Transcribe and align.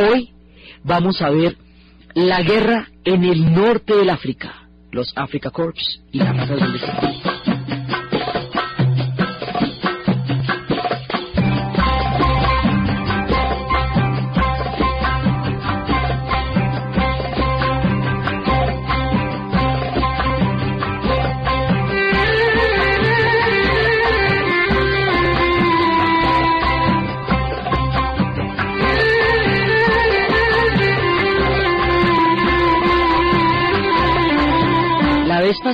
Hoy 0.00 0.30
vamos 0.82 1.20
a 1.20 1.28
ver 1.28 1.56
la 2.14 2.40
guerra 2.42 2.88
en 3.04 3.22
el 3.24 3.52
norte 3.52 3.94
del 3.94 4.08
África, 4.08 4.66
los 4.92 5.12
Africa 5.14 5.50
Corps 5.50 6.02
y 6.10 6.18
la 6.18 6.34
Casa 6.34 6.54
del 6.54 6.72
Desierto. 6.72 7.19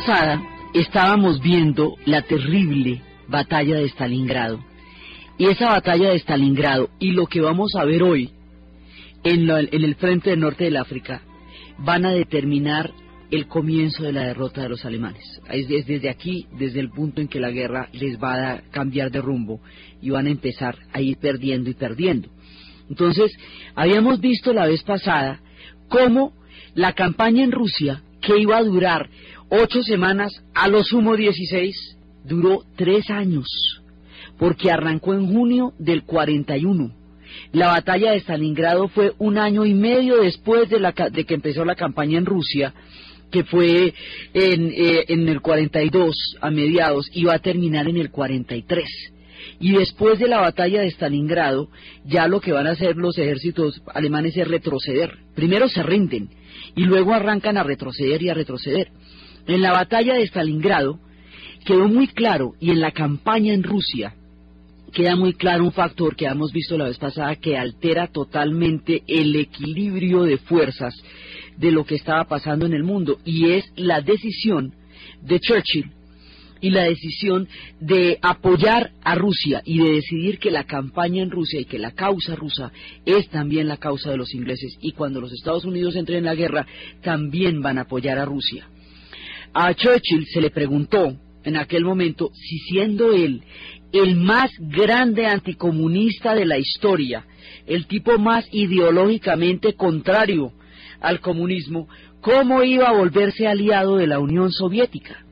Pasada 0.00 0.42
estábamos 0.74 1.40
viendo 1.40 1.96
la 2.04 2.20
terrible 2.20 3.00
batalla 3.28 3.76
de 3.76 3.88
Stalingrado. 3.88 4.62
Y 5.38 5.46
esa 5.46 5.68
batalla 5.70 6.10
de 6.10 6.16
Stalingrado 6.18 6.90
y 6.98 7.12
lo 7.12 7.24
que 7.26 7.40
vamos 7.40 7.74
a 7.76 7.84
ver 7.86 8.02
hoy 8.02 8.28
en, 9.24 9.46
la- 9.46 9.60
en 9.60 9.84
el 9.84 9.94
frente 9.94 10.28
del 10.30 10.40
norte 10.40 10.64
del 10.64 10.76
África 10.76 11.22
van 11.78 12.04
a 12.04 12.10
determinar 12.10 12.90
el 13.30 13.46
comienzo 13.46 14.02
de 14.02 14.12
la 14.12 14.24
derrota 14.24 14.60
de 14.60 14.68
los 14.68 14.84
alemanes. 14.84 15.24
Es, 15.50 15.70
es 15.70 15.86
desde 15.86 16.10
aquí, 16.10 16.46
desde 16.58 16.80
el 16.80 16.90
punto 16.90 17.22
en 17.22 17.28
que 17.28 17.40
la 17.40 17.50
guerra 17.50 17.88
les 17.94 18.18
va 18.22 18.50
a 18.52 18.60
cambiar 18.70 19.10
de 19.10 19.22
rumbo 19.22 19.62
y 20.02 20.10
van 20.10 20.26
a 20.26 20.30
empezar 20.30 20.76
a 20.92 21.00
ir 21.00 21.16
perdiendo 21.16 21.70
y 21.70 21.74
perdiendo. 21.74 22.28
Entonces, 22.90 23.32
habíamos 23.74 24.20
visto 24.20 24.52
la 24.52 24.66
vez 24.66 24.82
pasada 24.82 25.40
cómo 25.88 26.34
la 26.74 26.92
campaña 26.92 27.42
en 27.44 27.50
Rusia, 27.52 28.02
que 28.20 28.38
iba 28.38 28.56
a 28.58 28.62
durar 28.64 29.08
ocho 29.48 29.82
semanas, 29.82 30.32
a 30.54 30.68
lo 30.68 30.82
sumo 30.82 31.16
16, 31.16 31.96
duró 32.24 32.62
tres 32.76 33.10
años, 33.10 33.46
porque 34.38 34.70
arrancó 34.70 35.14
en 35.14 35.32
junio 35.32 35.72
del 35.78 36.04
41. 36.04 36.94
La 37.52 37.68
batalla 37.68 38.12
de 38.12 38.20
Stalingrado 38.20 38.88
fue 38.88 39.12
un 39.18 39.38
año 39.38 39.64
y 39.64 39.74
medio 39.74 40.22
después 40.22 40.68
de, 40.68 40.80
la 40.80 40.92
de 40.92 41.24
que 41.24 41.34
empezó 41.34 41.64
la 41.64 41.74
campaña 41.74 42.18
en 42.18 42.26
Rusia, 42.26 42.74
que 43.30 43.44
fue 43.44 43.92
en, 44.34 44.72
eh, 44.72 45.04
en 45.08 45.28
el 45.28 45.40
42 45.40 46.36
a 46.40 46.50
mediados 46.50 47.10
y 47.12 47.24
va 47.24 47.34
a 47.34 47.38
terminar 47.40 47.88
en 47.88 47.96
el 47.96 48.10
43. 48.10 48.84
Y 49.58 49.72
después 49.72 50.18
de 50.18 50.28
la 50.28 50.40
batalla 50.40 50.82
de 50.82 50.90
Stalingrado, 50.90 51.68
ya 52.04 52.28
lo 52.28 52.40
que 52.40 52.52
van 52.52 52.66
a 52.66 52.72
hacer 52.72 52.96
los 52.96 53.16
ejércitos 53.18 53.80
alemanes 53.94 54.36
es 54.36 54.46
retroceder. 54.46 55.18
Primero 55.34 55.68
se 55.68 55.82
rinden 55.82 56.30
y 56.74 56.84
luego 56.84 57.14
arrancan 57.14 57.56
a 57.56 57.62
retroceder 57.62 58.22
y 58.22 58.28
a 58.28 58.34
retroceder. 58.34 58.88
En 59.46 59.62
la 59.62 59.72
batalla 59.72 60.14
de 60.14 60.26
Stalingrado 60.26 60.98
quedó 61.64 61.88
muy 61.88 62.08
claro 62.08 62.54
y 62.60 62.70
en 62.70 62.80
la 62.80 62.90
campaña 62.90 63.54
en 63.54 63.62
Rusia 63.62 64.14
queda 64.92 65.14
muy 65.14 65.34
claro 65.34 65.64
un 65.64 65.72
factor 65.72 66.16
que 66.16 66.26
hemos 66.26 66.52
visto 66.52 66.78
la 66.78 66.86
vez 66.86 66.98
pasada 66.98 67.36
que 67.36 67.56
altera 67.56 68.08
totalmente 68.08 69.02
el 69.06 69.36
equilibrio 69.36 70.22
de 70.22 70.38
fuerzas 70.38 70.94
de 71.56 71.70
lo 71.70 71.84
que 71.84 71.96
estaba 71.96 72.24
pasando 72.24 72.66
en 72.66 72.72
el 72.72 72.82
mundo 72.82 73.18
y 73.24 73.50
es 73.50 73.64
la 73.76 74.00
decisión 74.00 74.72
de 75.22 75.38
Churchill 75.38 75.90
y 76.60 76.70
la 76.70 76.84
decisión 76.84 77.46
de 77.78 78.18
apoyar 78.22 78.90
a 79.04 79.14
Rusia 79.14 79.62
y 79.64 79.78
de 79.78 79.92
decidir 79.92 80.38
que 80.38 80.50
la 80.50 80.64
campaña 80.64 81.22
en 81.22 81.30
Rusia 81.30 81.60
y 81.60 81.66
que 81.66 81.78
la 81.78 81.92
causa 81.92 82.34
rusa 82.34 82.72
es 83.04 83.28
también 83.28 83.68
la 83.68 83.76
causa 83.76 84.10
de 84.10 84.16
los 84.16 84.34
ingleses 84.34 84.76
y 84.80 84.92
cuando 84.92 85.20
los 85.20 85.32
Estados 85.32 85.64
Unidos 85.64 85.94
entren 85.94 86.18
en 86.18 86.24
la 86.24 86.34
guerra 86.34 86.66
también 87.02 87.60
van 87.60 87.78
a 87.78 87.82
apoyar 87.82 88.18
a 88.18 88.24
Rusia. 88.24 88.66
A 89.58 89.72
Churchill 89.72 90.26
se 90.26 90.42
le 90.42 90.50
preguntó 90.50 91.16
en 91.42 91.56
aquel 91.56 91.82
momento 91.82 92.28
si 92.34 92.58
siendo 92.58 93.14
él 93.14 93.42
el 93.90 94.14
más 94.14 94.50
grande 94.58 95.24
anticomunista 95.24 96.34
de 96.34 96.44
la 96.44 96.58
historia, 96.58 97.24
el 97.66 97.86
tipo 97.86 98.18
más 98.18 98.46
ideológicamente 98.52 99.72
contrario 99.72 100.52
al 101.00 101.20
comunismo, 101.20 101.88
¿cómo 102.20 102.64
iba 102.64 102.88
a 102.88 102.98
volverse 102.98 103.46
aliado 103.46 103.96
de 103.96 104.06
la 104.06 104.18
Unión 104.18 104.52
Soviética? 104.52 105.24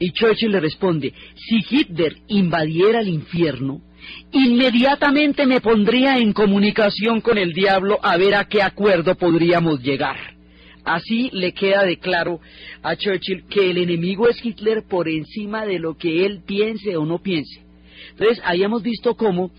Y 0.00 0.12
Churchill 0.12 0.52
le 0.52 0.60
responde, 0.60 1.12
si 1.34 1.58
Hitler 1.68 2.16
invadiera 2.28 3.00
el 3.00 3.08
infierno, 3.08 3.82
inmediatamente 4.32 5.44
me 5.44 5.60
pondría 5.60 6.16
en 6.16 6.32
comunicación 6.32 7.20
con 7.20 7.36
el 7.36 7.52
diablo 7.52 7.98
a 8.02 8.16
ver 8.16 8.34
a 8.34 8.46
qué 8.46 8.62
acuerdo 8.62 9.14
podríamos 9.16 9.82
llegar. 9.82 10.37
Así 10.88 11.28
le 11.34 11.52
queda 11.52 11.84
de 11.84 11.98
claro 11.98 12.40
a 12.82 12.96
Churchill 12.96 13.44
que 13.48 13.70
el 13.70 13.76
enemigo 13.76 14.26
es 14.26 14.42
Hitler 14.42 14.84
por 14.88 15.06
encima 15.06 15.66
de 15.66 15.78
lo 15.78 15.98
que 15.98 16.24
él 16.24 16.40
piense 16.46 16.96
o 16.96 17.04
no 17.04 17.18
piense. 17.18 17.60
Entonces, 18.12 18.40
habíamos 18.42 18.82
visto 18.82 19.14
cómo 19.14 19.50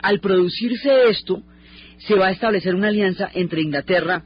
al 0.00 0.20
producirse 0.20 1.08
esto, 1.10 1.42
se 1.98 2.14
va 2.14 2.28
a 2.28 2.30
establecer 2.30 2.74
una 2.74 2.88
alianza 2.88 3.28
entre 3.34 3.60
Inglaterra 3.60 4.24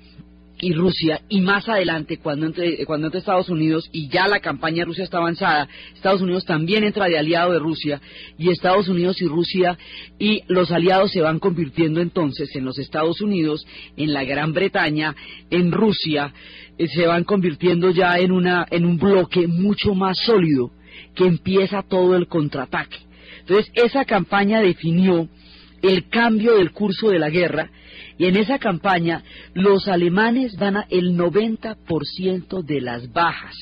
y 0.62 0.73
Rusia 0.75 1.21
y 1.28 1.41
más 1.41 1.69
adelante 1.69 2.19
cuando 2.19 2.47
entre, 2.47 2.87
cuando 2.87 3.09
Estados 3.09 3.49
Unidos 3.49 3.91
y 3.93 4.09
ya 4.09 4.28
la 4.28 4.39
campaña 4.39 4.84
Rusia 4.84 5.03
está 5.03 5.19
avanzada, 5.19 5.69
Estados 5.93 6.23
Unidos 6.23 6.45
también 6.45 6.84
entra 6.84 7.06
de 7.06 7.19
aliado 7.19 7.53
de 7.53 7.59
Rusia 7.59 8.00
y 8.39 8.49
Estados 8.49 8.87
Unidos 8.89 9.21
y 9.21 9.27
Rusia 9.27 9.77
y 10.21 10.45
los 10.47 10.71
aliados 10.71 11.11
se 11.11 11.21
van 11.21 11.41
convirtiendo 11.41 12.00
entonces 12.00 12.55
en 12.55 12.65
los 12.65 12.78
Estados 12.78 13.21
Unidos, 13.21 13.67
en 13.97 14.12
la 14.12 14.23
Gran 14.23 14.53
Bretaña, 14.53 15.17
en 15.50 15.73
Rusia, 15.73 16.33
eh, 16.79 16.87
se 16.87 17.06
van 17.09 17.25
convirtiendo 17.25 17.91
ya 17.91 18.19
en 18.19 18.31
una 18.31 18.65
en 18.71 18.87
un 18.87 18.99
bloque 18.99 19.49
mucho 19.49 19.97
más 19.97 20.17
sólido 20.25 20.71
que 21.17 21.27
empieza 21.27 21.83
todo 21.83 22.15
el 22.15 22.29
contraataque. 22.29 22.99
Entonces, 23.41 23.73
esa 23.75 24.05
campaña 24.05 24.61
definió 24.61 25.29
el 25.83 26.09
cambio 26.09 26.55
del 26.55 26.71
curso 26.71 27.11
de 27.11 27.19
la 27.19 27.31
guerra 27.31 27.69
y 28.19 28.27
en 28.27 28.37
esa 28.37 28.59
campaña 28.59 29.23
los 29.55 29.89
alemanes 29.89 30.56
van 30.56 30.77
a 30.77 30.87
el 30.91 31.17
90% 31.17 32.62
de 32.62 32.81
las 32.81 33.12
bajas 33.12 33.55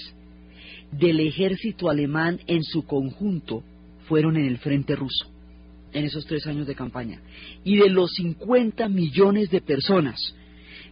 del 0.93 1.21
ejército 1.21 1.89
alemán 1.89 2.41
en 2.47 2.63
su 2.65 2.85
conjunto 2.85 3.63
fueron 4.09 4.37
en 4.37 4.47
el 4.47 4.59
frente 4.59 4.97
ruso 4.97 5.27
en 5.93 6.05
esos 6.05 6.25
tres 6.27 6.47
años 6.47 6.67
de 6.69 6.75
campaña. 6.75 7.21
Y 7.65 7.77
de 7.77 7.91
los 7.91 8.13
50 8.15 8.89
millones 8.89 9.51
de 9.51 9.61
personas 9.61 10.19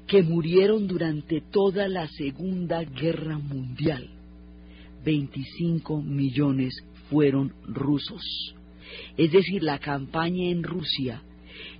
que 0.08 0.22
murieron 0.22 0.88
durante 0.88 1.40
toda 1.40 1.86
la 1.86 2.08
Segunda 2.08 2.82
Guerra 2.82 3.38
Mundial 3.38 4.08
25 5.04 6.02
millones 6.02 6.82
fueron 7.08 7.52
rusos. 7.66 8.22
Es 9.16 9.32
decir, 9.32 9.62
la 9.62 9.78
campaña 9.78 10.50
en 10.50 10.62
Rusia 10.62 11.22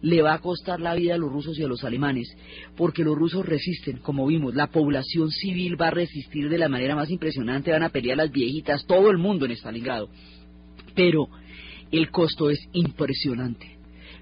le 0.03 0.23
va 0.23 0.35
a 0.35 0.41
costar 0.41 0.81
la 0.81 0.95
vida 0.95 1.15
a 1.15 1.19
los 1.19 1.33
rusos 1.33 1.59
y 1.59 1.63
a 1.63 1.69
los 1.69 1.85
alemanes, 1.85 2.29
porque 2.77 3.05
los 3.05 3.17
rusos 3.17 3.45
resisten, 3.45 3.99
como 3.99 4.27
vimos, 4.27 4.55
la 4.55 4.69
población 4.69 5.31
civil 5.31 5.81
va 5.81 5.89
a 5.89 5.93
resistir 5.93 6.49
de 6.49 6.59
la 6.59 6.69
manera 6.69 6.95
más 6.95 7.11
impresionante, 7.11 7.73
van 7.73 7.83
a 7.83 7.91
pelear 7.91 8.17
las 8.17 8.31
viejitas, 8.31 8.87
todo 8.87 9.11
el 9.11 9.19
mundo 9.19 9.47
en 9.47 9.53
Stalingrado. 9.53 10.09
Pero 10.95 11.29
el 11.91 12.11
costo 12.11 12.51
es 12.51 12.61
impresionante. 12.73 13.79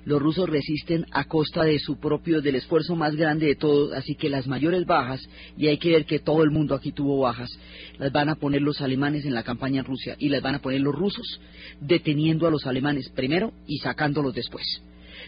Los 0.06 0.22
rusos 0.22 0.49
resisten 0.49 1.05
a 1.11 1.25
costa 1.25 1.65
de 1.65 1.81
su 1.81 1.99
propio, 1.99 2.41
del 2.41 2.55
esfuerzo 2.55 2.94
más 2.94 3.17
grande 3.17 3.47
de 3.47 3.56
todos, 3.56 3.93
así 3.93 4.15
que 4.15 4.31
las 4.31 4.47
mayores 4.47 4.87
bajas, 4.87 5.21
y 5.59 5.67
hay 5.67 5.78
que 5.78 5.91
ver 5.91 6.05
que 6.05 6.21
todo 6.21 6.44
el 6.44 6.53
mundo 6.53 6.77
aquí 6.77 6.93
tuvo 6.93 7.19
bajas, 7.19 7.50
las 7.99 8.12
van 8.12 8.28
a 8.28 8.37
poner 8.37 8.62
los 8.62 8.81
alemanes 8.81 9.25
en 9.25 9.34
la 9.34 9.43
campaña 9.43 9.81
en 9.81 9.84
Rusia 9.84 10.15
y 10.17 10.28
las 10.28 10.43
van 10.43 10.55
a 10.55 10.61
poner 10.61 10.81
los 10.81 10.94
rusos 10.94 11.41
deteniendo 11.81 12.47
a 12.47 12.53
los 12.53 12.67
alemanes 12.67 13.09
primero 13.17 13.53
y 13.67 13.78
sacándolos 13.78 14.33
después. 14.33 14.65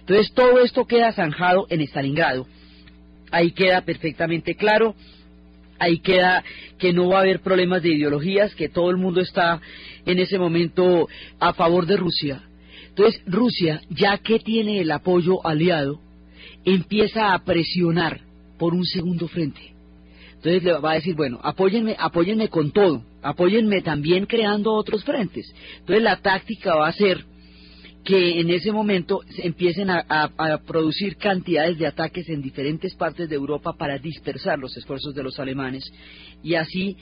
Entonces 0.00 0.32
todo 0.32 0.60
esto 0.60 0.86
queda 0.86 1.12
zanjado 1.12 1.66
en 1.70 1.80
Stalingrado. 1.82 2.46
Ahí 3.30 3.52
queda 3.52 3.82
perfectamente 3.82 4.54
claro, 4.54 4.94
ahí 5.78 5.98
queda 5.98 6.42
que 6.78 6.92
no 6.92 7.08
va 7.08 7.18
a 7.18 7.22
haber 7.22 7.40
problemas 7.40 7.82
de 7.82 7.90
ideologías, 7.90 8.54
que 8.54 8.68
todo 8.68 8.90
el 8.90 8.96
mundo 8.96 9.20
está 9.20 9.60
en 10.06 10.18
ese 10.18 10.38
momento 10.38 11.08
a 11.38 11.52
favor 11.52 11.86
de 11.86 11.96
Rusia. 11.96 12.42
Entonces 12.88 13.22
Rusia, 13.26 13.82
ya 13.90 14.18
que 14.18 14.38
tiene 14.38 14.80
el 14.80 14.90
apoyo 14.90 15.46
aliado, 15.46 16.00
empieza 16.64 17.32
a 17.32 17.44
presionar 17.44 18.20
por 18.58 18.74
un 18.74 18.84
segundo 18.84 19.28
frente. 19.28 19.72
Entonces 20.34 20.62
le 20.62 20.72
va 20.74 20.92
a 20.92 20.94
decir, 20.94 21.14
bueno, 21.14 21.40
apóyenme, 21.42 21.96
apóyenme 21.98 22.48
con 22.48 22.70
todo, 22.70 23.02
apóyenme 23.22 23.82
también 23.82 24.26
creando 24.26 24.72
otros 24.72 25.04
frentes. 25.04 25.52
Entonces 25.80 26.02
la 26.02 26.16
táctica 26.16 26.74
va 26.76 26.88
a 26.88 26.92
ser 26.92 27.24
que 28.08 28.40
en 28.40 28.48
ese 28.48 28.72
momento 28.72 29.20
se 29.28 29.46
empiecen 29.46 29.90
a, 29.90 30.30
producir 30.66 31.18
cantidades 31.18 31.76
de 31.76 31.86
ataques 31.86 32.26
en 32.30 32.40
diferentes 32.40 32.94
partes 32.94 33.28
de 33.28 33.36
Europa 33.36 33.74
para 33.76 33.98
dispersar 33.98 34.58
los 34.58 34.74
esfuerzos 34.78 35.14
de 35.14 35.22
los 35.22 35.38
alemanes 35.38 35.84
y 36.42 36.54
así 36.54 36.96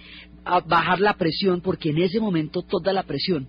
a 0.44 0.58
bajar 0.58 0.98
la 0.98 1.14
presión, 1.14 1.60
porque 1.60 1.90
en 1.90 1.98
ese 1.98 2.18
momento 2.18 2.62
toda 2.62 2.92
la 2.92 3.04
presión 3.04 3.46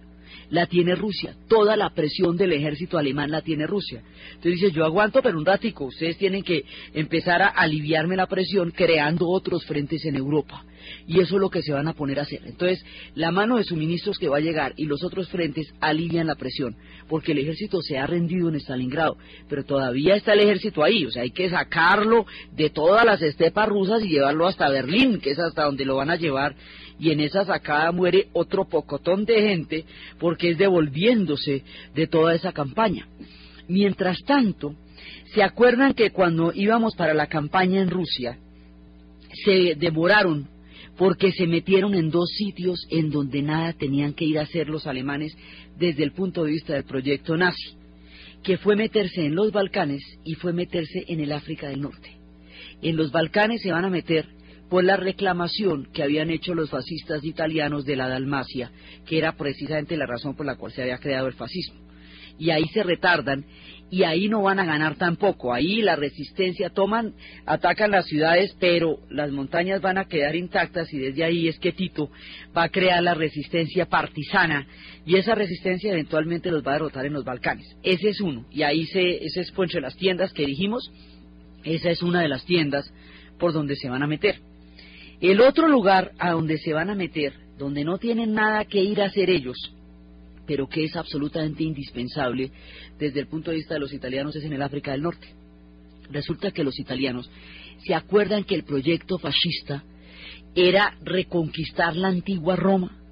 la 0.49 0.65
tiene 0.65 0.95
Rusia, 0.95 1.35
toda 1.47 1.75
la 1.75 1.89
presión 1.89 2.37
del 2.37 2.53
ejército 2.53 2.97
alemán 2.97 3.31
la 3.31 3.41
tiene 3.41 3.67
Rusia. 3.67 4.01
Entonces 4.29 4.61
dice, 4.61 4.71
yo 4.71 4.85
aguanto, 4.85 5.21
pero 5.21 5.37
un 5.37 5.45
ratico, 5.45 5.85
ustedes 5.85 6.17
tienen 6.17 6.43
que 6.43 6.63
empezar 6.93 7.41
a 7.41 7.47
aliviarme 7.49 8.15
la 8.15 8.27
presión 8.27 8.71
creando 8.71 9.27
otros 9.27 9.65
frentes 9.65 10.05
en 10.05 10.15
Europa. 10.15 10.63
Y 11.05 11.19
eso 11.19 11.35
es 11.35 11.41
lo 11.41 11.49
que 11.49 11.61
se 11.61 11.73
van 11.73 11.87
a 11.87 11.93
poner 11.93 12.19
a 12.19 12.23
hacer. 12.23 12.41
Entonces, 12.45 12.83
la 13.15 13.31
mano 13.31 13.57
de 13.57 13.63
suministros 13.63 14.17
que 14.17 14.29
va 14.29 14.37
a 14.37 14.41
llegar 14.41 14.73
y 14.77 14.85
los 14.85 15.03
otros 15.03 15.27
frentes 15.29 15.73
alivian 15.81 16.27
la 16.27 16.35
presión, 16.35 16.75
porque 17.09 17.33
el 17.33 17.39
ejército 17.39 17.81
se 17.81 17.97
ha 17.97 18.07
rendido 18.07 18.49
en 18.49 18.55
Stalingrado, 18.55 19.17
pero 19.49 19.65
todavía 19.65 20.15
está 20.15 20.33
el 20.33 20.41
ejército 20.41 20.83
ahí, 20.83 21.05
o 21.05 21.11
sea, 21.11 21.23
hay 21.23 21.31
que 21.31 21.49
sacarlo 21.49 22.25
de 22.53 22.69
todas 22.69 23.05
las 23.05 23.21
estepas 23.21 23.67
rusas 23.67 24.03
y 24.03 24.09
llevarlo 24.09 24.47
hasta 24.47 24.69
Berlín, 24.69 25.19
que 25.19 25.31
es 25.31 25.39
hasta 25.39 25.65
donde 25.65 25.85
lo 25.85 25.95
van 25.95 26.09
a 26.09 26.15
llevar 26.15 26.55
y 26.99 27.11
en 27.11 27.19
esa 27.19 27.45
sacada 27.45 27.91
muere 27.91 28.27
otro 28.33 28.65
pocotón 28.65 29.25
de 29.25 29.41
gente 29.41 29.85
porque 30.19 30.51
es 30.51 30.57
devolviéndose 30.57 31.63
de 31.94 32.07
toda 32.07 32.33
esa 32.33 32.51
campaña. 32.51 33.07
Mientras 33.67 34.23
tanto, 34.25 34.75
¿se 35.33 35.44
acuerdan 35.44 35.94
que 35.94 36.11
cuando 36.11 36.51
íbamos 36.53 36.95
para 36.95 37.13
la 37.13 37.27
campaña 37.27 37.81
en 37.81 37.89
Rusia, 37.89 38.38
se 39.45 39.75
demoraron 39.75 40.47
porque 40.97 41.31
se 41.31 41.45
metieron 41.45 41.94
en 41.94 42.09
dos 42.09 42.29
sitios 42.29 42.88
en 42.89 43.11
donde 43.11 43.41
nada 43.41 43.73
tenían 43.73 44.13
que 44.13 44.25
ir 44.25 44.39
a 44.39 44.44
hacer 44.44 44.67
los 44.67 44.88
alemanes 44.88 45.38
desde 45.77 46.03
el 46.03 46.11
punto 46.11 46.44
de 46.44 46.51
vista 46.51 46.73
del 46.73 46.85
proyecto 46.85 47.38
nazi, 47.38 47.75
que 48.44 48.57
fue 48.57 48.75
meterse 48.75 49.25
en 49.25 49.35
los 49.35 49.51
Balcanes 49.51 50.01
y 50.23 50.33
fue 50.35 50.53
meterse 50.53 51.05
en 51.07 51.19
el 51.19 51.31
África 51.31 51.69
del 51.69 51.81
Norte. 51.81 52.17
En 52.81 52.95
los 52.95 53.11
Balcanes 53.11 53.61
se 53.61 53.71
van 53.71 53.85
a 53.85 53.89
meter 53.89 54.25
por 54.69 54.83
la 54.83 54.97
reclamación 54.97 55.87
que 55.93 56.03
habían 56.03 56.29
hecho 56.29 56.53
los 56.53 56.69
fascistas 56.69 57.23
italianos 57.23 57.85
de 57.85 57.95
la 57.95 58.09
Dalmacia, 58.09 58.71
que 59.05 59.17
era 59.17 59.33
precisamente 59.33 59.97
la 59.97 60.05
razón 60.05 60.35
por 60.35 60.45
la 60.45 60.55
cual 60.55 60.71
se 60.71 60.81
había 60.81 60.97
creado 60.97 61.27
el 61.27 61.33
fascismo. 61.33 61.79
Y 62.39 62.51
ahí 62.51 62.65
se 62.73 62.83
retardan 62.83 63.45
y 63.89 64.03
ahí 64.03 64.27
no 64.27 64.41
van 64.41 64.59
a 64.59 64.65
ganar 64.65 64.95
tampoco. 64.95 65.53
Ahí 65.53 65.81
la 65.81 65.95
resistencia 65.95 66.69
toman, 66.69 67.13
atacan 67.45 67.91
las 67.91 68.05
ciudades, 68.05 68.55
pero 68.59 68.99
las 69.09 69.31
montañas 69.31 69.81
van 69.81 69.97
a 69.97 70.05
quedar 70.05 70.35
intactas 70.35 70.93
y 70.93 70.99
desde 70.99 71.23
ahí 71.23 71.47
es 71.47 71.57
que 71.57 71.71
Tito 71.71 72.09
va 72.55 72.63
a 72.63 72.69
crear 72.69 73.01
la 73.01 73.13
resistencia 73.13 73.85
partisana 73.85 74.67
y 75.05 75.15
esa 75.15 75.35
resistencia 75.35 75.91
eventualmente 75.91 76.51
los 76.51 76.65
va 76.65 76.71
a 76.71 76.75
derrotar 76.75 77.05
en 77.05 77.13
los 77.13 77.23
Balcanes. 77.23 77.77
Ese 77.81 78.09
es 78.09 78.19
uno. 78.19 78.45
Y 78.51 78.63
ahí 78.63 78.85
se, 78.85 79.25
ese 79.25 79.41
es 79.41 79.53
entre 79.57 79.81
las 79.81 79.95
tiendas 79.95 80.33
que 80.33 80.45
dijimos, 80.45 80.91
esa 81.63 81.89
es 81.89 82.03
una 82.03 82.21
de 82.21 82.27
las 82.27 82.45
tiendas 82.45 82.91
por 83.39 83.53
donde 83.53 83.75
se 83.75 83.89
van 83.89 84.03
a 84.03 84.07
meter. 84.07 84.39
El 85.19 85.41
otro 85.41 85.67
lugar 85.67 86.11
a 86.19 86.31
donde 86.31 86.57
se 86.57 86.73
van 86.73 86.89
a 86.89 86.95
meter, 86.95 87.33
donde 87.57 87.83
no 87.83 87.97
tienen 87.97 88.33
nada 88.33 88.65
que 88.65 88.83
ir 88.83 89.01
a 89.01 89.05
hacer 89.05 89.29
ellos, 89.29 89.57
pero 90.45 90.67
que 90.67 90.83
es 90.83 90.95
absolutamente 90.95 91.63
indispensable 91.63 92.51
desde 92.99 93.19
el 93.19 93.27
punto 93.27 93.49
de 93.49 93.57
vista 93.57 93.73
de 93.73 93.79
los 93.79 93.93
italianos, 93.93 94.35
es 94.35 94.43
en 94.43 94.53
el 94.53 94.61
África 94.61 94.91
del 94.91 95.01
Norte. 95.01 95.27
Resulta 96.11 96.51
que 96.51 96.63
los 96.63 96.79
italianos 96.79 97.29
se 97.85 97.95
acuerdan 97.95 98.43
que 98.43 98.55
el 98.55 98.63
proyecto 98.63 99.17
fascista 99.17 99.83
era 100.55 100.95
reconquistar 101.03 101.95
la 101.95 102.07
antigua 102.07 102.55
Roma 102.55 103.06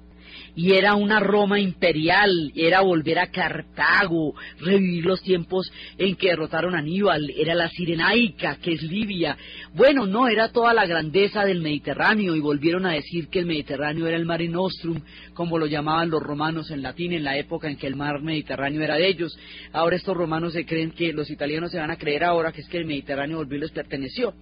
y 0.56 0.72
era 0.72 0.94
una 0.94 1.20
Roma 1.20 1.60
imperial, 1.60 2.50
era 2.56 2.80
volver 2.80 3.18
a 3.18 3.30
Cartago, 3.30 4.34
revivir 4.58 5.04
los 5.04 5.22
tiempos 5.22 5.70
en 5.98 6.16
que 6.16 6.28
derrotaron 6.28 6.74
a 6.74 6.78
Aníbal, 6.78 7.30
era 7.36 7.54
la 7.54 7.68
Sirenaica, 7.68 8.56
que 8.56 8.72
es 8.72 8.82
Libia. 8.82 9.36
Bueno, 9.74 10.06
no, 10.06 10.28
era 10.28 10.48
toda 10.48 10.72
la 10.72 10.86
grandeza 10.86 11.44
del 11.44 11.60
Mediterráneo 11.60 12.34
y 12.34 12.40
volvieron 12.40 12.86
a 12.86 12.92
decir 12.92 13.28
que 13.28 13.40
el 13.40 13.46
Mediterráneo 13.46 14.06
era 14.06 14.16
el 14.16 14.24
Mare 14.24 14.48
Nostrum, 14.48 15.02
como 15.34 15.58
lo 15.58 15.66
llamaban 15.66 16.08
los 16.08 16.22
romanos 16.22 16.70
en 16.70 16.82
latín 16.82 17.12
en 17.12 17.24
la 17.24 17.36
época 17.36 17.68
en 17.68 17.76
que 17.76 17.86
el 17.86 17.94
mar 17.94 18.22
Mediterráneo 18.22 18.82
era 18.82 18.96
de 18.96 19.08
ellos. 19.08 19.38
Ahora 19.74 19.96
estos 19.96 20.16
romanos 20.16 20.54
se 20.54 20.64
creen 20.64 20.92
que 20.92 21.12
los 21.12 21.30
italianos 21.30 21.70
se 21.70 21.78
van 21.78 21.90
a 21.90 21.96
creer 21.96 22.24
ahora 22.24 22.52
que 22.52 22.62
es 22.62 22.68
que 22.68 22.78
el 22.78 22.86
Mediterráneo 22.86 23.36
volvió 23.36 23.58
y 23.58 23.60
les 23.60 23.72
perteneció. 23.72 24.32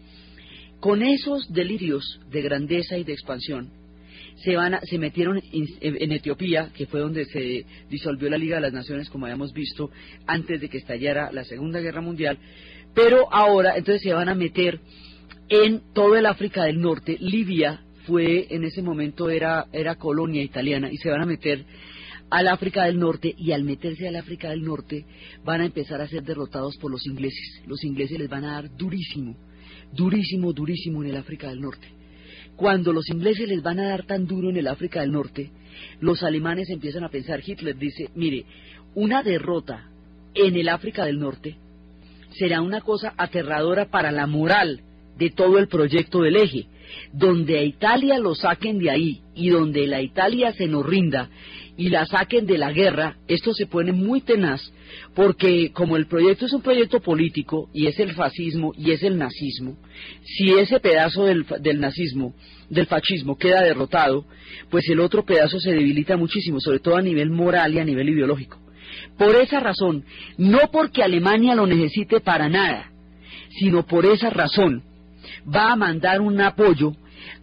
Con 0.78 1.02
esos 1.02 1.52
delirios 1.52 2.20
de 2.30 2.42
grandeza 2.42 2.96
y 2.96 3.02
de 3.02 3.14
expansión, 3.14 3.83
se, 4.36 4.56
van 4.56 4.78
se 4.82 4.98
metieron 4.98 5.40
en, 5.52 6.12
Etiopía, 6.12 6.70
que 6.74 6.86
fue 6.86 7.00
donde 7.00 7.24
se 7.26 7.64
disolvió 7.88 8.28
la 8.28 8.38
Liga 8.38 8.56
de 8.56 8.62
las 8.62 8.72
Naciones, 8.72 9.08
como 9.10 9.26
habíamos 9.26 9.52
visto, 9.52 9.90
antes 10.26 10.60
de 10.60 10.68
que 10.68 10.78
estallara 10.78 11.32
la 11.32 11.44
Segunda 11.44 11.80
Guerra 11.80 12.00
Mundial, 12.00 12.38
pero 12.94 13.32
ahora 13.32 13.76
entonces 13.76 14.02
se 14.02 14.12
van 14.12 14.28
a 14.28 14.34
meter 14.34 14.80
en 15.48 15.82
todo 15.92 16.16
el 16.16 16.26
África 16.26 16.64
del 16.64 16.80
Norte. 16.80 17.16
Libia 17.20 17.82
fue, 18.06 18.46
en 18.50 18.64
ese 18.64 18.82
momento 18.82 19.30
era, 19.30 19.66
era 19.72 19.96
colonia 19.96 20.42
italiana, 20.42 20.90
y 20.90 20.96
se 20.96 21.10
van 21.10 21.22
a 21.22 21.26
meter 21.26 21.64
al 22.30 22.48
África 22.48 22.84
del 22.84 22.98
Norte 22.98 23.34
y 23.36 23.52
al 23.52 23.64
meterse 23.64 24.08
al 24.08 24.16
África 24.16 24.50
del 24.50 24.64
Norte 24.64 25.04
van 25.44 25.60
a 25.60 25.66
empezar 25.66 26.00
a 26.00 26.08
ser 26.08 26.22
derrotados 26.24 26.76
por 26.78 26.90
los 26.90 27.06
ingleses. 27.06 27.62
Los 27.66 27.84
ingleses 27.84 28.18
les 28.18 28.28
van 28.28 28.44
a 28.44 28.54
dar 28.54 28.76
durísimo, 28.76 29.36
durísimo, 29.92 30.52
durísimo 30.52 31.02
en 31.02 31.10
el 31.10 31.16
África 31.16 31.48
del 31.48 31.60
Norte. 31.60 31.86
Cuando 32.56 32.92
los 32.92 33.08
ingleses 33.08 33.48
les 33.48 33.62
van 33.62 33.80
a 33.80 33.88
dar 33.88 34.04
tan 34.04 34.26
duro 34.26 34.50
en 34.50 34.56
el 34.56 34.68
África 34.68 35.00
del 35.00 35.12
Norte, 35.12 35.50
los 36.00 36.22
alemanes 36.22 36.70
empiezan 36.70 37.04
a 37.04 37.08
pensar, 37.08 37.40
Hitler 37.44 37.76
dice, 37.76 38.10
mire, 38.14 38.44
una 38.94 39.22
derrota 39.22 39.88
en 40.34 40.56
el 40.56 40.68
África 40.68 41.04
del 41.04 41.18
Norte 41.18 41.56
será 42.38 42.60
una 42.60 42.80
cosa 42.80 43.14
aterradora 43.16 43.90
para 43.90 44.10
la 44.10 44.26
moral 44.26 44.80
de 45.18 45.30
todo 45.30 45.58
el 45.58 45.68
proyecto 45.68 46.22
del 46.22 46.36
eje. 46.36 46.66
Donde 47.12 47.58
a 47.58 47.62
Italia 47.62 48.18
lo 48.18 48.34
saquen 48.34 48.78
de 48.78 48.90
ahí 48.90 49.20
y 49.34 49.48
donde 49.48 49.86
la 49.86 50.00
Italia 50.00 50.52
se 50.52 50.66
nos 50.66 50.86
rinda 50.86 51.28
y 51.76 51.88
la 51.88 52.06
saquen 52.06 52.46
de 52.46 52.58
la 52.58 52.72
guerra, 52.72 53.16
esto 53.26 53.52
se 53.52 53.66
pone 53.66 53.92
muy 53.92 54.20
tenaz, 54.20 54.72
porque 55.14 55.72
como 55.72 55.96
el 55.96 56.06
proyecto 56.06 56.46
es 56.46 56.52
un 56.52 56.62
proyecto 56.62 57.00
político 57.00 57.68
y 57.72 57.86
es 57.86 57.98
el 57.98 58.12
fascismo 58.12 58.72
y 58.76 58.92
es 58.92 59.02
el 59.02 59.18
nazismo, 59.18 59.76
si 60.22 60.52
ese 60.52 60.78
pedazo 60.78 61.24
del, 61.24 61.44
nazismo, 61.80 62.34
del 62.70 62.86
fascismo 62.86 63.36
queda 63.36 63.62
derrotado, 63.62 64.24
pues 64.70 64.88
el 64.88 65.00
otro 65.00 65.24
pedazo 65.24 65.58
se 65.58 65.72
debilita 65.72 66.16
muchísimo, 66.16 66.60
sobre 66.60 66.78
todo 66.78 66.96
a 66.96 67.02
nivel 67.02 67.30
moral 67.30 67.74
y 67.74 67.80
a 67.80 67.84
nivel 67.84 68.08
ideológico. 68.08 68.58
Por 69.18 69.34
esa 69.36 69.58
razón, 69.58 70.04
no 70.38 70.70
porque 70.72 71.02
Alemania 71.02 71.54
lo 71.56 71.66
necesite 71.66 72.20
para 72.20 72.48
nada, 72.48 72.92
sino 73.58 73.84
por 73.84 74.06
esa 74.06 74.30
razón, 74.30 74.84
va 75.52 75.72
a 75.72 75.76
mandar 75.76 76.20
un 76.20 76.40
apoyo 76.40 76.92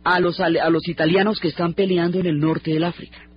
a 0.03 0.19
los, 0.19 0.39
a 0.39 0.49
los 0.49 0.87
italianos 0.87 1.39
que 1.39 1.49
están 1.49 1.73
peleando 1.73 2.19
en 2.19 2.27
el 2.27 2.39
norte 2.39 2.71
del 2.71 2.85
África 2.85 3.30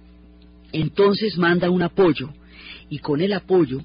entonces 0.74 1.38
manda 1.38 1.70
un 1.70 1.82
apoyo 1.82 2.30
y 2.90 2.98
con 2.98 3.20
el 3.20 3.32
apoyo 3.32 3.80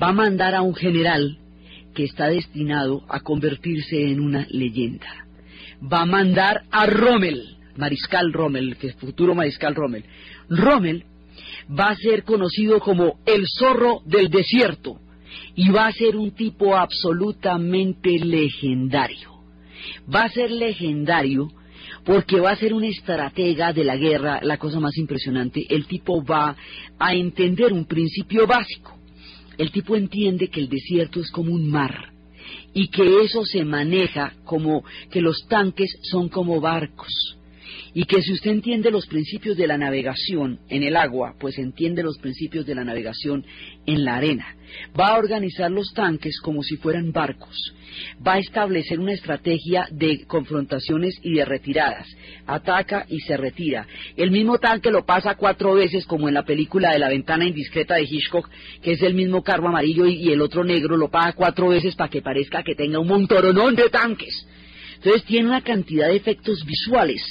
va 0.00 0.08
a 0.08 0.12
mandar 0.12 0.54
a 0.54 0.62
un 0.62 0.74
general 0.74 1.38
que 1.94 2.04
está 2.04 2.28
destinado 2.28 3.02
a 3.08 3.20
convertirse 3.20 4.10
en 4.10 4.20
una 4.20 4.46
leyenda. 4.50 5.26
Va 5.82 6.02
a 6.02 6.06
mandar 6.06 6.62
a 6.70 6.86
Rommel, 6.86 7.56
Mariscal 7.76 8.32
Rommel, 8.32 8.76
futuro 8.98 9.34
Mariscal 9.34 9.74
Rommel. 9.74 10.04
Rommel 10.48 11.04
va 11.68 11.88
a 11.88 11.96
ser 11.96 12.22
conocido 12.24 12.80
como 12.80 13.18
el 13.26 13.46
zorro 13.58 14.02
del 14.04 14.28
desierto 14.28 15.00
y 15.54 15.70
va 15.70 15.86
a 15.86 15.92
ser 15.92 16.16
un 16.16 16.32
tipo 16.32 16.76
absolutamente 16.76 18.18
legendario. 18.18 19.30
Va 20.14 20.24
a 20.24 20.30
ser 20.30 20.50
legendario 20.50 21.48
porque 22.06 22.38
va 22.38 22.52
a 22.52 22.56
ser 22.56 22.72
un 22.72 22.84
estratega 22.84 23.72
de 23.72 23.82
la 23.82 23.96
guerra, 23.96 24.38
la 24.40 24.58
cosa 24.58 24.78
más 24.78 24.96
impresionante. 24.96 25.66
El 25.68 25.86
tipo 25.86 26.24
va 26.24 26.56
a 27.00 27.14
entender 27.14 27.72
un 27.72 27.84
principio 27.84 28.46
básico. 28.46 28.96
El 29.58 29.72
tipo 29.72 29.96
entiende 29.96 30.48
que 30.48 30.60
el 30.60 30.68
desierto 30.68 31.18
es 31.18 31.30
como 31.32 31.52
un 31.52 31.68
mar 31.68 32.12
y 32.72 32.88
que 32.88 33.22
eso 33.22 33.44
se 33.44 33.64
maneja 33.64 34.34
como 34.44 34.84
que 35.10 35.20
los 35.20 35.48
tanques 35.48 35.98
son 36.02 36.28
como 36.28 36.60
barcos 36.60 37.36
y 37.98 38.04
que 38.04 38.20
si 38.20 38.34
usted 38.34 38.50
entiende 38.50 38.90
los 38.90 39.06
principios 39.06 39.56
de 39.56 39.66
la 39.66 39.78
navegación 39.78 40.60
en 40.68 40.82
el 40.82 40.96
agua, 40.96 41.34
pues 41.40 41.56
entiende 41.56 42.02
los 42.02 42.18
principios 42.18 42.66
de 42.66 42.74
la 42.74 42.84
navegación 42.84 43.42
en 43.86 44.04
la 44.04 44.16
arena. 44.16 44.54
Va 45.00 45.14
a 45.14 45.18
organizar 45.18 45.70
los 45.70 45.94
tanques 45.94 46.38
como 46.42 46.62
si 46.62 46.76
fueran 46.76 47.10
barcos. 47.10 47.56
Va 48.24 48.34
a 48.34 48.38
establecer 48.38 49.00
una 49.00 49.14
estrategia 49.14 49.88
de 49.90 50.26
confrontaciones 50.26 51.18
y 51.22 51.36
de 51.36 51.46
retiradas. 51.46 52.06
Ataca 52.46 53.06
y 53.08 53.20
se 53.20 53.38
retira. 53.38 53.86
El 54.14 54.30
mismo 54.30 54.58
tanque 54.58 54.90
lo 54.90 55.06
pasa 55.06 55.36
cuatro 55.36 55.72
veces 55.72 56.04
como 56.04 56.28
en 56.28 56.34
la 56.34 56.44
película 56.44 56.92
de 56.92 56.98
la 56.98 57.08
ventana 57.08 57.46
indiscreta 57.46 57.94
de 57.94 58.02
Hitchcock, 58.02 58.50
que 58.82 58.92
es 58.92 59.00
el 59.00 59.14
mismo 59.14 59.42
carro 59.42 59.68
amarillo 59.68 60.04
y, 60.04 60.30
el 60.30 60.42
otro 60.42 60.64
negro 60.64 60.98
lo 60.98 61.08
paga 61.08 61.32
cuatro 61.32 61.68
veces 61.68 61.94
para 61.94 62.10
que 62.10 62.20
parezca 62.20 62.62
que 62.62 62.74
tenga 62.74 62.98
un 62.98 63.08
montoronón 63.08 63.74
de 63.74 63.88
tanques. 63.88 64.46
Entonces 64.96 65.24
tiene 65.24 65.48
una 65.48 65.62
cantidad 65.62 66.08
de 66.08 66.16
efectos 66.16 66.62
visuales 66.66 67.22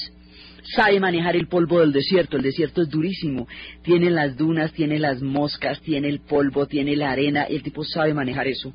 sabe 0.74 1.00
manejar 1.00 1.36
el 1.36 1.48
polvo 1.48 1.80
del 1.80 1.92
desierto, 1.92 2.38
el 2.38 2.44
desierto 2.44 2.82
es 2.82 2.90
durísimo, 2.90 3.48
tiene 3.84 4.10
las 4.10 4.36
dunas, 4.36 4.74
tiene 4.74 5.00
las 5.00 5.22
moscas, 5.22 5.80
tiene 5.82 6.10
el 6.10 6.22
polvo, 6.22 6.66
tiene 6.66 6.96
la 6.96 7.12
arena, 7.12 7.44
el 7.44 7.62
tipo 7.62 7.84
sabe 7.84 8.14
manejar 8.14 8.48
eso. 8.48 8.74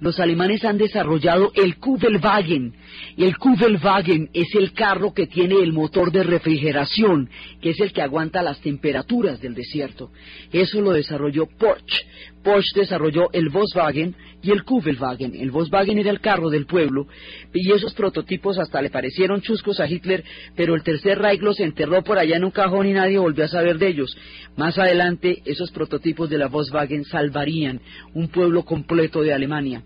Los 0.00 0.18
alemanes 0.20 0.64
han 0.64 0.78
desarrollado 0.78 1.52
el 1.54 1.76
Kugelwagen, 1.76 2.74
y 3.16 3.24
el 3.24 3.36
Kugelwagen 3.36 4.30
es 4.32 4.54
el 4.54 4.72
carro 4.72 5.14
que 5.14 5.26
tiene 5.26 5.56
el 5.56 5.72
motor 5.72 6.10
de 6.10 6.22
refrigeración, 6.22 7.30
que 7.60 7.70
es 7.70 7.80
el 7.80 7.92
que 7.92 8.02
aguanta 8.02 8.42
las 8.42 8.60
temperaturas 8.60 9.40
del 9.40 9.54
desierto. 9.54 10.10
Eso 10.52 10.80
lo 10.80 10.92
desarrolló 10.92 11.46
Porsche. 11.46 12.06
Porsche 12.42 12.80
desarrolló 12.80 13.28
el 13.32 13.48
Volkswagen 13.48 14.14
y 14.42 14.50
el 14.50 14.64
Kugelwagen. 14.64 15.34
El 15.34 15.50
Volkswagen 15.50 15.98
era 15.98 16.10
el 16.10 16.20
carro 16.20 16.50
del 16.50 16.66
pueblo 16.66 17.06
y 17.52 17.72
esos 17.72 17.94
prototipos 17.94 18.58
hasta 18.58 18.80
le 18.80 18.90
parecieron 18.90 19.40
chuscos 19.40 19.80
a 19.80 19.88
Hitler, 19.88 20.24
pero 20.56 20.74
el 20.74 20.82
tercer 20.82 21.18
Reich 21.18 21.40
los 21.40 21.60
enterró 21.60 22.02
por 22.02 22.18
allá 22.18 22.36
en 22.36 22.44
un 22.44 22.50
cajón 22.50 22.86
y 22.86 22.92
nadie 22.92 23.18
volvió 23.18 23.44
a 23.44 23.48
saber 23.48 23.78
de 23.78 23.88
ellos. 23.88 24.16
Más 24.56 24.78
adelante 24.78 25.42
esos 25.44 25.70
prototipos 25.70 26.30
de 26.30 26.38
la 26.38 26.48
Volkswagen 26.48 27.04
salvarían 27.04 27.80
un 28.14 28.28
pueblo 28.28 28.64
completo 28.64 29.22
de 29.22 29.32
Alemania. 29.32 29.82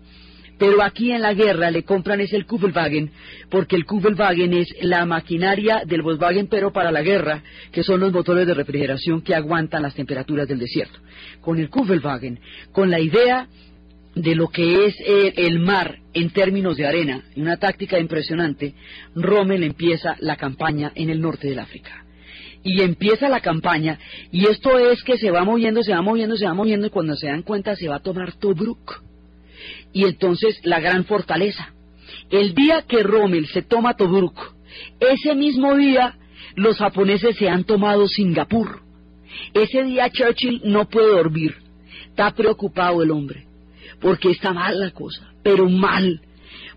Pero 0.63 0.81
aquí 0.81 1.11
en 1.11 1.21
la 1.21 1.33
guerra 1.33 1.71
le 1.71 1.83
compran 1.83 2.21
es 2.21 2.31
el 2.31 2.45
Kugelwagen, 2.45 3.11
porque 3.49 3.75
el 3.75 3.83
Kugelwagen 3.83 4.53
es 4.53 4.73
la 4.79 5.05
maquinaria 5.05 5.83
del 5.85 6.01
Volkswagen, 6.01 6.47
pero 6.47 6.71
para 6.71 6.89
la 6.89 7.01
guerra, 7.01 7.43
que 7.73 7.83
son 7.83 7.99
los 7.99 8.13
motores 8.13 8.47
de 8.47 8.53
refrigeración 8.53 9.21
que 9.21 9.35
aguantan 9.35 9.81
las 9.81 9.93
temperaturas 9.93 10.47
del 10.47 10.59
desierto. 10.59 10.97
Con 11.41 11.59
el 11.59 11.69
Kugelwagen, 11.69 12.39
con 12.71 12.89
la 12.89 13.01
idea 13.01 13.49
de 14.15 14.35
lo 14.35 14.47
que 14.47 14.85
es 14.85 14.95
eh, 15.05 15.33
el 15.35 15.59
mar 15.59 15.97
en 16.13 16.29
términos 16.29 16.77
de 16.77 16.87
arena, 16.87 17.25
una 17.35 17.57
táctica 17.57 17.99
impresionante, 17.99 18.73
Rommel 19.15 19.63
empieza 19.63 20.15
la 20.21 20.37
campaña 20.37 20.93
en 20.95 21.09
el 21.09 21.19
norte 21.19 21.49
del 21.49 21.59
África. 21.59 22.05
Y 22.63 22.79
empieza 22.83 23.27
la 23.27 23.41
campaña, 23.41 23.99
y 24.31 24.47
esto 24.47 24.79
es 24.79 25.03
que 25.03 25.17
se 25.17 25.29
va 25.29 25.43
moviendo, 25.43 25.83
se 25.83 25.91
va 25.91 26.01
moviendo, 26.01 26.37
se 26.37 26.45
va 26.45 26.53
moviendo, 26.53 26.87
y 26.87 26.89
cuando 26.89 27.17
se 27.17 27.27
dan 27.27 27.41
cuenta 27.41 27.75
se 27.75 27.89
va 27.89 27.97
a 27.97 28.01
tomar 28.01 28.31
Tobruk. 28.39 29.03
Y 29.91 30.05
entonces 30.05 30.59
la 30.63 30.79
gran 30.79 31.05
fortaleza. 31.05 31.73
El 32.29 32.53
día 32.53 32.83
que 32.87 33.03
Rommel 33.03 33.47
se 33.47 33.61
toma 33.61 33.95
Tobruk, 33.95 34.55
ese 34.99 35.35
mismo 35.35 35.75
día 35.75 36.15
los 36.55 36.77
japoneses 36.77 37.35
se 37.37 37.49
han 37.49 37.63
tomado 37.63 38.07
Singapur. 38.07 38.81
Ese 39.53 39.83
día 39.83 40.09
Churchill 40.09 40.61
no 40.65 40.89
puede 40.89 41.09
dormir. 41.09 41.55
Está 42.09 42.31
preocupado 42.31 43.01
el 43.01 43.11
hombre 43.11 43.47
porque 44.03 44.31
está 44.31 44.51
mal 44.51 44.79
la 44.79 44.91
cosa, 44.91 45.33
pero 45.43 45.69
mal, 45.69 46.21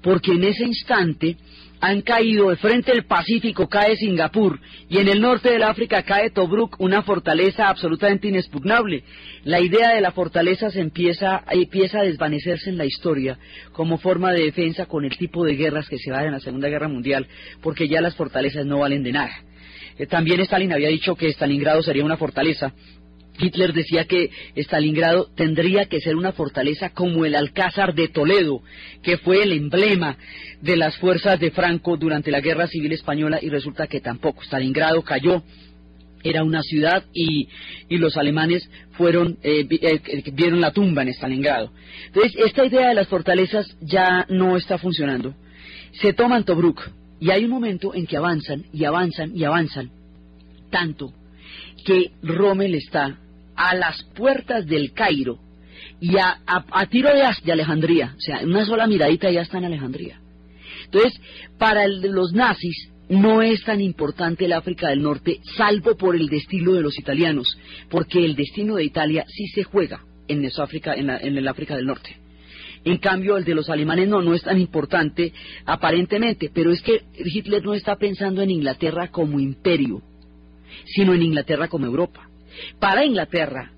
porque 0.00 0.32
en 0.32 0.44
ese 0.44 0.64
instante 0.64 1.36
han 1.80 2.02
caído 2.02 2.54
frente 2.56 2.92
del 2.92 3.04
Pacífico, 3.04 3.68
cae 3.68 3.97
Singapur, 3.97 4.59
y 4.88 4.99
en 4.99 5.09
el 5.09 5.21
norte 5.21 5.50
del 5.50 5.62
África 5.62 6.02
cae 6.02 6.30
Tobruk, 6.30 6.76
una 6.80 7.02
fortaleza 7.02 7.68
absolutamente 7.68 8.28
inexpugnable. 8.28 9.04
La 9.45 9.61
idea 9.61 9.95
de 9.95 10.00
la 10.00 10.12
fortaleza 10.12 10.71
se 10.71 10.80
empieza, 10.80 11.42
empieza 11.50 12.00
a 12.00 12.04
desvanecerse 12.04 12.71
en 12.71 12.78
la 12.78 12.87
historia 12.87 13.38
como 13.73 13.99
forma 13.99 14.33
de 14.33 14.45
defensa 14.45 14.87
con 14.87 15.04
el 15.04 15.16
tipo 15.16 15.45
de 15.45 15.54
guerras 15.54 15.88
que 15.88 15.99
se 15.99 16.11
dan 16.11 16.26
en 16.26 16.33
la 16.33 16.40
Segunda 16.40 16.68
Guerra 16.68 16.88
Mundial, 16.88 17.26
porque 17.62 17.88
ya 17.88 18.00
las 18.00 18.16
fortalezas 18.16 18.64
no 18.66 18.78
valen 18.78 19.02
de 19.02 19.12
nada. 19.12 19.33
Eh, 19.99 20.06
también 20.06 20.40
Stalin 20.40 20.73
había 20.73 20.88
dicho 20.88 21.14
que 21.14 21.28
Stalingrado 21.28 21.83
sería 21.83 22.04
una 22.04 22.16
fortaleza, 22.16 22.73
Hitler 23.38 23.72
decía 23.72 24.06
que 24.06 24.30
Stalingrado 24.56 25.28
tendría 25.34 25.86
que 25.86 26.00
ser 26.00 26.16
una 26.16 26.32
fortaleza 26.32 26.90
como 26.90 27.24
el 27.24 27.34
Alcázar 27.34 27.94
de 27.94 28.08
Toledo, 28.08 28.62
que 29.02 29.18
fue 29.18 29.42
el 29.42 29.52
emblema 29.52 30.16
de 30.60 30.76
las 30.76 30.96
fuerzas 30.96 31.38
de 31.40 31.50
Franco 31.50 31.96
durante 31.96 32.30
la 32.30 32.40
Guerra 32.40 32.66
Civil 32.66 32.92
Española 32.92 33.38
y 33.40 33.48
resulta 33.48 33.86
que 33.86 34.00
tampoco. 34.00 34.42
Stalingrado 34.42 35.02
cayó, 35.02 35.42
era 36.22 36.42
una 36.42 36.62
ciudad 36.62 37.04
y, 37.12 37.48
los 37.88 38.16
alemanes 38.16 38.68
fueron 38.92 39.38
eh, 39.42 39.66
eh, 39.70 40.22
vieron 40.32 40.60
la 40.60 40.72
tumba 40.72 41.02
en 41.02 41.08
Stalingrado. 41.08 41.70
Entonces, 42.06 42.34
esta 42.44 42.64
idea 42.64 42.88
de 42.88 42.94
las 42.94 43.08
fortalezas 43.08 43.76
ya 43.80 44.26
no 44.28 44.56
está 44.56 44.78
funcionando. 44.78 45.34
Se 45.92 46.12
toman 46.12 46.44
Tobruk 46.44 46.90
y 47.20 47.30
hay 47.30 47.44
un 47.44 47.50
momento 47.50 47.94
en 47.94 48.06
que 48.06 48.16
avanzan 48.16 48.64
y 48.72 48.84
avanzan 48.84 49.36
y 49.36 49.44
avanzan 49.44 49.90
tanto 50.70 51.12
que 51.84 52.10
Rommel 52.22 52.74
está 52.74 53.18
a 53.56 53.75
las 53.75 54.02
puertas 54.14 54.66
del 54.66 54.92
Cairo 54.92 55.38
y 56.00 56.16
a, 56.18 56.38
tiro 56.90 57.10
de, 57.10 57.22
de, 57.44 57.52
Alejandría, 57.52 58.14
o 58.16 58.20
sea, 58.20 58.40
en 58.40 58.50
una 58.50 58.66
sola 58.66 58.86
miradita 58.86 59.30
ya 59.30 59.42
está 59.42 59.58
en 59.58 59.64
Alejandría. 59.64 60.20
Entonces, 60.84 61.20
para 61.58 61.86
los 61.88 62.32
nazis 62.32 62.90
no 63.08 63.42
es 63.42 63.62
tan 63.64 63.80
importante 63.80 64.44
el 64.44 64.52
África 64.52 64.88
del 64.88 65.02
Norte, 65.02 65.40
salvo 65.56 65.96
por 65.96 66.16
el 66.16 66.28
destino 66.28 66.72
de 66.72 66.82
los 66.82 66.98
italianos, 66.98 67.56
porque 67.88 68.25
el 68.25 68.36
destino 68.36 68.76
de 68.76 68.84
Italia 68.84 69.25
sí 69.28 69.46
se 69.48 69.64
juega 69.64 70.00
en, 70.28 70.44
en, 70.44 71.10
en 71.10 71.38
el 71.38 71.48
África 71.48 71.76
del 71.76 71.86
Norte. 71.86 72.16
En 72.84 72.98
cambio, 72.98 73.36
el 73.36 73.44
de 73.44 73.54
los 73.54 73.68
alemanes 73.68 74.08
no, 74.08 74.22
no 74.22 74.32
es 74.32 74.42
tan 74.42 74.60
importante 74.60 75.32
aparentemente, 75.64 76.50
pero 76.54 76.70
es 76.70 76.82
que 76.82 77.02
Hitler 77.16 77.64
no 77.64 77.75
está 77.75 77.96
pensando 77.96 78.42
en 78.42 78.50
Inglaterra 78.50 79.08
como 79.10 79.40
imperio, 79.40 80.02
sino 80.84 81.12
en 81.12 81.22
Inglaterra 81.22 81.66
como 81.66 81.86
Europa. 81.86 82.28
Para 82.78 83.04
Inglaterra, 83.04 83.72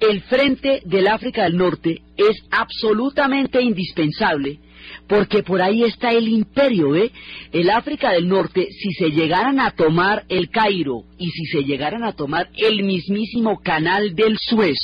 el 0.00 0.22
frente 0.22 0.82
del 0.84 1.08
África 1.08 1.44
del 1.44 1.56
Norte 1.56 2.02
es 2.16 2.36
absolutamente 2.50 3.62
indispensable 3.62 4.58
porque 5.06 5.42
por 5.42 5.62
ahí 5.62 5.84
está 5.84 6.10
el 6.10 6.28
imperio, 6.28 6.94
¿eh? 6.94 7.10
El 7.52 7.70
África 7.70 8.12
del 8.12 8.28
Norte, 8.28 8.66
si 8.70 8.92
se 8.92 9.10
llegaran 9.10 9.60
a 9.60 9.70
tomar 9.70 10.24
el 10.28 10.50
Cairo 10.50 11.04
y 11.18 11.30
si 11.30 11.46
se 11.46 11.64
llegaran 11.64 12.04
a 12.04 12.12
tomar 12.12 12.50
el 12.56 12.82
mismísimo 12.82 13.60
canal 13.62 14.14
del 14.14 14.38
Suez, 14.38 14.78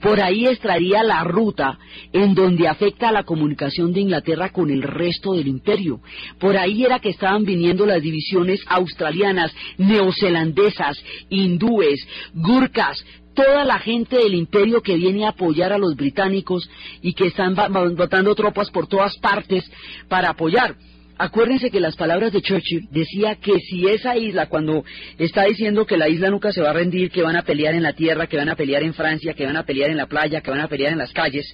por 0.00 0.20
ahí 0.20 0.46
estaría 0.46 1.02
la 1.02 1.24
ruta 1.24 1.78
en 2.12 2.34
donde 2.34 2.68
afecta 2.68 3.12
la 3.12 3.24
comunicación 3.24 3.92
de 3.92 4.00
Inglaterra 4.00 4.50
con 4.50 4.70
el 4.70 4.82
resto 4.82 5.32
del 5.34 5.48
imperio. 5.48 6.00
Por 6.38 6.56
ahí 6.56 6.84
era 6.84 6.98
que 6.98 7.10
estaban 7.10 7.44
viniendo 7.44 7.86
las 7.86 8.02
divisiones 8.02 8.60
australianas, 8.66 9.52
neozelandesas, 9.78 11.02
hindúes, 11.28 12.06
gurkas, 12.34 13.04
toda 13.34 13.64
la 13.64 13.78
gente 13.78 14.16
del 14.16 14.34
imperio 14.34 14.82
que 14.82 14.96
viene 14.96 15.24
a 15.24 15.30
apoyar 15.30 15.72
a 15.72 15.78
los 15.78 15.96
británicos 15.96 16.68
y 17.00 17.12
que 17.12 17.26
están 17.26 17.54
botando 17.54 18.34
tropas 18.34 18.70
por 18.70 18.86
todas 18.86 19.16
partes 19.18 19.70
para 20.08 20.30
apoyar. 20.30 20.74
Acuérdense 21.22 21.70
que 21.70 21.80
las 21.80 21.96
palabras 21.96 22.32
de 22.32 22.40
Churchill 22.40 22.88
decía 22.90 23.34
que 23.34 23.52
si 23.60 23.86
esa 23.86 24.16
isla, 24.16 24.46
cuando 24.46 24.84
está 25.18 25.44
diciendo 25.44 25.84
que 25.84 25.98
la 25.98 26.08
isla 26.08 26.30
nunca 26.30 26.50
se 26.50 26.62
va 26.62 26.70
a 26.70 26.72
rendir, 26.72 27.10
que 27.10 27.20
van 27.20 27.36
a 27.36 27.42
pelear 27.42 27.74
en 27.74 27.82
la 27.82 27.92
tierra, 27.92 28.26
que 28.26 28.38
van 28.38 28.48
a 28.48 28.56
pelear 28.56 28.82
en 28.82 28.94
Francia, 28.94 29.34
que 29.34 29.44
van 29.44 29.58
a 29.58 29.64
pelear 29.64 29.90
en 29.90 29.98
la 29.98 30.06
playa, 30.06 30.40
que 30.40 30.50
van 30.50 30.62
a 30.62 30.68
pelear 30.68 30.92
en 30.92 30.98
las 30.98 31.12
calles, 31.12 31.44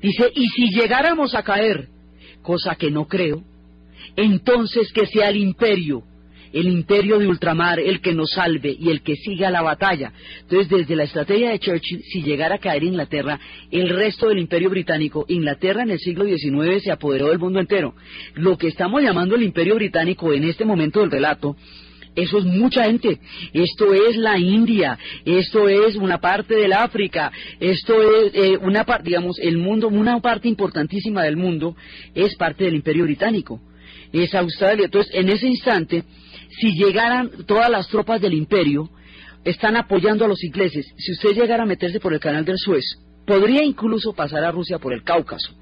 dice, 0.00 0.30
y 0.32 0.46
si 0.50 0.70
llegáramos 0.70 1.34
a 1.34 1.42
caer, 1.42 1.88
cosa 2.42 2.76
que 2.76 2.92
no 2.92 3.08
creo, 3.08 3.42
entonces 4.14 4.92
que 4.92 5.06
sea 5.06 5.30
el 5.30 5.38
imperio 5.38 6.04
el 6.52 6.68
imperio 6.68 7.18
de 7.18 7.26
ultramar, 7.26 7.78
el 7.80 8.00
que 8.00 8.14
nos 8.14 8.30
salve 8.32 8.76
y 8.78 8.90
el 8.90 9.02
que 9.02 9.16
siga 9.16 9.50
la 9.50 9.62
batalla. 9.62 10.12
Entonces, 10.40 10.68
desde 10.68 10.96
la 10.96 11.04
estrategia 11.04 11.50
de 11.50 11.58
Churchill, 11.58 12.02
si 12.02 12.22
llegara 12.22 12.56
a 12.56 12.58
caer 12.58 12.84
Inglaterra, 12.84 13.38
el 13.70 13.88
resto 13.88 14.28
del 14.28 14.38
imperio 14.38 14.70
británico, 14.70 15.24
Inglaterra 15.28 15.82
en 15.82 15.90
el 15.90 15.98
siglo 15.98 16.24
XIX 16.24 16.82
se 16.82 16.90
apoderó 16.90 17.28
del 17.28 17.38
mundo 17.38 17.60
entero. 17.60 17.94
Lo 18.34 18.58
que 18.58 18.68
estamos 18.68 19.02
llamando 19.02 19.36
el 19.36 19.42
imperio 19.42 19.76
británico 19.76 20.32
en 20.32 20.44
este 20.44 20.64
momento 20.64 21.00
del 21.00 21.10
relato, 21.10 21.56
eso 22.16 22.38
es 22.38 22.44
mucha 22.44 22.84
gente. 22.84 23.20
Esto 23.52 23.94
es 23.94 24.16
la 24.16 24.38
India, 24.38 24.98
esto 25.24 25.68
es 25.68 25.96
una 25.96 26.18
parte 26.18 26.54
del 26.54 26.72
África, 26.72 27.30
esto 27.60 27.94
es 28.02 28.32
eh, 28.34 28.56
una 28.58 28.84
parte, 28.84 29.04
digamos, 29.10 29.38
el 29.38 29.58
mundo, 29.58 29.88
una 29.88 30.20
parte 30.20 30.48
importantísima 30.48 31.22
del 31.22 31.36
mundo 31.36 31.76
es 32.14 32.34
parte 32.36 32.64
del 32.64 32.74
Imperio 32.74 33.04
Británico. 33.04 33.60
Es 34.12 34.34
Australia. 34.34 34.86
Entonces, 34.86 35.14
en 35.14 35.28
ese 35.28 35.46
instante, 35.46 36.02
si 36.58 36.72
llegaran 36.74 37.30
todas 37.46 37.70
las 37.70 37.88
tropas 37.88 38.20
del 38.20 38.34
imperio, 38.34 38.90
están 39.44 39.76
apoyando 39.76 40.24
a 40.24 40.28
los 40.28 40.42
ingleses. 40.44 40.86
Si 40.96 41.12
usted 41.12 41.30
llegara 41.30 41.62
a 41.62 41.66
meterse 41.66 42.00
por 42.00 42.12
el 42.12 42.20
canal 42.20 42.44
del 42.44 42.58
Suez, 42.58 42.84
podría 43.26 43.64
incluso 43.64 44.12
pasar 44.12 44.44
a 44.44 44.50
Rusia 44.50 44.78
por 44.78 44.92
el 44.92 45.02
Cáucaso, 45.02 45.54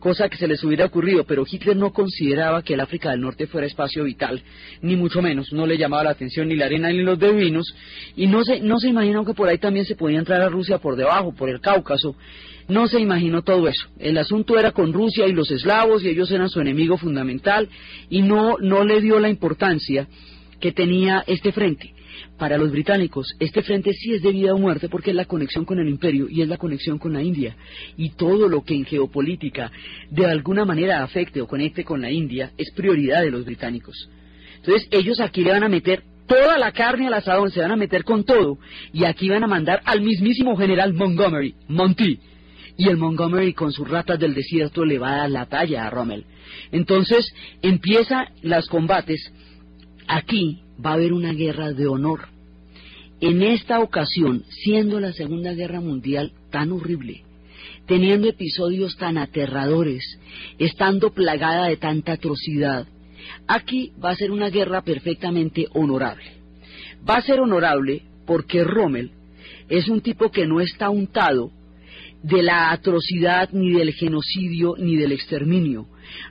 cosa 0.00 0.28
que 0.28 0.36
se 0.36 0.48
les 0.48 0.62
hubiera 0.64 0.86
ocurrido, 0.86 1.24
pero 1.24 1.44
Hitler 1.48 1.76
no 1.76 1.92
consideraba 1.92 2.62
que 2.62 2.74
el 2.74 2.80
África 2.80 3.10
del 3.10 3.20
Norte 3.20 3.46
fuera 3.46 3.66
espacio 3.66 4.04
vital, 4.04 4.42
ni 4.80 4.96
mucho 4.96 5.22
menos, 5.22 5.52
no 5.52 5.66
le 5.66 5.78
llamaba 5.78 6.04
la 6.04 6.10
atención 6.10 6.48
ni 6.48 6.56
la 6.56 6.66
arena 6.66 6.88
ni 6.88 7.02
los 7.02 7.18
beduinos, 7.18 7.74
y 8.16 8.26
no 8.26 8.42
se, 8.42 8.60
no 8.60 8.78
se 8.78 8.88
imaginó 8.88 9.24
que 9.24 9.34
por 9.34 9.48
ahí 9.48 9.58
también 9.58 9.86
se 9.86 9.94
podía 9.94 10.18
entrar 10.18 10.40
a 10.42 10.48
Rusia 10.48 10.78
por 10.78 10.96
debajo, 10.96 11.32
por 11.32 11.48
el 11.48 11.60
Cáucaso, 11.60 12.16
no 12.68 12.88
se 12.88 13.00
imaginó 13.00 13.42
todo 13.42 13.68
eso. 13.68 13.86
El 13.98 14.18
asunto 14.18 14.58
era 14.58 14.72
con 14.72 14.92
Rusia 14.92 15.26
y 15.26 15.32
los 15.32 15.50
eslavos, 15.50 16.02
y 16.02 16.08
ellos 16.08 16.30
eran 16.30 16.48
su 16.48 16.60
enemigo 16.60 16.98
fundamental, 16.98 17.68
y 18.10 18.22
no, 18.22 18.56
no 18.58 18.84
le 18.84 19.00
dio 19.00 19.20
la 19.20 19.28
importancia 19.28 20.08
que 20.62 20.72
tenía 20.72 21.24
este 21.26 21.50
frente. 21.50 21.92
Para 22.38 22.56
los 22.56 22.70
británicos, 22.70 23.26
este 23.40 23.62
frente 23.62 23.92
sí 23.92 24.14
es 24.14 24.22
de 24.22 24.30
vida 24.30 24.54
o 24.54 24.58
muerte 24.58 24.88
porque 24.88 25.10
es 25.10 25.16
la 25.16 25.24
conexión 25.24 25.64
con 25.64 25.80
el 25.80 25.88
imperio 25.88 26.28
y 26.30 26.40
es 26.40 26.48
la 26.48 26.56
conexión 26.56 26.98
con 26.98 27.12
la 27.12 27.22
India. 27.22 27.56
Y 27.96 28.10
todo 28.10 28.48
lo 28.48 28.62
que 28.62 28.74
en 28.74 28.84
geopolítica 28.84 29.72
de 30.10 30.24
alguna 30.24 30.64
manera 30.64 31.02
afecte 31.02 31.40
o 31.40 31.48
conecte 31.48 31.82
con 31.84 32.00
la 32.00 32.12
India 32.12 32.52
es 32.56 32.70
prioridad 32.70 33.22
de 33.22 33.32
los 33.32 33.44
británicos. 33.44 34.08
Entonces 34.58 34.86
ellos 34.92 35.20
aquí 35.20 35.42
le 35.42 35.50
van 35.50 35.64
a 35.64 35.68
meter 35.68 36.04
toda 36.28 36.56
la 36.58 36.70
carne 36.70 37.08
al 37.08 37.14
asadón, 37.14 37.50
se 37.50 37.60
van 37.60 37.72
a 37.72 37.76
meter 37.76 38.04
con 38.04 38.24
todo, 38.24 38.58
y 38.92 39.04
aquí 39.04 39.28
van 39.28 39.42
a 39.42 39.48
mandar 39.48 39.80
al 39.84 40.00
mismísimo 40.00 40.56
general 40.56 40.94
Montgomery, 40.94 41.56
Monty, 41.66 42.20
y 42.76 42.88
el 42.88 42.96
Montgomery 42.96 43.52
con 43.52 43.72
sus 43.72 43.88
ratas 43.88 44.20
del 44.20 44.34
desierto 44.34 44.84
le 44.84 44.98
va 44.98 45.14
a 45.14 45.18
dar 45.18 45.30
la 45.30 45.46
talla 45.46 45.86
a 45.86 45.90
Rommel. 45.90 46.24
Entonces 46.70 47.26
empieza 47.62 48.28
los 48.42 48.68
combates, 48.68 49.32
aquí 50.06 50.60
va 50.84 50.90
a 50.90 50.94
haber 50.94 51.12
una 51.12 51.32
guerra 51.32 51.72
de 51.72 51.86
honor. 51.86 52.28
En 53.20 53.42
esta 53.42 53.80
ocasión, 53.80 54.44
siendo 54.48 54.98
la 54.98 55.12
Segunda 55.12 55.52
Guerra 55.52 55.80
Mundial 55.80 56.32
tan 56.50 56.72
horrible, 56.72 57.22
teniendo 57.86 58.28
episodios 58.28 58.96
tan 58.96 59.16
aterradores, 59.16 60.18
estando 60.58 61.12
plagada 61.12 61.68
de 61.68 61.76
tanta 61.76 62.12
atrocidad, 62.12 62.86
aquí 63.46 63.92
va 64.02 64.10
a 64.10 64.16
ser 64.16 64.30
una 64.30 64.50
guerra 64.50 64.82
perfectamente 64.82 65.68
honorable. 65.72 66.24
Va 67.08 67.16
a 67.16 67.22
ser 67.22 67.40
honorable 67.40 68.02
porque 68.26 68.64
Rommel 68.64 69.10
es 69.68 69.88
un 69.88 70.00
tipo 70.00 70.30
que 70.30 70.46
no 70.46 70.60
está 70.60 70.90
untado 70.90 71.50
de 72.22 72.42
la 72.42 72.70
atrocidad, 72.70 73.50
ni 73.52 73.72
del 73.72 73.92
genocidio, 73.92 74.74
ni 74.78 74.96
del 74.96 75.12
exterminio. 75.12 75.86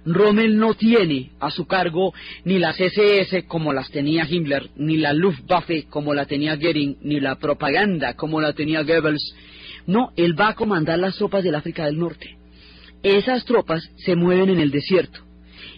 Rommel 0.05 0.57
no 0.57 0.73
tiene 0.73 1.31
a 1.39 1.51
su 1.51 1.65
cargo 1.65 2.13
ni 2.45 2.59
las 2.59 2.79
SS 2.79 3.45
como 3.47 3.73
las 3.73 3.89
tenía 3.89 4.27
Himmler, 4.29 4.69
ni 4.75 4.97
la 4.97 5.13
Luftwaffe 5.13 5.85
como 5.89 6.13
la 6.13 6.25
tenía 6.25 6.55
Goering, 6.55 6.97
ni 7.01 7.19
la 7.19 7.35
propaganda 7.35 8.15
como 8.15 8.39
la 8.39 8.53
tenía 8.53 8.83
Goebbels. 8.83 9.35
No, 9.87 10.11
él 10.15 10.39
va 10.39 10.49
a 10.49 10.55
comandar 10.55 10.99
las 10.99 11.17
tropas 11.17 11.43
del 11.43 11.55
África 11.55 11.85
del 11.85 11.99
Norte. 11.99 12.37
Esas 13.03 13.45
tropas 13.45 13.83
se 13.97 14.15
mueven 14.15 14.49
en 14.49 14.59
el 14.59 14.71
desierto. 14.71 15.19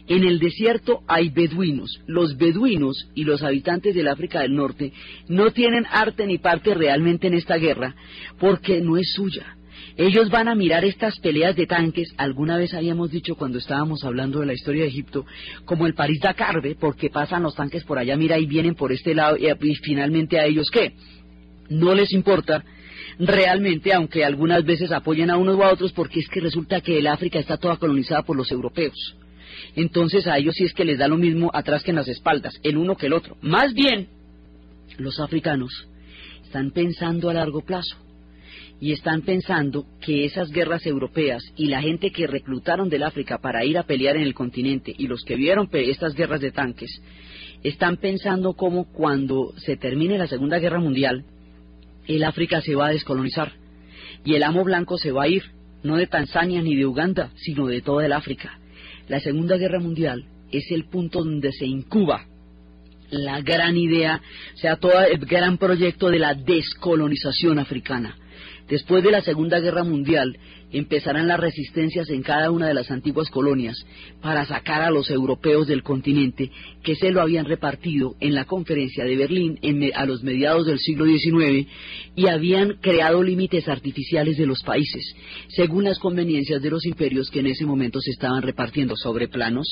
En 0.08 0.26
el 0.26 0.38
desierto 0.38 1.00
hay 1.08 1.30
beduinos. 1.30 2.02
Los 2.06 2.36
beduinos 2.38 3.10
y 3.16 3.24
los 3.24 3.42
habitantes 3.42 3.96
del 3.96 4.10
África 4.10 4.42
del 4.42 4.54
Norte 4.54 4.92
no 5.30 5.52
tienen 5.52 5.86
arte 5.90 6.28
ni 6.28 6.38
parte 6.38 6.74
realmente 6.74 7.28
en 7.28 7.36
esta 7.36 7.56
guerra 7.56 7.96
porque 8.38 8.82
no 8.82 8.98
es 8.98 9.14
suya 9.14 9.56
ellos 9.96 10.30
van 10.30 10.48
a 10.48 10.56
mirar 10.56 10.84
estas 10.86 11.20
peleas 11.20 11.56
de 11.56 11.68
tanques, 11.68 12.14
alguna 12.18 12.58
vez 12.58 12.74
habíamos 12.74 13.12
dicho 13.12 13.36
cuando 13.36 13.60
estábamos 13.60 14.04
hablando 14.04 14.40
de 14.40 14.48
la 14.48 14.54
historia 14.54 14.84
de 14.84 14.90
Egipto, 14.90 15.26
como 15.66 15.86
el 15.86 15.94
París-Dakar, 15.94 16.62
porque 16.80 17.10
pasan 17.10 17.44
los 17.44 17.56
tanques 17.56 17.84
por 17.84 18.00
allá, 18.00 18.18
mira, 18.18 18.40
y 18.40 18.48
vienen 18.48 18.74
por 18.74 18.92
este 18.92 19.14
lado, 19.14 19.38
y, 19.38 19.48
y 19.48 19.76
finalmente 19.76 20.40
a 20.40 20.46
ellos, 20.46 20.70
¿qué? 20.72 20.94
No 21.70 21.94
les 21.94 22.12
importa 22.12 22.64
realmente, 23.20 23.94
aunque 23.94 24.26
algunas 24.26 24.66
veces 24.66 24.92
apoyen 24.92 25.30
a 25.30 25.38
unos 25.38 25.58
u 25.58 25.64
a 25.64 25.72
otros, 25.72 25.94
porque 25.94 26.20
es 26.20 26.28
que 26.28 26.40
resulta 26.40 26.82
que 26.82 26.98
el 26.98 27.06
África 27.06 27.38
está 27.38 27.58
toda 27.58 27.78
colonizada 27.78 28.24
por 28.24 28.36
los 28.36 28.52
europeos. 28.52 29.16
Entonces 29.76 30.26
a 30.28 30.38
ellos 30.38 30.56
sí 30.56 30.64
es 30.64 30.74
que 30.74 30.86
les 30.86 30.98
da 30.98 31.08
lo 31.08 31.18
mismo 31.18 31.52
atrás 31.54 31.84
que 31.84 31.92
en 31.92 31.98
las 31.98 32.08
espaldas, 32.08 32.60
el 32.64 32.78
uno 32.78 32.96
que 32.96 33.06
el 33.06 33.14
otro. 33.14 33.38
Más 33.42 33.74
bien, 33.74 34.08
los 34.98 35.20
africanos 35.20 35.88
están 36.44 36.72
pensando 36.72 37.30
a 37.30 37.34
largo 37.34 37.62
plazo 37.62 37.98
y 38.84 38.92
están 38.92 39.22
pensando 39.22 39.86
que 40.02 40.26
esas 40.26 40.52
guerras 40.52 40.86
europeas 40.86 41.42
y 41.56 41.68
la 41.68 41.82
gente 41.82 42.12
que 42.12 42.28
reclutaron 42.28 42.90
del 42.90 43.04
África 43.04 43.38
para 43.38 43.64
ir 43.64 43.78
a 43.78 43.84
pelear 43.84 44.18
en 44.18 44.24
el 44.24 44.34
continente 44.34 44.94
y 44.98 45.08
los 45.08 45.24
que 45.24 45.38
vieron 45.38 45.70
estas 45.72 46.14
guerras 46.16 46.42
de 46.42 46.52
tanques, 46.52 47.02
están 47.64 47.96
pensando 47.96 48.56
cómo 48.56 48.92
cuando 48.92 49.54
se 49.56 49.78
termine 49.78 50.18
la 50.18 50.28
Segunda 50.28 50.60
Guerra 50.60 50.82
Mundial, 50.82 51.24
el 52.10 52.26
África 52.26 52.60
se 52.60 52.76
va 52.76 52.88
a 52.88 52.92
descolonizar 52.92 53.54
y 54.26 54.36
el 54.36 54.44
amo 54.44 54.66
blanco 54.66 54.98
se 54.98 55.14
va 55.14 55.24
a 55.24 55.28
ir, 55.30 55.44
no 55.82 55.96
de 55.96 56.08
Tanzania 56.08 56.62
ni 56.62 56.76
de 56.76 56.86
Uganda, 56.86 57.32
sino 57.38 57.68
de 57.68 57.82
toda 57.82 58.06
el 58.06 58.12
África. 58.12 58.60
La 59.08 59.22
Segunda 59.22 59.56
Guerra 59.56 59.80
Mundial 59.80 60.26
es 60.52 60.70
el 60.72 60.90
punto 60.90 61.20
donde 61.24 61.54
se 61.54 61.66
incuba 61.66 62.26
la 63.12 63.40
gran 63.40 63.78
idea, 63.78 64.22
o 64.56 64.58
sea, 64.58 64.76
todo 64.76 65.00
el 65.00 65.20
gran 65.20 65.58
proyecto 65.58 66.10
de 66.10 66.20
la 66.20 66.34
descolonización 66.34 67.60
africana. 67.60 68.18
Después 68.70 69.04
de 69.04 69.12
la 69.12 69.22
Segunda 69.22 69.60
Guerra 69.60 69.84
Mundial 69.84 70.38
empezarán 70.72 71.28
las 71.28 71.40
resistencias 71.40 72.10
en 72.10 72.24
cada 72.24 72.50
una 72.50 72.68
de 72.68 72.74
las 72.74 72.90
antiguas 72.90 73.30
colonias 73.30 73.76
para 74.22 74.46
sacar 74.46 74.82
a 74.82 74.90
los 74.90 75.10
europeos 75.12 75.68
del 75.68 75.84
continente 75.84 76.50
que 76.82 76.96
se 76.96 77.12
lo 77.12 77.22
habían 77.22 77.46
repartido 77.46 78.16
en 78.20 78.34
la 78.34 78.46
conferencia 78.46 79.04
de 79.04 79.16
Berlín 79.16 79.60
a 79.94 80.06
los 80.06 80.24
mediados 80.24 80.66
del 80.66 80.80
siglo 80.80 81.06
XIX 81.06 81.68
y 82.16 82.28
habían 82.28 82.78
creado 82.82 83.22
límites 83.22 83.68
artificiales 83.68 84.38
de 84.38 84.48
los 84.48 84.64
países 84.64 85.16
según 85.50 85.84
las 85.84 86.00
conveniencias 86.00 86.62
de 86.62 86.72
los 86.72 86.86
imperios 86.86 87.30
que 87.30 87.40
en 87.40 87.48
ese 87.48 87.66
momento 87.66 88.00
se 88.02 88.12
estaban 88.12 88.42
repartiendo 88.42 88.96
sobre 88.96 89.28
planos 89.28 89.68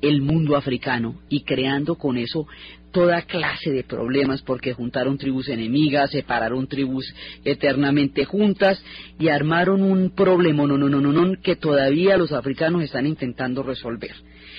el 0.00 0.20
mundo 0.20 0.56
africano 0.56 1.20
y 1.28 1.42
creando 1.42 1.96
con 1.96 2.18
eso 2.18 2.46
toda 2.94 3.22
clase 3.22 3.72
de 3.72 3.82
problemas 3.82 4.40
porque 4.42 4.72
juntaron 4.72 5.18
tribus 5.18 5.48
enemigas, 5.48 6.12
separaron 6.12 6.68
tribus 6.68 7.12
eternamente 7.44 8.24
juntas 8.24 8.82
y 9.18 9.28
armaron 9.28 9.82
un 9.82 10.14
problema 10.14 10.64
no, 10.64 10.78
no, 10.78 10.88
no, 10.88 11.00
no, 11.00 11.42
que 11.42 11.56
todavía 11.56 12.16
los 12.16 12.30
africanos 12.32 12.84
están 12.84 13.06
intentando 13.06 13.64
resolver. 13.64 14.12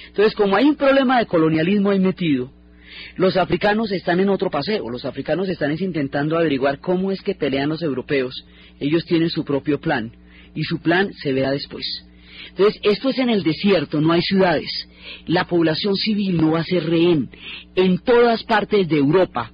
Entonces, 0.07 0.35
como 0.35 0.57
hay 0.57 0.65
un 0.65 0.75
problema 0.75 1.17
de 1.17 1.27
colonialismo 1.27 1.91
ahí 1.91 1.99
metido, 1.99 2.51
los 3.15 3.37
africanos 3.37 3.91
están 3.93 4.19
en 4.19 4.27
otro 4.27 4.49
paseo, 4.49 4.89
los 4.89 5.05
africanos 5.05 5.47
están 5.47 5.71
intentando 5.71 6.37
averiguar 6.37 6.79
cómo 6.79 7.11
es 7.11 7.21
que 7.21 7.35
pelean 7.35 7.69
los 7.69 7.81
europeos, 7.81 8.45
ellos 8.81 9.05
tienen 9.05 9.29
su 9.29 9.45
propio 9.45 9.79
plan 9.79 10.11
y 10.53 10.63
su 10.63 10.79
plan 10.79 11.13
se 11.13 11.31
verá 11.31 11.51
después. 11.51 11.85
Entonces, 12.49 12.79
esto 12.83 13.09
es 13.09 13.19
en 13.19 13.29
el 13.29 13.43
desierto, 13.43 14.01
no 14.01 14.13
hay 14.13 14.21
ciudades. 14.21 14.87
La 15.27 15.45
población 15.45 15.95
civil 15.95 16.37
no 16.37 16.51
va 16.51 16.61
a 16.61 16.63
ser 16.63 16.89
rehén. 16.89 17.29
En 17.75 17.99
todas 17.99 18.43
partes 18.43 18.87
de 18.87 18.97
Europa 18.97 19.51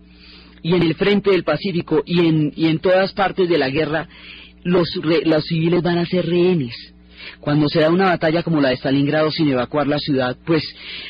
y 0.63 0.75
en 0.75 0.83
el 0.83 0.95
frente 0.95 1.31
del 1.31 1.43
Pacífico 1.43 2.03
y 2.05 2.27
en, 2.27 2.53
y 2.55 2.67
en 2.67 2.79
todas 2.79 3.13
partes 3.13 3.49
de 3.49 3.57
la 3.57 3.69
guerra, 3.69 4.07
los, 4.63 4.87
los 5.25 5.45
civiles 5.45 5.81
van 5.81 5.97
a 5.97 6.05
ser 6.05 6.25
rehenes. 6.25 6.75
Cuando 7.39 7.67
se 7.69 7.79
da 7.79 7.89
una 7.89 8.05
batalla 8.05 8.43
como 8.43 8.61
la 8.61 8.69
de 8.69 8.77
Stalingrado 8.77 9.31
sin 9.31 9.49
evacuar 9.49 9.87
la 9.87 9.99
ciudad, 9.99 10.37
pues 10.45 10.63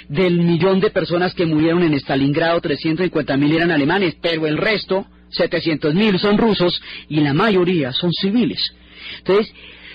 del 0.10 0.40
millón 0.40 0.80
de 0.80 0.90
personas 0.90 1.34
que 1.34 1.46
murieron 1.46 1.84
en 1.84 1.94
Stalingrado, 1.96 2.60
350 2.62 3.38
mil 3.38 3.56
eran 3.56 3.72
alemanes, 3.72 4.16
pero 4.22 4.48
el 4.48 4.58
resto, 4.58 5.06
700 5.30 5.94
mil, 5.94 6.20
son 6.20 6.38
rusos 6.38 6.82
y 7.10 7.22
la 7.22 7.34
mayoría 7.34 7.92
son 7.94 8.12
civiles. 8.12 8.60
Entonces, 9.20 9.54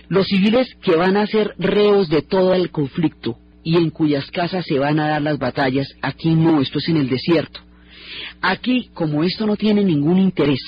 los 0.08 0.26
civiles 0.26 0.68
que 0.82 0.96
van 0.96 1.16
a 1.16 1.26
ser 1.26 1.54
reos 1.58 2.08
de 2.08 2.22
todo 2.22 2.54
el 2.54 2.70
conflicto 2.70 3.38
y 3.62 3.76
en 3.76 3.90
cuyas 3.90 4.30
casas 4.30 4.64
se 4.64 4.78
van 4.78 5.00
a 5.00 5.08
dar 5.08 5.22
las 5.22 5.38
batallas, 5.38 5.88
aquí 6.00 6.34
no, 6.34 6.60
esto 6.60 6.78
es 6.78 6.88
en 6.88 6.98
el 6.98 7.08
desierto. 7.08 7.60
Aquí, 8.40 8.90
como 8.94 9.24
esto 9.24 9.46
no 9.46 9.56
tiene 9.56 9.82
ningún 9.82 10.18
interés 10.18 10.60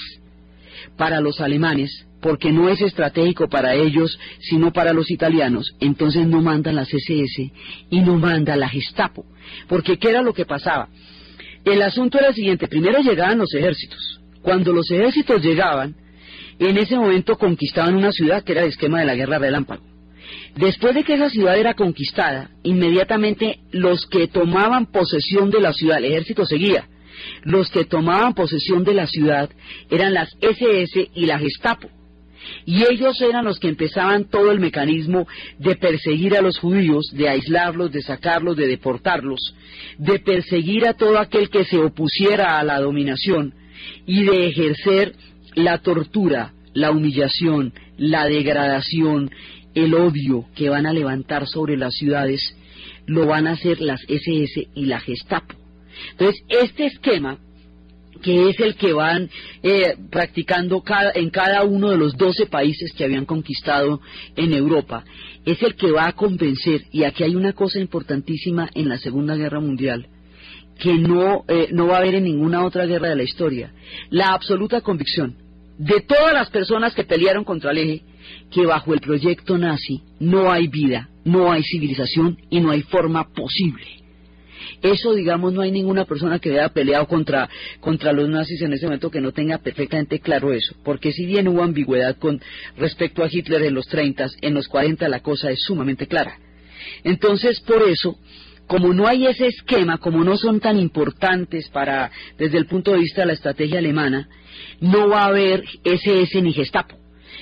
para 0.97 1.21
los 1.21 1.41
alemanes, 1.41 2.07
porque 2.21 2.51
no 2.51 2.69
es 2.69 2.81
estratégico 2.81 3.49
para 3.49 3.75
ellos, 3.75 4.19
sino 4.41 4.73
para 4.73 4.93
los 4.93 5.11
italianos, 5.11 5.77
entonces 5.79 6.27
no 6.27 6.43
mandan 6.43 6.75
las 6.75 6.93
SS 6.93 7.53
y 7.91 8.01
no 8.01 8.19
manda 8.19 8.57
la 8.57 8.69
Gestapo. 8.69 9.25
Porque 9.69 9.99
¿qué 9.99 10.11
era 10.11 10.23
lo 10.23 10.35
que 10.35 10.45
pasaba? 10.45 10.89
El 11.65 11.83
asunto 11.83 12.19
era 12.19 12.29
el 12.29 12.35
siguiente, 12.35 12.67
primero 12.67 13.01
llegaban 13.01 13.39
los 13.39 13.55
ejércitos. 13.55 14.21
Cuando 14.43 14.73
los 14.73 14.91
ejércitos 14.91 15.43
llegaban, 15.43 15.95
en 16.59 16.79
ese 16.79 16.97
momento 16.97 17.37
conquistaban 17.37 17.97
una 17.97 18.13
ciudad 18.13 18.43
que 18.43 18.53
era 18.53 18.63
el 18.63 18.69
esquema 18.69 19.01
de 19.01 19.07
la 19.07 19.15
guerra 19.15 19.39
relámpago. 19.39 19.85
Después 20.57 20.95
de 20.95 21.05
que 21.05 21.15
esa 21.15 21.31
ciudad 21.31 21.57
era 21.57 21.75
conquistada, 21.75 22.51
inmediatamente 22.63 23.61
los 23.71 24.07
que 24.07 24.29
tomaban 24.29 24.87
posesión 24.87 25.51
de 25.51 25.61
la 25.61 25.73
ciudad, 25.73 25.99
el 25.99 26.07
ejército 26.07 26.45
seguía, 26.45 26.89
los 27.43 27.71
que 27.71 27.85
tomaban 27.85 28.35
posesión 28.35 28.85
de 28.85 28.95
la 28.95 29.07
ciudad 29.07 29.51
eran 29.91 30.15
las 30.15 30.31
SS 30.41 31.11
y 31.15 31.27
la 31.27 31.39
Gestapo. 31.39 31.89
Y 32.65 32.83
ellos 32.91 33.21
eran 33.21 33.45
los 33.45 33.59
que 33.59 33.69
empezaban 33.69 34.25
todo 34.25 34.51
el 34.51 34.61
mecanismo 34.61 35.27
de 35.59 35.77
perseguir 35.77 36.37
a 36.37 36.41
los 36.41 36.59
judíos, 36.59 37.11
de 37.13 37.29
aislarlos, 37.29 37.93
de 37.93 38.01
sacarlos, 38.01 38.57
de 38.57 38.69
deportarlos, 38.69 39.55
de 39.99 40.19
perseguir 40.19 40.87
a 40.87 40.95
todo 40.95 41.19
aquel 41.19 41.51
que 41.51 41.65
se 41.65 41.79
opusiera 41.79 42.59
a 42.59 42.65
la 42.65 42.81
dominación 42.81 43.55
y 44.07 44.25
de 44.25 44.49
ejercer 44.49 45.15
la 45.59 45.79
tortura, 45.79 46.53
la 46.73 46.93
humillación, 46.93 47.73
la 47.97 48.27
degradación, 48.27 49.31
el 49.75 49.95
odio 49.95 50.47
que 50.55 50.69
van 50.69 50.87
a 50.87 50.93
levantar 50.93 51.47
sobre 51.47 51.77
las 51.77 51.95
ciudades, 51.95 52.41
lo 53.07 53.27
van 53.27 53.47
a 53.47 53.53
hacer 53.53 53.81
las 53.81 54.01
SS 54.09 54.69
y 54.75 54.87
la 54.87 55.01
Gestapo. 55.01 55.57
Entonces, 56.13 56.43
este 56.49 56.87
esquema, 56.87 57.39
que 58.23 58.51
es 58.51 58.61
el 58.61 58.77
que 58.77 58.93
van 58.93 59.29
eh, 59.63 59.97
practicando 60.11 60.83
en 61.15 61.31
cada 61.31 61.65
uno 61.65 61.91
de 61.91 61.97
los 61.97 62.17
12 62.17 62.47
países 62.47 62.93
que 62.93 63.05
habían 63.05 63.25
conquistado 63.25 64.01
en 64.37 64.53
Europa, 64.53 65.05
es 65.45 65.61
el 65.63 65.75
que 65.75 65.91
va 65.91 66.07
a 66.07 66.13
convencer, 66.13 66.85
y 66.93 67.03
aquí 67.03 67.25
hay 67.25 67.35
una 67.35 67.53
cosa 67.53 67.81
importantísima 67.81 68.71
en 68.75 68.89
la 68.89 68.99
Segunda 68.99 69.35
Guerra 69.35 69.61
Mundial, 69.61 70.07
que 70.79 70.95
no, 70.95 71.45
eh, 71.49 71.69
no 71.73 71.89
va 71.89 71.97
a 71.97 71.99
haber 71.99 72.15
en 72.15 72.25
ninguna 72.25 72.65
otra 72.65 72.87
guerra 72.87 73.09
de 73.09 73.17
la 73.17 73.25
historia, 73.25 73.73
la 74.11 74.29
absoluta 74.29 74.81
convicción 74.81 75.48
de 75.79 76.01
todas 76.01 76.35
las 76.35 76.51
personas 76.51 76.93
que 76.93 77.05
pelearon 77.05 77.45
contra 77.45 77.71
el 77.71 77.79
eje, 77.79 78.03
que 78.51 78.67
bajo 78.67 78.93
el 78.93 79.01
proyecto 79.01 79.57
nazi 79.57 80.03
no 80.19 80.51
hay 80.51 80.67
vida, 80.67 81.09
no 81.25 81.53
hay 81.53 81.63
civilización 81.63 82.37
y 82.51 82.61
no 82.61 82.71
hay 82.71 82.83
forma 82.83 83.33
posible 83.33 83.87
Eso, 84.83 85.15
digamos, 85.15 85.53
no 85.53 85.63
hay 85.63 85.71
ninguna 85.71 86.05
persona 86.05 86.41
que 86.41 86.51
haya 86.51 86.69
peleado 86.71 87.07
contra, 87.07 87.49
contra 87.81 88.13
los 88.13 88.29
nazis 88.29 88.61
en 88.63 88.73
ese 88.73 88.87
momento 88.87 89.11
que 89.11 89.21
no 89.21 89.33
tenga 89.33 89.59
perfectamente 89.59 90.21
claro 90.21 90.53
eso. 90.53 90.75
Porque 90.85 91.13
si 91.13 91.27
bien 91.27 91.49
hubo 91.49 91.63
ambigüedad 91.63 92.17
con 92.17 92.41
respecto 92.77 93.23
a 93.23 93.29
Hitler 93.31 93.63
en 93.63 93.75
los 93.75 93.87
30, 93.87 94.27
en 94.41 94.55
los 94.55 94.69
40 94.69 95.09
la 95.09 95.21
cosa 95.21 95.51
es 95.51 95.61
sumamente 95.63 96.07
clara. 96.07 96.39
Entonces, 97.05 97.61
por 97.61 97.89
eso, 97.89 98.19
como 98.69 98.93
no 98.93 99.09
hay 99.09 99.27
ese 99.27 99.47
esquema, 99.47 99.97
como 99.97 100.23
no 100.23 100.37
son 100.37 100.61
tan 100.61 100.79
importantes 100.79 101.69
para, 101.71 102.11
desde 102.37 102.59
el 102.59 102.67
punto 102.67 102.93
de 102.93 102.99
vista 102.99 103.23
de 103.23 103.29
la 103.29 103.33
estrategia 103.33 103.79
alemana, 103.79 104.29
no 104.81 105.09
va 105.09 105.23
a 105.23 105.29
haber 105.29 105.65
SS 105.83 106.41
ni 106.43 106.53
Gestapo. 106.53 106.97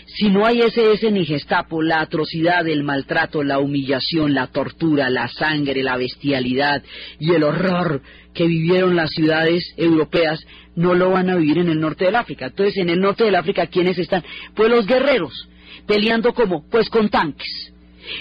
Si 0.07 0.31
no 0.31 0.47
hay 0.47 0.61
SS 0.61 1.11
ni 1.11 1.27
Gestapo, 1.27 1.83
la 1.83 2.01
atrocidad, 2.01 2.67
el 2.69 2.85
maltrato, 2.85 3.43
la 3.43 3.59
humillación, 3.59 4.35
la 4.35 4.47
tortura, 4.47 5.11
la 5.11 5.27
sangre, 5.27 5.83
la 5.83 5.97
bestialidad 5.97 6.83
y 7.19 7.33
el 7.33 7.43
horror 7.43 8.03
que 8.33 8.47
vivieron 8.47 8.95
las 8.95 9.11
ciudades 9.11 9.75
europeas 9.77 10.41
no 10.77 10.95
lo 10.95 11.11
van 11.11 11.29
a 11.29 11.35
vivir 11.35 11.59
en 11.59 11.71
el 11.71 11.81
norte 11.81 12.05
del 12.05 12.15
África. 12.15 12.47
Entonces, 12.47 12.77
en 12.77 12.89
el 12.89 13.01
norte 13.01 13.25
del 13.25 13.35
África, 13.35 13.67
¿quiénes 13.67 13.99
están? 13.99 14.23
Pues 14.55 14.71
los 14.71 14.87
guerreros, 14.87 15.49
peleando 15.89 16.33
como, 16.35 16.69
pues 16.71 16.89
con 16.89 17.09
tanques. 17.09 17.73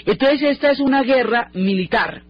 Entonces, 0.06 0.42
esta 0.42 0.72
es 0.72 0.80
una 0.80 1.04
guerra 1.04 1.50
militar 1.54 2.22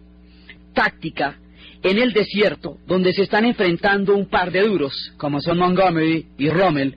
táctica 0.77 1.35
en 1.81 1.97
el 1.97 2.13
desierto, 2.13 2.77
donde 2.85 3.11
se 3.13 3.23
están 3.23 3.45
enfrentando 3.45 4.15
un 4.15 4.29
par 4.29 4.51
de 4.51 4.61
duros, 4.61 4.93
como 5.17 5.41
son 5.41 5.57
Montgomery 5.57 6.27
y 6.37 6.49
Rommel. 6.49 6.95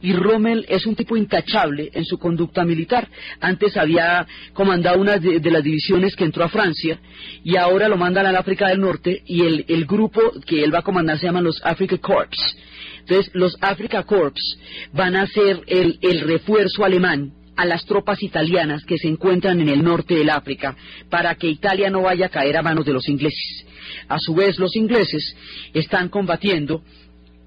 Y 0.00 0.14
Rommel 0.14 0.64
es 0.68 0.86
un 0.86 0.94
tipo 0.94 1.14
intachable 1.16 1.90
en 1.92 2.04
su 2.06 2.18
conducta 2.18 2.64
militar. 2.64 3.06
Antes 3.40 3.76
había 3.76 4.26
comandado 4.54 4.98
una 5.00 5.18
de, 5.18 5.40
las 5.50 5.62
divisiones 5.62 6.16
que 6.16 6.24
entró 6.24 6.44
a 6.44 6.48
Francia 6.48 6.98
y 7.44 7.56
ahora 7.56 7.88
lo 7.88 7.96
mandan 7.98 8.24
al 8.24 8.36
África 8.36 8.68
del 8.68 8.80
Norte 8.80 9.22
y 9.26 9.42
el, 9.42 9.84
grupo 9.84 10.20
que 10.46 10.64
él 10.64 10.72
va 10.72 10.78
a 10.78 10.82
comandar 10.82 11.18
se 11.18 11.26
llaman 11.26 11.44
los 11.44 11.60
Africa 11.64 11.98
Corps. 11.98 12.56
Entonces, 13.00 13.30
los 13.34 13.56
Africa 13.60 14.04
Corps 14.04 14.58
van 14.92 15.16
a 15.16 15.26
ser 15.26 15.62
el 15.66 16.20
refuerzo 16.20 16.84
alemán 16.84 17.32
a 17.58 17.64
las 17.66 17.84
tropas 17.84 18.22
italianas 18.22 18.84
que 18.84 18.98
se 18.98 19.08
encuentran 19.08 19.60
en 19.60 19.68
el 19.68 19.82
norte 19.82 20.14
del 20.14 20.30
África 20.30 20.76
para 21.10 21.34
que 21.34 21.48
Italia 21.48 21.90
no 21.90 22.02
vaya 22.02 22.26
a 22.26 22.28
caer 22.28 22.56
a 22.56 22.62
manos 22.62 22.86
de 22.86 22.92
los 22.92 23.08
ingleses. 23.08 23.66
A 24.06 24.16
su 24.20 24.32
vez, 24.32 24.60
los 24.60 24.76
ingleses 24.76 25.34
están 25.74 26.08
combatiendo 26.08 26.82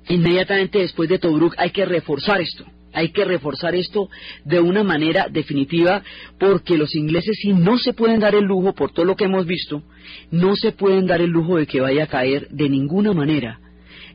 inmediatamente 0.10 0.80
después 0.80 1.08
de 1.08 1.18
Tobruk. 1.18 1.56
Hay 1.58 1.70
que 1.70 1.86
reforzar 1.86 2.42
esto. 2.42 2.66
Hay 2.92 3.14
que 3.14 3.24
reforzar 3.24 3.74
esto 3.74 4.10
de 4.44 4.60
una 4.60 4.84
manera 4.84 5.28
definitiva 5.30 6.04
porque 6.38 6.78
los 6.78 6.94
ingleses 6.94 7.38
sí 7.42 7.54
no 7.54 7.78
se 7.78 7.94
pueden 7.94 8.20
dar 8.20 8.36
el 8.36 8.44
lujo, 8.44 8.74
por 8.74 8.92
todo 8.92 9.06
lo 9.06 9.16
que 9.16 9.24
hemos 9.24 9.46
visto, 9.46 9.82
no 10.30 10.58
se 10.58 10.74
pueden 10.74 11.08
dar 11.08 11.22
el 11.22 11.30
lujo 11.30 11.56
de 11.56 11.68
que 11.68 11.80
vaya 11.80 12.04
a 12.04 12.08
caer 12.08 12.50
de 12.50 12.68
ninguna 12.68 13.14
manera, 13.14 13.62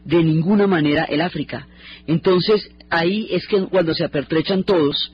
de 0.04 0.22
ninguna 0.22 0.66
manera 0.66 1.04
el 1.04 1.22
África. 1.22 1.66
Entonces 2.06 2.70
ahí 2.90 3.28
es 3.30 3.46
que 3.46 3.62
cuando 3.62 3.94
se 3.94 4.04
apertrechan 4.04 4.62
todos, 4.62 5.10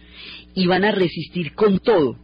y 0.54 0.66
van 0.66 0.84
a 0.84 0.92
resistir 0.92 1.54
con 1.54 1.78
todo. 1.78 2.16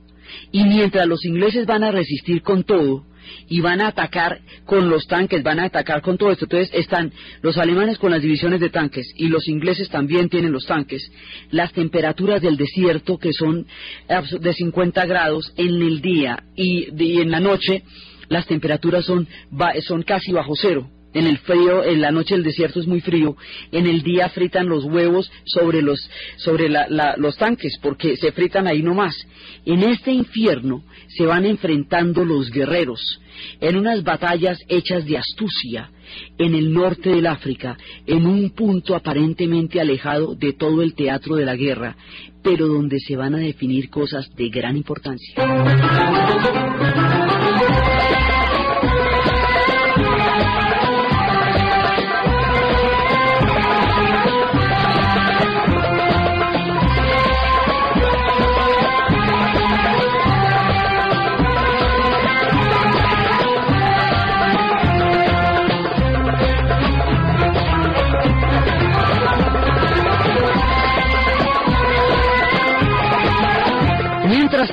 Y 0.53 0.65
mientras 0.65 1.07
los 1.07 1.25
ingleses 1.25 1.67
van 1.67 1.85
a 1.85 1.91
resistir 1.91 2.43
con 2.43 2.65
todo 2.65 3.05
y 3.49 3.61
van 3.61 3.81
a 3.81 3.89
atacar 3.89 4.41
con 4.65 4.89
los 4.89 5.07
tanques, 5.07 5.43
van 5.43 5.61
a 5.61 5.65
atacar 5.65 6.03
con 6.03 6.17
todo 6.17 6.31
esto, 6.31 6.45
entonces 6.47 6.71
están 6.73 7.13
los 7.43 7.59
alemanes 7.59 7.99
con 7.99 8.11
las 8.11 8.23
divisiones 8.23 8.61
de 8.61 8.71
tanques 8.71 9.11
y 9.17 9.29
los 9.29 9.49
ingleses 9.49 9.89
también 9.89 10.29
tienen 10.29 10.53
los 10.53 10.67
tanques, 10.67 11.11
las 11.51 11.73
temperaturas 11.73 12.41
del 12.41 12.57
desierto 12.57 13.19
que 13.19 13.33
son 13.33 13.67
de 14.41 14.53
50 14.53 15.07
grados 15.07 15.53
en 15.57 15.83
el 15.83 16.01
día 16.01 16.45
y, 16.57 16.89
en 17.21 17.31
la 17.31 17.41
noche 17.41 17.83
las 18.29 18.47
temperaturas 18.47 19.07
son, 19.07 19.27
son 19.87 20.03
casi 20.03 20.33
bajo 20.33 20.55
cero 20.55 20.91
en 21.15 21.27
el 21.27 21.39
frío, 21.39 21.85
en 21.85 22.01
la 22.01 22.11
noche 22.11 22.35
el 22.35 22.43
desierto 22.43 22.81
es 22.81 22.87
muy 22.87 23.01
frío, 23.01 23.37
en 23.73 23.87
el 23.87 24.03
día 24.03 24.29
fritan 24.29 24.69
los 24.69 24.85
huevos 24.85 25.31
sobre 25.45 25.83
los, 25.83 25.99
sobre 26.37 26.69
los 27.17 27.37
tanques, 27.37 27.79
porque 27.83 28.17
se 28.17 28.33
fritan 28.33 28.67
ahí 28.67 28.83
nomás. 28.83 29.15
En 29.65 29.83
este 29.83 30.13
infierno 30.13 30.85
se 31.09 31.27
van 31.27 31.47
enfrentando 31.47 32.25
los 32.25 32.51
guerreros, 32.51 33.01
en 33.61 33.77
unas 33.77 34.03
batallas 34.05 34.59
hechas 34.69 35.05
de 35.07 35.19
astucia, 35.19 35.91
en 36.39 36.55
el 36.55 36.73
norte 36.73 37.11
del 37.11 37.27
África, 37.27 37.77
en 38.07 38.27
un 38.27 38.51
punto 38.51 38.95
aparentemente 38.95 39.81
alejado 39.81 40.35
de 40.35 40.53
todo 40.53 40.83
el 40.83 40.95
teatro 40.95 41.37
de 41.37 41.45
la 41.45 41.57
guerra, 41.57 41.97
pero 42.43 42.67
donde 42.67 42.99
se 43.01 43.17
van 43.17 43.35
a 43.35 43.39
definir 43.39 43.91
cosas 43.91 44.35
de 44.37 44.49
gran 44.49 44.77
importancia. 44.77 45.35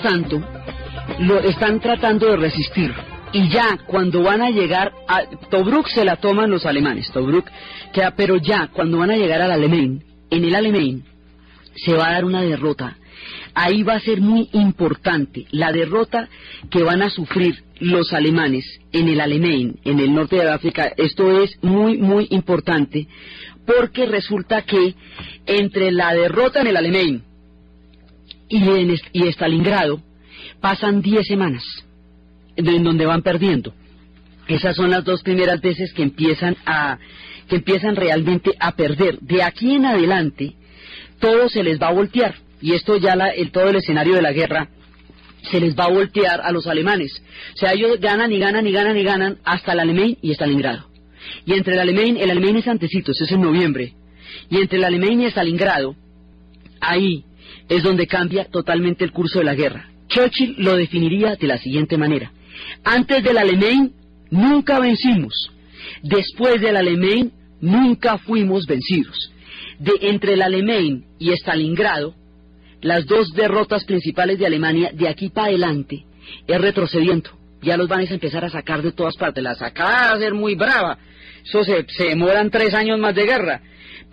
Tanto, 0.05 0.39
lo 1.19 1.39
están 1.39 1.79
tratando 1.79 2.27
de 2.27 2.37
resistir. 2.37 2.93
Y 3.33 3.49
ya 3.49 3.79
cuando 3.87 4.21
van 4.21 4.43
a 4.43 4.51
llegar 4.51 4.93
a 5.07 5.23
Tobruk 5.49 5.87
se 5.87 6.05
la 6.05 6.17
toman 6.17 6.51
los 6.51 6.65
alemanes, 6.67 7.11
Tobruk 7.11 7.49
queda, 7.91 8.11
pero 8.15 8.37
ya 8.37 8.69
cuando 8.71 8.99
van 8.99 9.09
a 9.09 9.17
llegar 9.17 9.41
al 9.41 9.51
Alemán, 9.51 10.03
en 10.29 10.45
el 10.45 10.53
Alemán 10.53 11.03
se 11.75 11.93
va 11.93 12.09
a 12.09 12.11
dar 12.13 12.25
una 12.25 12.43
derrota. 12.43 12.97
Ahí 13.55 13.81
va 13.81 13.95
a 13.95 13.99
ser 13.99 14.21
muy 14.21 14.47
importante 14.53 15.47
la 15.49 15.71
derrota 15.71 16.29
que 16.69 16.83
van 16.83 17.01
a 17.01 17.09
sufrir 17.09 17.63
los 17.79 18.13
alemanes 18.13 18.63
en 18.91 19.07
el 19.07 19.19
Alemán, 19.19 19.75
en 19.83 19.99
el 19.99 20.13
norte 20.13 20.35
de 20.35 20.49
África. 20.49 20.93
Esto 20.97 21.41
es 21.41 21.57
muy, 21.63 21.97
muy 21.97 22.27
importante 22.29 23.07
porque 23.65 24.05
resulta 24.05 24.61
que 24.61 24.93
entre 25.47 25.91
la 25.91 26.13
derrota 26.13 26.61
en 26.61 26.67
el 26.67 26.77
Alemán 26.77 27.23
y, 28.49 28.57
en, 28.69 29.27
Stalingrado 29.31 30.01
pasan 30.61 31.01
10 31.01 31.25
semanas 31.25 31.63
en 32.55 32.83
donde 32.83 33.05
van 33.05 33.21
perdiendo. 33.21 33.73
Esas 34.47 34.75
son 34.75 34.91
las 34.91 35.03
dos 35.03 35.21
primeras 35.23 35.61
veces 35.61 35.93
que 35.93 36.03
empiezan 36.03 36.55
a 36.65 36.97
que 37.49 37.57
empiezan 37.57 37.95
realmente 37.95 38.51
a 38.59 38.71
perder. 38.71 39.19
De 39.19 39.43
aquí 39.43 39.75
en 39.75 39.85
adelante 39.85 40.53
todo 41.19 41.49
se 41.49 41.63
les 41.63 41.79
va 41.79 41.89
a 41.89 41.93
voltear 41.93 42.35
y 42.61 42.73
esto 42.73 42.97
ya 42.97 43.15
la, 43.15 43.29
el, 43.29 43.51
todo 43.51 43.69
el 43.69 43.75
escenario 43.75 44.15
de 44.15 44.21
la 44.21 44.31
guerra 44.31 44.69
se 45.51 45.59
les 45.59 45.77
va 45.77 45.85
a 45.85 45.89
voltear 45.89 46.41
a 46.41 46.51
los 46.51 46.65
alemanes. 46.65 47.21
O 47.53 47.57
sea, 47.57 47.73
ellos 47.73 47.99
ganan 47.99 48.31
y 48.31 48.39
ganan 48.39 48.65
y 48.65 48.71
ganan 48.71 48.97
y 48.97 49.03
ganan 49.03 49.37
hasta 49.43 49.73
el 49.73 49.79
alemán 49.79 50.17
y 50.21 50.31
Stalingrado. 50.31 50.87
Y 51.45 51.53
entre 51.53 51.73
el 51.73 51.79
alemán, 51.79 52.17
el 52.17 52.31
alemán 52.31 52.57
es 52.57 52.67
antecito, 52.67 53.11
es 53.11 53.31
en 53.31 53.41
noviembre. 53.41 53.93
Y 54.49 54.57
entre 54.57 54.77
el 54.77 54.83
alemán 54.83 55.21
y 55.21 55.25
Stalingrado, 55.25 55.95
ahí 56.81 57.23
es 57.69 57.83
donde 57.83 58.07
cambia 58.07 58.45
totalmente 58.45 59.03
el 59.03 59.11
curso 59.11 59.39
de 59.39 59.45
la 59.45 59.55
guerra. 59.55 59.89
Churchill 60.07 60.55
lo 60.59 60.75
definiría 60.75 61.35
de 61.35 61.47
la 61.47 61.57
siguiente 61.57 61.97
manera. 61.97 62.31
Antes 62.83 63.23
del 63.23 63.37
alemán 63.37 63.91
nunca 64.29 64.79
vencimos. 64.79 65.51
Después 66.01 66.61
del 66.61 66.77
alemán 66.77 67.31
nunca 67.61 68.17
fuimos 68.17 68.65
vencidos. 68.65 69.31
De 69.79 69.91
entre 70.01 70.33
el 70.33 70.41
alemán 70.41 71.05
y 71.19 71.31
Stalingrado, 71.31 72.15
las 72.81 73.05
dos 73.05 73.33
derrotas 73.33 73.83
principales 73.83 74.37
de 74.37 74.45
Alemania, 74.45 74.91
de 74.93 75.09
aquí 75.09 75.29
para 75.29 75.47
adelante, 75.47 76.05
es 76.47 76.61
retrocediendo. 76.61 77.31
Ya 77.61 77.77
los 77.77 77.87
van 77.87 78.01
a 78.01 78.03
empezar 78.03 78.45
a 78.45 78.49
sacar 78.49 78.83
de 78.83 78.91
todas 78.91 79.15
partes. 79.17 79.43
La 79.43 79.55
sacada 79.55 80.11
va 80.11 80.11
a 80.11 80.19
ser 80.19 80.33
muy 80.33 80.55
brava. 80.55 80.99
Eso 81.43 81.63
se, 81.63 81.85
se 81.87 82.05
demoran 82.05 82.51
tres 82.51 82.73
años 82.73 82.99
más 82.99 83.15
de 83.15 83.25
guerra 83.25 83.61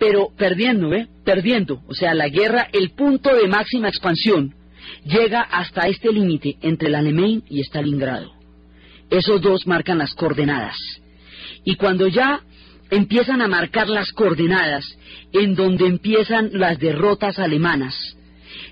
pero 0.03 0.27
perdiendo, 0.37 0.93
¿eh? 0.93 1.07
Perdiendo. 1.23 1.81
O 1.87 1.93
sea, 1.93 2.13
la 2.13 2.27
guerra, 2.27 2.67
el 2.73 2.91
punto 2.91 3.33
de 3.33 3.47
máxima 3.47 3.87
expansión, 3.87 4.53
llega 5.05 5.39
hasta 5.39 5.87
este 5.87 6.11
límite 6.11 6.57
entre 6.61 6.89
el 6.89 6.95
Alemán 6.95 7.41
y 7.49 7.61
Stalingrado. 7.61 8.33
Esos 9.09 9.41
dos 9.41 9.65
marcan 9.65 9.99
las 9.99 10.13
coordenadas. 10.13 10.75
Y 11.63 11.75
cuando 11.75 12.09
ya 12.09 12.41
empiezan 12.89 13.41
a 13.41 13.47
marcar 13.47 13.87
las 13.87 14.11
coordenadas 14.11 14.83
en 15.31 15.55
donde 15.55 15.87
empiezan 15.87 16.49
las 16.51 16.79
derrotas 16.79 17.39
alemanas, 17.39 17.95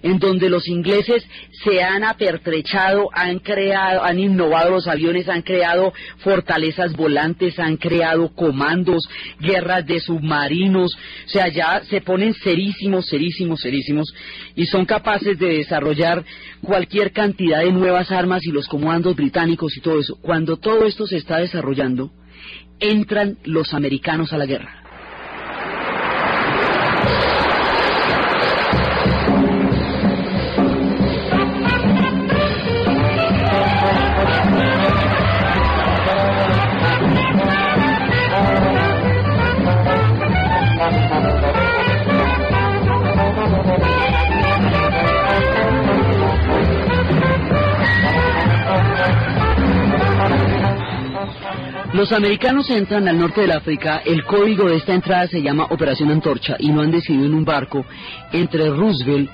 en 0.04 0.20
donde 0.20 0.50
los 0.50 0.68
ingleses 0.68 1.26
se 1.64 1.82
han 1.82 2.04
apertrechado, 2.04 3.10
han 3.14 3.40
creado, 3.40 4.04
han 4.04 4.20
innovado 4.20 4.72
los 4.72 4.88
aviones, 4.88 5.30
han 5.30 5.42
creado 5.42 5.94
fortalezas 6.18 6.94
volantes, 6.94 7.60
han 7.60 7.78
creado 7.78 8.34
comandos, 8.34 9.04
guerras 9.40 9.86
de 9.86 10.00
submarinos, 10.00 10.92
o 11.26 11.30
sea, 11.30 11.48
ya 11.50 11.82
se 11.84 12.02
ponen 12.02 12.34
serísimos, 12.34 13.08
serísimos, 13.08 13.62
serísimos, 13.62 14.14
y 14.56 14.66
son 14.66 14.86
capaces 14.86 15.38
de 15.38 15.58
desarrollar 15.58 16.24
cualquier 16.62 17.12
cantidad 17.12 17.60
de 17.60 17.72
nuevas 17.72 18.12
armas 18.12 18.46
y 18.46 18.52
los 18.52 18.68
comandos 18.68 19.16
británicos 19.16 19.76
y 19.78 19.82
todo 19.82 20.00
eso. 20.00 20.16
Cuando 20.22 20.58
todo 20.58 20.86
esto 20.86 21.06
se 21.08 21.18
está 21.18 21.38
desarrollando, 21.38 22.12
entran 22.80 23.38
los 23.44 23.74
americanos 23.74 24.34
a 24.34 24.38
la 24.38 24.46
guerra. 24.46 24.81
Los 52.02 52.14
americanos 52.14 52.68
entran 52.72 53.08
al 53.08 53.20
norte 53.20 53.42
del 53.42 53.52
África, 53.52 54.02
el 54.04 54.24
código 54.24 54.68
de 54.68 54.78
esta 54.78 54.96
entrada 54.96 55.28
se 55.28 55.40
llama 55.40 55.68
Operación 55.70 56.10
Antorcha 56.10 56.56
y 56.58 56.72
no 56.72 56.82
han 56.82 56.90
decidido 56.90 57.28
en 57.28 57.36
un 57.36 57.46
barco 57.46 57.86
entre 58.32 58.72
Roosevelt 58.72 59.30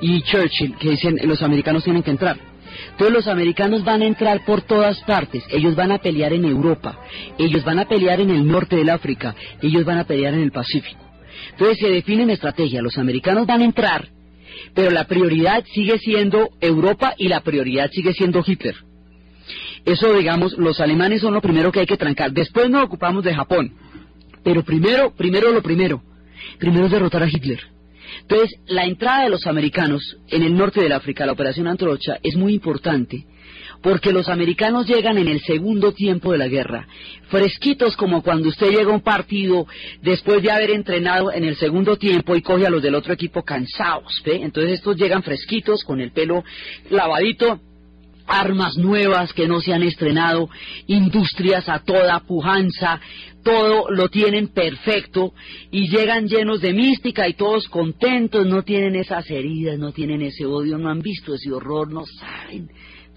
y 0.00 0.22
Churchill 0.22 0.76
que 0.76 0.90
dicen 0.90 1.18
los 1.24 1.42
americanos 1.42 1.82
tienen 1.82 2.04
que 2.04 2.12
entrar. 2.12 2.36
Entonces 2.92 3.12
los 3.12 3.26
americanos 3.26 3.82
van 3.82 4.02
a 4.02 4.06
entrar 4.06 4.44
por 4.44 4.62
todas 4.62 5.00
partes, 5.00 5.42
ellos 5.50 5.74
van 5.74 5.90
a 5.90 5.98
pelear 5.98 6.32
en 6.32 6.44
Europa, 6.44 6.96
ellos 7.38 7.64
van 7.64 7.80
a 7.80 7.88
pelear 7.88 8.20
en 8.20 8.30
el 8.30 8.46
norte 8.46 8.76
del 8.76 8.90
África, 8.90 9.34
ellos 9.60 9.84
van 9.84 9.98
a 9.98 10.04
pelear 10.04 10.32
en 10.32 10.42
el 10.42 10.52
Pacífico. 10.52 11.04
Entonces 11.50 11.78
se 11.80 11.90
define 11.90 12.22
una 12.22 12.34
estrategia, 12.34 12.82
los 12.82 12.98
americanos 12.98 13.48
van 13.48 13.62
a 13.62 13.64
entrar, 13.64 14.06
pero 14.74 14.92
la 14.92 15.08
prioridad 15.08 15.64
sigue 15.74 15.98
siendo 15.98 16.50
Europa 16.60 17.14
y 17.18 17.26
la 17.26 17.40
prioridad 17.40 17.90
sigue 17.90 18.12
siendo 18.12 18.44
Hitler. 18.46 18.76
Eso, 19.84 20.14
digamos, 20.14 20.56
los 20.58 20.80
alemanes 20.80 21.20
son 21.20 21.34
lo 21.34 21.40
primero 21.40 21.72
que 21.72 21.80
hay 21.80 21.86
que 21.86 21.96
trancar. 21.96 22.32
Después 22.32 22.70
nos 22.70 22.84
ocupamos 22.84 23.24
de 23.24 23.34
Japón. 23.34 23.72
Pero 24.44 24.62
primero, 24.62 25.12
primero 25.14 25.50
lo 25.50 25.62
primero. 25.62 26.02
Primero 26.58 26.86
es 26.86 26.92
derrotar 26.92 27.22
a 27.22 27.28
Hitler. 27.28 27.60
Entonces, 28.22 28.58
la 28.66 28.84
entrada 28.84 29.24
de 29.24 29.30
los 29.30 29.46
americanos 29.46 30.16
en 30.28 30.42
el 30.42 30.54
norte 30.54 30.80
del 30.80 30.92
África, 30.92 31.26
la 31.26 31.32
operación 31.32 31.66
Antorcha, 31.66 32.18
es 32.22 32.36
muy 32.36 32.54
importante 32.54 33.26
porque 33.82 34.12
los 34.12 34.28
americanos 34.28 34.86
llegan 34.86 35.18
en 35.18 35.28
el 35.28 35.40
segundo 35.40 35.92
tiempo 35.92 36.32
de 36.32 36.38
la 36.38 36.46
guerra, 36.46 36.86
fresquitos 37.28 37.96
como 37.96 38.22
cuando 38.22 38.48
usted 38.48 38.70
llega 38.70 38.92
a 38.92 38.94
un 38.94 39.00
partido 39.00 39.66
después 40.02 40.40
de 40.42 40.52
haber 40.52 40.70
entrenado 40.70 41.32
en 41.32 41.44
el 41.44 41.56
segundo 41.56 41.96
tiempo 41.96 42.36
y 42.36 42.42
coge 42.42 42.66
a 42.66 42.70
los 42.70 42.82
del 42.82 42.94
otro 42.94 43.12
equipo 43.12 43.42
cansados. 43.42 44.22
Entonces 44.24 44.74
estos 44.74 44.96
llegan 44.96 45.22
fresquitos 45.22 45.82
con 45.84 46.00
el 46.00 46.12
pelo 46.12 46.44
lavadito 46.90 47.60
armas 48.26 48.76
nuevas 48.76 49.32
que 49.32 49.48
no 49.48 49.60
se 49.60 49.72
han 49.72 49.82
estrenado, 49.82 50.48
industrias 50.86 51.68
a 51.68 51.80
toda 51.80 52.20
pujanza, 52.20 53.00
todo 53.42 53.90
lo 53.90 54.08
tienen 54.08 54.48
perfecto 54.48 55.32
y 55.70 55.88
llegan 55.88 56.28
llenos 56.28 56.60
de 56.60 56.72
mística 56.72 57.28
y 57.28 57.34
todos 57.34 57.68
contentos, 57.68 58.46
no 58.46 58.62
tienen 58.62 58.94
esas 58.94 59.28
heridas, 59.30 59.78
no 59.78 59.92
tienen 59.92 60.22
ese 60.22 60.46
odio, 60.46 60.78
no 60.78 60.90
han 60.90 61.00
visto 61.00 61.34
ese 61.34 61.50
horror, 61.50 61.90
no 61.90 62.04
saben 62.06 62.70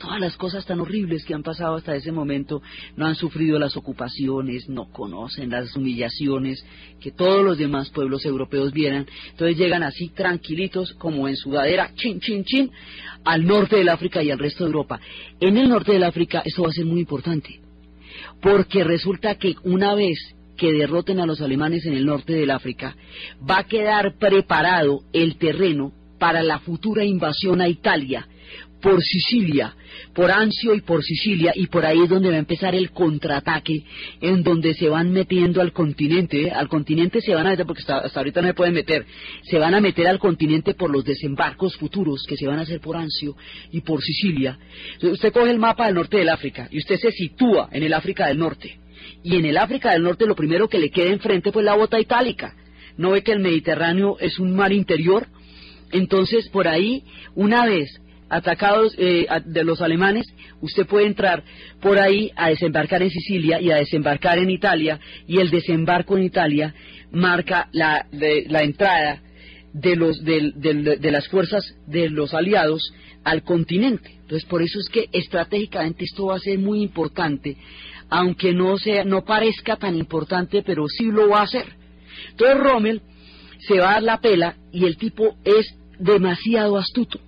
todas 0.06 0.20
las 0.22 0.38
cosas 0.38 0.66
tan 0.66 0.80
horribles 0.80 1.26
que 1.26 1.34
han 1.34 1.42
pasado 1.42 1.76
hasta 1.76 1.96
ese 1.96 2.12
momento, 2.12 2.62
no 2.96 3.08
han 3.08 3.16
sufrido 3.16 3.58
las 3.58 3.76
ocupaciones, 3.76 4.70
no 4.70 4.86
conocen 4.92 5.50
las 5.50 5.76
humillaciones 5.76 6.64
que 7.02 7.12
todos 7.12 7.44
los 7.44 7.58
demás 7.58 7.90
pueblos 7.90 8.24
europeos 8.24 8.72
vieran. 8.72 9.08
Entonces 9.32 9.58
llegan 9.58 9.82
así 9.82 10.10
tranquilitos 10.10 10.94
como 10.94 11.28
en 11.28 11.36
sudadera, 11.36 11.92
chin, 11.96 12.20
chin, 12.20 12.44
chin, 12.44 12.72
al 13.24 13.46
norte 13.46 13.78
del 13.78 13.90
África 13.90 14.22
y 14.22 14.30
al 14.30 14.38
resto 14.38 14.64
de 14.64 14.68
Europa. 14.68 15.00
En 15.40 15.58
el 15.58 15.70
norte 15.70 15.94
del 15.94 16.04
África 16.04 16.44
esto 16.46 16.62
va 16.62 16.70
a 16.70 16.74
ser 16.74 16.86
muy 16.86 17.00
importante, 17.00 17.60
porque 18.42 18.84
resulta 18.84 19.36
que 19.36 19.56
una 19.64 19.96
vez 19.96 20.20
que 20.56 20.72
derroten 20.72 21.20
a 21.20 21.26
los 21.26 21.42
alemanes 21.42 21.86
en 21.86 21.96
el 21.96 22.06
norte 22.06 22.34
del 22.34 22.52
África, 22.52 22.96
va 23.50 23.60
a 23.60 23.64
quedar 23.66 24.18
preparado 24.20 25.02
el 25.12 25.38
terreno 25.38 25.92
para 26.20 26.44
la 26.44 26.60
futura 26.60 27.04
invasión 27.04 27.60
a 27.60 27.68
Italia 27.68 28.28
por 28.86 29.02
Sicilia, 29.02 29.76
por 30.14 30.30
Anzio 30.30 30.76
y 30.76 30.82
por 30.82 31.04
Sicilia, 31.04 31.54
y 31.56 31.66
por 31.66 31.84
ahí 31.88 32.04
es 32.04 32.08
donde 32.08 32.30
va 32.30 32.36
a 32.36 32.40
empezar 32.40 32.76
el 32.76 32.92
contraataque, 32.92 33.84
en 34.22 34.44
donde 34.44 34.76
se 34.76 34.88
van 34.90 35.12
metiendo 35.12 35.60
al 35.60 35.74
continente, 35.74 36.44
¿eh? 36.44 36.52
al 36.52 36.70
continente 36.70 37.20
se 37.20 37.34
van 37.34 37.48
a 37.48 37.50
meter, 37.50 37.66
porque 37.66 37.82
hasta, 37.82 38.20
ahorita 38.20 38.44
no 38.44 38.50
se 38.50 38.54
pueden 38.54 38.76
meter, 38.76 39.04
se 39.42 39.58
van 39.58 39.74
a 39.74 39.82
meter 39.82 40.06
al 40.06 40.20
continente 40.20 40.76
por 40.76 40.92
los 40.92 41.04
desembarcos 41.04 41.76
futuros 41.78 42.28
que 42.28 42.38
se 42.38 42.46
van 42.46 42.60
a 42.60 42.62
hacer 42.62 42.80
por 42.80 42.96
Anzio 42.96 43.36
y 43.72 43.82
por 43.82 44.04
Sicilia. 44.04 44.60
Usted 45.02 45.34
coge 45.34 45.50
el 45.50 45.58
mapa 45.58 45.88
del 45.88 45.96
norte 45.96 46.18
del 46.18 46.30
África 46.30 46.68
y 46.70 46.78
usted 46.78 46.98
se 46.98 47.12
sitúa 47.12 47.70
en 47.72 47.82
el 47.82 47.94
África 47.94 48.28
del 48.28 48.38
Norte. 48.38 48.78
Y 49.24 49.36
en 49.36 49.46
el 49.46 49.58
África 49.58 49.94
del 49.94 50.04
Norte 50.04 50.28
lo 50.28 50.36
primero 50.36 50.70
que 50.70 50.78
le 50.78 50.92
queda 50.92 51.12
enfrente 51.12 51.52
pues 51.52 51.66
la 51.66 51.74
bota 51.74 52.00
itálica. 52.00 52.54
¿No 52.98 53.12
ve 53.12 53.24
que 53.24 53.32
el 53.32 53.40
Mediterráneo 53.40 54.18
es 54.20 54.38
un 54.38 54.56
mar 54.56 54.72
interior? 54.72 55.26
Entonces, 55.92 56.50
por 56.50 56.68
ahí, 56.68 57.04
una 57.36 57.66
vez 57.66 57.90
atacados 58.30 58.94
eh, 58.98 59.28
de 59.46 59.64
los 59.64 59.82
alemanes, 59.82 60.26
usted 60.62 60.86
puede 60.86 61.08
entrar 61.08 61.44
por 61.82 62.00
ahí 62.00 62.32
a 62.36 62.50
desembarcar 62.50 63.04
en 63.04 63.10
Sicilia 63.10 63.62
y 63.62 63.72
a 63.72 63.78
desembarcar 63.78 64.40
en 64.40 64.50
Italia, 64.50 65.00
y 65.28 65.40
el 65.40 65.50
desembarco 65.50 66.18
en 66.18 66.24
Italia 66.24 66.74
marca 67.12 67.70
la, 67.72 68.06
la 68.12 68.64
entrada 68.64 69.22
de, 69.74 69.96
los, 69.96 70.24
de, 70.24 71.12
las 71.12 71.28
fuerzas 71.28 71.76
de 71.88 72.10
los 72.10 72.34
aliados 72.34 72.94
al 73.24 73.44
continente. 73.44 74.12
Entonces, 74.22 74.48
por 74.48 74.62
eso 74.62 74.80
es 74.80 74.90
que 74.90 75.10
estratégicamente 75.12 76.06
esto 76.06 76.28
va 76.28 76.36
a 76.36 76.40
ser 76.40 76.58
muy 76.60 76.82
importante, 76.82 77.58
aunque 78.10 78.54
no, 78.54 78.78
sea, 78.78 79.04
no 79.04 79.26
parezca 79.26 79.76
tan 79.76 79.96
importante, 79.96 80.64
pero 80.64 80.88
sí 80.88 81.06
lo 81.06 81.30
va 81.30 81.40
a 81.40 81.44
hacer. 81.44 81.66
Entonces, 82.32 82.58
Rommel 82.58 83.02
se 83.60 83.80
va 83.80 83.90
a 83.90 83.94
dar 83.94 84.04
la 84.04 84.22
pela 84.22 84.56
y 84.72 84.86
el 84.86 84.98
tipo 84.98 85.36
es 85.44 85.76
demasiado 86.00 86.78
astuto 86.78 87.20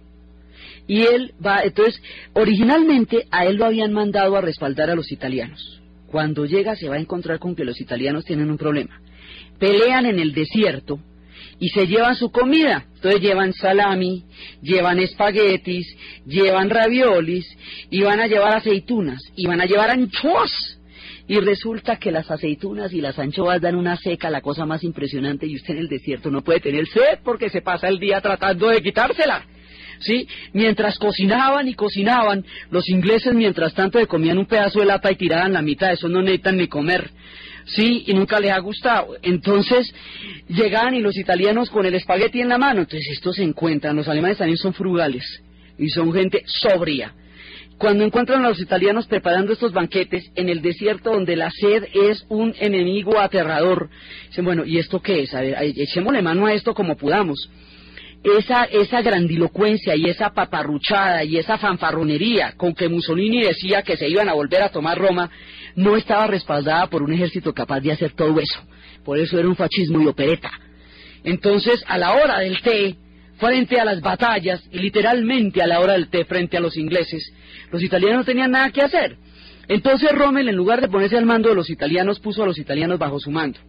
y 0.87 1.01
él 1.01 1.33
va, 1.45 1.61
entonces, 1.63 2.01
originalmente 2.33 3.27
a 3.29 3.45
él 3.45 3.57
lo 3.57 3.65
habían 3.65 3.91
mandado 3.91 4.35
a 4.37 4.41
respaldar 4.41 4.89
a 4.89 4.95
los 4.95 5.11
italianos. 5.11 5.81
Cuando 6.07 6.45
llega 6.45 6.75
se 6.75 6.87
va 6.87 6.95
a 6.95 6.99
encontrar 6.99 7.39
con 7.39 7.55
que 7.55 7.65
los 7.65 7.81
italianos 7.81 8.23
tienen 8.23 8.49
un 8.49 8.57
problema. 8.57 9.01
Pelean 9.59 10.05
en 10.05 10.19
el 10.19 10.33
desierto 10.33 10.99
y 11.59 11.69
se 11.69 11.87
llevan 11.87 12.15
su 12.15 12.31
comida. 12.31 12.85
Entonces 12.95 13.21
llevan 13.21 13.53
salami, 13.53 14.23
llevan 14.61 14.99
espaguetis, 14.99 15.85
llevan 16.25 16.69
raviolis 16.69 17.45
y 17.89 18.01
van 18.01 18.21
a 18.21 18.27
llevar 18.27 18.55
aceitunas 18.55 19.21
y 19.35 19.45
van 19.45 19.59
a 19.59 19.65
llevar 19.65 19.89
anchoas. 19.89 20.79
Y 21.27 21.37
resulta 21.41 21.97
que 21.97 22.11
las 22.11 22.31
aceitunas 22.31 22.93
y 22.93 23.01
las 23.01 23.19
anchoas 23.19 23.59
dan 23.59 23.75
una 23.75 23.97
seca, 23.97 24.29
la 24.29 24.39
cosa 24.39 24.65
más 24.65 24.81
impresionante, 24.85 25.45
y 25.45 25.57
usted 25.57 25.73
en 25.73 25.81
el 25.81 25.89
desierto 25.89 26.31
no 26.31 26.41
puede 26.41 26.61
tener 26.61 26.87
sed 26.87 27.19
porque 27.21 27.49
se 27.49 27.61
pasa 27.61 27.89
el 27.89 27.99
día 27.99 28.21
tratando 28.21 28.69
de 28.69 28.81
quitársela. 28.81 29.45
¿Sí? 29.99 30.27
Mientras 30.53 30.97
cocinaban 30.97 31.67
y 31.67 31.73
cocinaban, 31.73 32.45
los 32.71 32.87
ingleses 32.89 33.33
mientras 33.33 33.73
tanto 33.73 33.99
le 33.99 34.07
comían 34.07 34.37
un 34.37 34.45
pedazo 34.45 34.79
de 34.79 34.85
lata 34.85 35.11
y 35.11 35.15
tiraban 35.15 35.53
la 35.53 35.61
mitad, 35.61 35.91
eso 35.91 36.07
no 36.07 36.21
necesitan 36.21 36.57
ni 36.57 36.67
comer. 36.67 37.09
Sí, 37.65 38.05
y 38.07 38.13
nunca 38.13 38.39
les 38.39 38.51
ha 38.51 38.59
gustado. 38.59 39.17
Entonces 39.21 39.93
llegaban 40.47 40.95
y 40.95 41.01
los 41.01 41.17
italianos 41.17 41.69
con 41.69 41.85
el 41.85 41.95
espagueti 41.95 42.41
en 42.41 42.49
la 42.49 42.57
mano. 42.57 42.81
Entonces 42.81 43.09
estos 43.11 43.35
se 43.35 43.43
encuentran, 43.43 43.95
los 43.95 44.07
alemanes 44.07 44.37
también 44.37 44.57
son 44.57 44.73
frugales 44.73 45.23
y 45.77 45.89
son 45.89 46.13
gente 46.13 46.43
sobria. 46.45 47.13
Cuando 47.77 48.03
encuentran 48.03 48.43
a 48.43 48.49
los 48.49 48.59
italianos 48.59 49.05
preparando 49.05 49.53
estos 49.53 49.71
banquetes 49.71 50.31
en 50.35 50.49
el 50.49 50.61
desierto 50.63 51.11
donde 51.11 51.35
la 51.35 51.51
sed 51.51 51.83
es 51.93 52.25
un 52.27 52.55
enemigo 52.59 53.19
aterrador, 53.19 53.89
dicen, 54.29 54.45
bueno, 54.45 54.65
¿y 54.65 54.79
esto 54.79 54.99
qué 54.99 55.23
es? 55.23 55.33
A 55.35 55.41
ver, 55.41 55.55
echémosle 55.59 56.23
mano 56.23 56.47
a 56.47 56.53
esto 56.53 56.73
como 56.73 56.97
podamos 56.97 57.37
esa, 58.35 58.63
esa 58.65 59.01
grandilocuencia 59.01 59.95
y 59.95 60.05
esa 60.05 60.31
paparruchada 60.33 61.23
y 61.23 61.37
esa 61.37 61.57
fanfarronería 61.57 62.53
con 62.57 62.73
que 62.73 62.89
Mussolini 62.89 63.43
decía 63.43 63.83
que 63.83 63.95
se 63.95 64.09
iban 64.09 64.27
a 64.27 64.33
volver 64.33 64.63
a 64.63 64.69
tomar 64.69 64.97
Roma, 64.97 65.29
no 65.75 65.95
estaba 65.95 66.27
respaldada 66.27 66.87
por 66.87 67.03
un 67.03 67.13
ejército 67.13 67.53
capaz 67.53 67.81
de 67.81 67.91
hacer 67.91 68.13
todo 68.13 68.39
eso. 68.39 68.59
Por 69.05 69.19
eso 69.19 69.37
era 69.37 69.47
un 69.47 69.55
fascismo 69.55 70.01
y 70.01 70.07
opereta. 70.07 70.51
Entonces, 71.23 71.83
a 71.87 71.97
la 71.97 72.13
hora 72.13 72.39
del 72.39 72.61
té, 72.61 72.95
frente 73.37 73.79
a 73.79 73.85
las 73.85 74.01
batallas, 74.01 74.67
y 74.71 74.79
literalmente 74.79 75.61
a 75.61 75.67
la 75.67 75.79
hora 75.79 75.93
del 75.93 76.09
té 76.09 76.25
frente 76.25 76.57
a 76.57 76.59
los 76.59 76.75
ingleses, 76.75 77.31
los 77.71 77.83
italianos 77.83 78.19
no 78.19 78.25
tenían 78.25 78.51
nada 78.51 78.71
que 78.71 78.81
hacer. 78.81 79.17
Entonces 79.67 80.11
Rommel, 80.11 80.49
en 80.49 80.55
lugar 80.55 80.81
de 80.81 80.87
ponerse 80.87 81.17
al 81.17 81.25
mando 81.25 81.49
de 81.49 81.55
los 81.55 81.69
italianos, 81.69 82.19
puso 82.19 82.43
a 82.43 82.45
los 82.45 82.57
italianos 82.57 82.97
bajo 82.97 83.19
su 83.19 83.31
mando. 83.31 83.59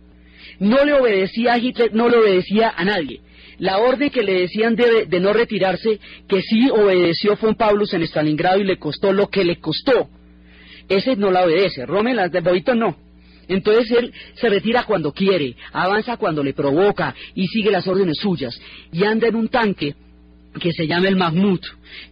No 0.60 0.84
le 0.84 0.92
obedecía 0.92 1.54
a 1.54 1.58
Hitler, 1.58 1.92
no 1.92 2.08
le 2.08 2.16
obedecía 2.16 2.72
a 2.76 2.84
nadie. 2.84 3.20
La 3.58 3.78
orden 3.78 4.10
que 4.10 4.22
le 4.22 4.40
decían 4.40 4.76
de, 4.76 5.20
no 5.20 5.32
retirarse, 5.32 5.98
que 6.28 6.42
sí 6.42 6.70
obedeció 6.70 7.36
von 7.36 7.56
Paulus 7.56 7.92
en 7.94 8.02
Stalingrado 8.02 8.60
y 8.60 8.64
le 8.64 8.78
costó 8.78 9.12
lo 9.12 9.28
que 9.28 9.44
le 9.44 9.58
costó. 9.58 10.08
Ese 10.88 11.16
no 11.16 11.30
la 11.30 11.44
obedece, 11.44 11.84
Rommel 11.84 12.30
de 12.30 12.40
Bobito 12.40 12.74
no. 12.74 12.96
Entonces 13.48 13.90
él 13.90 14.12
se 14.34 14.48
retira 14.48 14.84
cuando 14.84 15.12
quiere, 15.12 15.56
avanza 15.72 16.18
cuando 16.18 16.44
le 16.44 16.52
provoca 16.52 17.14
y 17.34 17.46
sigue 17.46 17.70
las 17.70 17.86
órdenes 17.88 18.18
suyas 18.18 18.58
y 18.92 19.04
anda 19.04 19.26
en 19.28 19.36
un 19.36 19.48
tanque 19.48 19.94
que 20.60 20.72
se 20.72 20.86
llama 20.86 21.08
el 21.08 21.16
Mahmoud, 21.16 21.60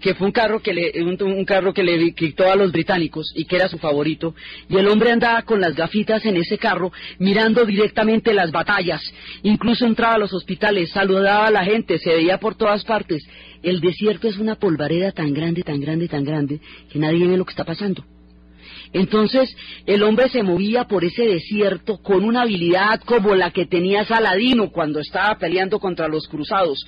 que 0.00 0.14
fue 0.14 0.26
un 0.26 0.32
carro 0.32 0.60
que 0.60 0.72
le, 0.72 0.92
un, 1.02 1.44
carro 1.44 1.72
que 1.72 1.82
le 1.82 2.12
quitó 2.12 2.50
a 2.50 2.56
los 2.56 2.70
británicos 2.70 3.32
y 3.34 3.44
que 3.44 3.56
era 3.56 3.68
su 3.68 3.78
favorito, 3.78 4.34
y 4.68 4.76
el 4.76 4.88
hombre 4.88 5.10
andaba 5.10 5.42
con 5.42 5.60
las 5.60 5.74
gafitas 5.74 6.24
en 6.26 6.36
ese 6.36 6.58
carro, 6.58 6.92
mirando 7.18 7.64
directamente 7.64 8.34
las 8.34 8.52
batallas, 8.52 9.02
incluso 9.42 9.86
entraba 9.86 10.14
a 10.14 10.18
los 10.18 10.32
hospitales, 10.32 10.90
saludaba 10.90 11.46
a 11.46 11.50
la 11.50 11.64
gente, 11.64 11.98
se 11.98 12.10
veía 12.10 12.38
por 12.38 12.54
todas 12.56 12.84
partes. 12.84 13.26
El 13.62 13.80
desierto 13.80 14.28
es 14.28 14.36
una 14.36 14.56
polvareda 14.56 15.12
tan 15.12 15.32
grande, 15.32 15.62
tan 15.62 15.80
grande, 15.80 16.08
tan 16.08 16.24
grande, 16.24 16.60
que 16.90 16.98
nadie 16.98 17.26
ve 17.26 17.36
lo 17.36 17.44
que 17.44 17.52
está 17.52 17.64
pasando. 17.64 18.04
Entonces 18.92 19.54
el 19.86 20.02
hombre 20.02 20.28
se 20.28 20.42
movía 20.42 20.84
por 20.84 21.04
ese 21.04 21.24
desierto 21.24 21.98
con 21.98 22.24
una 22.24 22.42
habilidad 22.42 23.00
como 23.00 23.34
la 23.34 23.50
que 23.50 23.66
tenía 23.66 24.04
Saladino 24.04 24.70
cuando 24.70 25.00
estaba 25.00 25.36
peleando 25.38 25.78
contra 25.78 26.08
los 26.08 26.28
cruzados. 26.28 26.86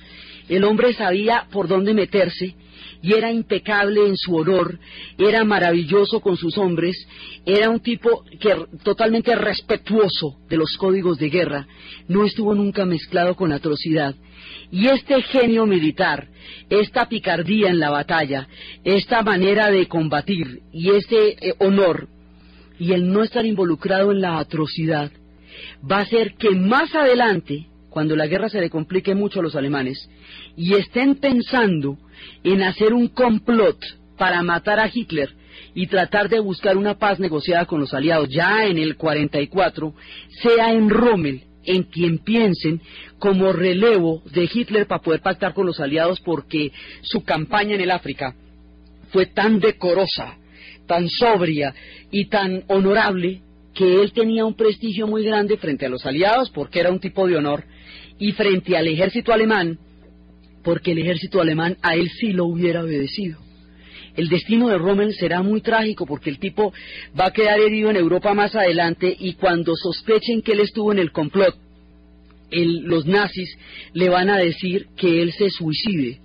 El 0.49 0.63
hombre 0.63 0.93
sabía 0.93 1.45
por 1.51 1.67
dónde 1.67 1.93
meterse 1.93 2.55
y 3.01 3.13
era 3.13 3.31
impecable 3.31 4.07
en 4.07 4.17
su 4.17 4.35
honor, 4.35 4.79
era 5.17 5.43
maravilloso 5.45 6.19
con 6.19 6.35
sus 6.35 6.57
hombres, 6.57 7.07
era 7.45 7.69
un 7.69 7.79
tipo 7.79 8.25
que 8.39 8.55
totalmente 8.83 9.35
respetuoso 9.35 10.37
de 10.49 10.57
los 10.57 10.75
códigos 10.77 11.17
de 11.17 11.29
guerra, 11.29 11.67
no 12.07 12.25
estuvo 12.25 12.53
nunca 12.55 12.85
mezclado 12.85 13.35
con 13.35 13.53
atrocidad. 13.53 14.15
Y 14.71 14.87
este 14.87 15.21
genio 15.21 15.65
militar, 15.65 16.27
esta 16.69 17.07
picardía 17.07 17.69
en 17.69 17.79
la 17.79 17.89
batalla, 17.89 18.47
esta 18.83 19.21
manera 19.23 19.71
de 19.71 19.87
combatir 19.87 20.61
y 20.71 20.91
ese 20.91 21.29
eh, 21.29 21.55
honor 21.59 22.07
y 22.77 22.93
el 22.93 23.11
no 23.11 23.23
estar 23.23 23.45
involucrado 23.45 24.11
en 24.11 24.21
la 24.21 24.39
atrocidad, 24.39 25.11
va 25.89 25.97
a 25.97 26.01
hacer 26.01 26.35
que 26.35 26.51
más 26.51 26.93
adelante, 26.95 27.67
cuando 27.89 28.15
la 28.15 28.27
guerra 28.27 28.49
se 28.49 28.61
le 28.61 28.69
complique 28.69 29.15
mucho 29.15 29.39
a 29.39 29.43
los 29.43 29.55
alemanes, 29.55 30.09
y 30.55 30.75
estén 30.75 31.15
pensando 31.15 31.97
en 32.43 32.61
hacer 32.61 32.93
un 32.93 33.07
complot 33.07 33.77
para 34.17 34.43
matar 34.43 34.79
a 34.79 34.89
Hitler 34.93 35.29
y 35.73 35.87
tratar 35.87 36.29
de 36.29 36.39
buscar 36.39 36.77
una 36.77 36.97
paz 36.97 37.19
negociada 37.19 37.65
con 37.65 37.79
los 37.79 37.93
aliados 37.93 38.29
ya 38.29 38.65
en 38.65 38.77
el 38.77 38.97
44, 38.97 39.93
sea 40.41 40.73
en 40.73 40.89
Rommel 40.89 41.43
en 41.65 41.83
quien 41.83 42.19
piensen 42.19 42.81
como 43.19 43.51
relevo 43.51 44.23
de 44.31 44.49
Hitler 44.51 44.87
para 44.87 45.01
poder 45.01 45.21
pactar 45.21 45.53
con 45.53 45.65
los 45.65 45.79
aliados 45.79 46.19
porque 46.21 46.71
su 47.01 47.23
campaña 47.23 47.75
en 47.75 47.81
el 47.81 47.91
África 47.91 48.35
fue 49.11 49.27
tan 49.27 49.59
decorosa, 49.59 50.37
tan 50.87 51.07
sobria 51.09 51.73
y 52.11 52.25
tan 52.25 52.63
honorable 52.67 53.41
que 53.73 54.01
él 54.01 54.11
tenía 54.13 54.45
un 54.45 54.55
prestigio 54.55 55.07
muy 55.07 55.23
grande 55.23 55.57
frente 55.57 55.85
a 55.85 55.89
los 55.89 56.05
aliados 56.05 56.49
porque 56.49 56.79
era 56.79 56.91
un 56.91 56.99
tipo 56.99 57.27
de 57.27 57.37
honor 57.37 57.63
y 58.19 58.33
frente 58.33 58.77
al 58.77 58.87
ejército 58.87 59.33
alemán 59.33 59.79
porque 60.63 60.91
el 60.91 60.99
ejército 60.99 61.41
alemán 61.41 61.77
a 61.81 61.95
él 61.95 62.09
sí 62.19 62.31
lo 62.31 62.45
hubiera 62.45 62.83
obedecido. 62.83 63.39
El 64.15 64.27
destino 64.27 64.67
de 64.69 64.77
Rommel 64.77 65.13
será 65.13 65.41
muy 65.41 65.61
trágico 65.61 66.05
porque 66.05 66.29
el 66.29 66.39
tipo 66.39 66.73
va 67.19 67.27
a 67.27 67.31
quedar 67.31 67.59
herido 67.59 67.89
en 67.89 67.95
Europa 67.95 68.33
más 68.33 68.55
adelante 68.55 69.15
y 69.17 69.33
cuando 69.33 69.73
sospechen 69.75 70.41
que 70.41 70.51
él 70.51 70.59
estuvo 70.59 70.91
en 70.91 70.99
el 70.99 71.11
complot, 71.11 71.55
los 72.51 73.05
nazis 73.05 73.57
le 73.93 74.09
van 74.09 74.29
a 74.29 74.37
decir 74.37 74.87
que 74.97 75.21
él 75.21 75.31
se 75.31 75.49
suicide, 75.49 76.19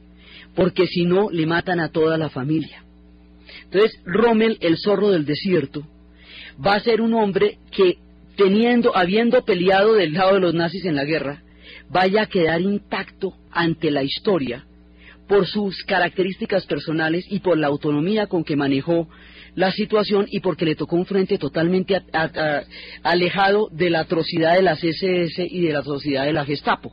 porque 0.54 0.86
si 0.86 1.04
no 1.04 1.30
le 1.30 1.46
matan 1.46 1.80
a 1.80 1.90
toda 1.90 2.16
la 2.16 2.30
familia. 2.30 2.82
Entonces, 3.64 4.00
Rommel, 4.04 4.58
el 4.60 4.78
zorro 4.78 5.10
del 5.10 5.26
desierto, 5.26 5.86
va 6.64 6.74
a 6.74 6.80
ser 6.80 7.00
un 7.00 7.14
hombre 7.14 7.58
que, 7.70 7.98
teniendo, 8.36 8.96
habiendo 8.96 9.44
peleado 9.44 9.94
del 9.94 10.14
lado 10.14 10.34
de 10.34 10.40
los 10.40 10.54
nazis 10.54 10.84
en 10.86 10.96
la 10.96 11.04
guerra, 11.04 11.43
vaya 11.90 12.22
a 12.22 12.26
quedar 12.26 12.60
intacto 12.60 13.34
ante 13.50 13.90
la 13.90 14.02
historia 14.02 14.64
por 15.28 15.46
sus 15.46 15.82
características 15.84 16.66
personales 16.66 17.24
y 17.30 17.40
por 17.40 17.56
la 17.56 17.68
autonomía 17.68 18.26
con 18.26 18.44
que 18.44 18.56
manejó 18.56 19.08
la 19.54 19.70
situación 19.70 20.26
y 20.30 20.40
porque 20.40 20.64
le 20.64 20.74
tocó 20.74 20.96
un 20.96 21.06
frente 21.06 21.38
totalmente 21.38 22.02
alejado 23.02 23.68
de 23.70 23.90
la 23.90 24.00
atrocidad 24.00 24.54
de 24.54 24.62
las 24.62 24.82
SS 24.82 25.46
y 25.48 25.60
de 25.62 25.72
la 25.72 25.78
atrocidad 25.78 26.24
de 26.24 26.32
la 26.32 26.44
Gestapo. 26.44 26.92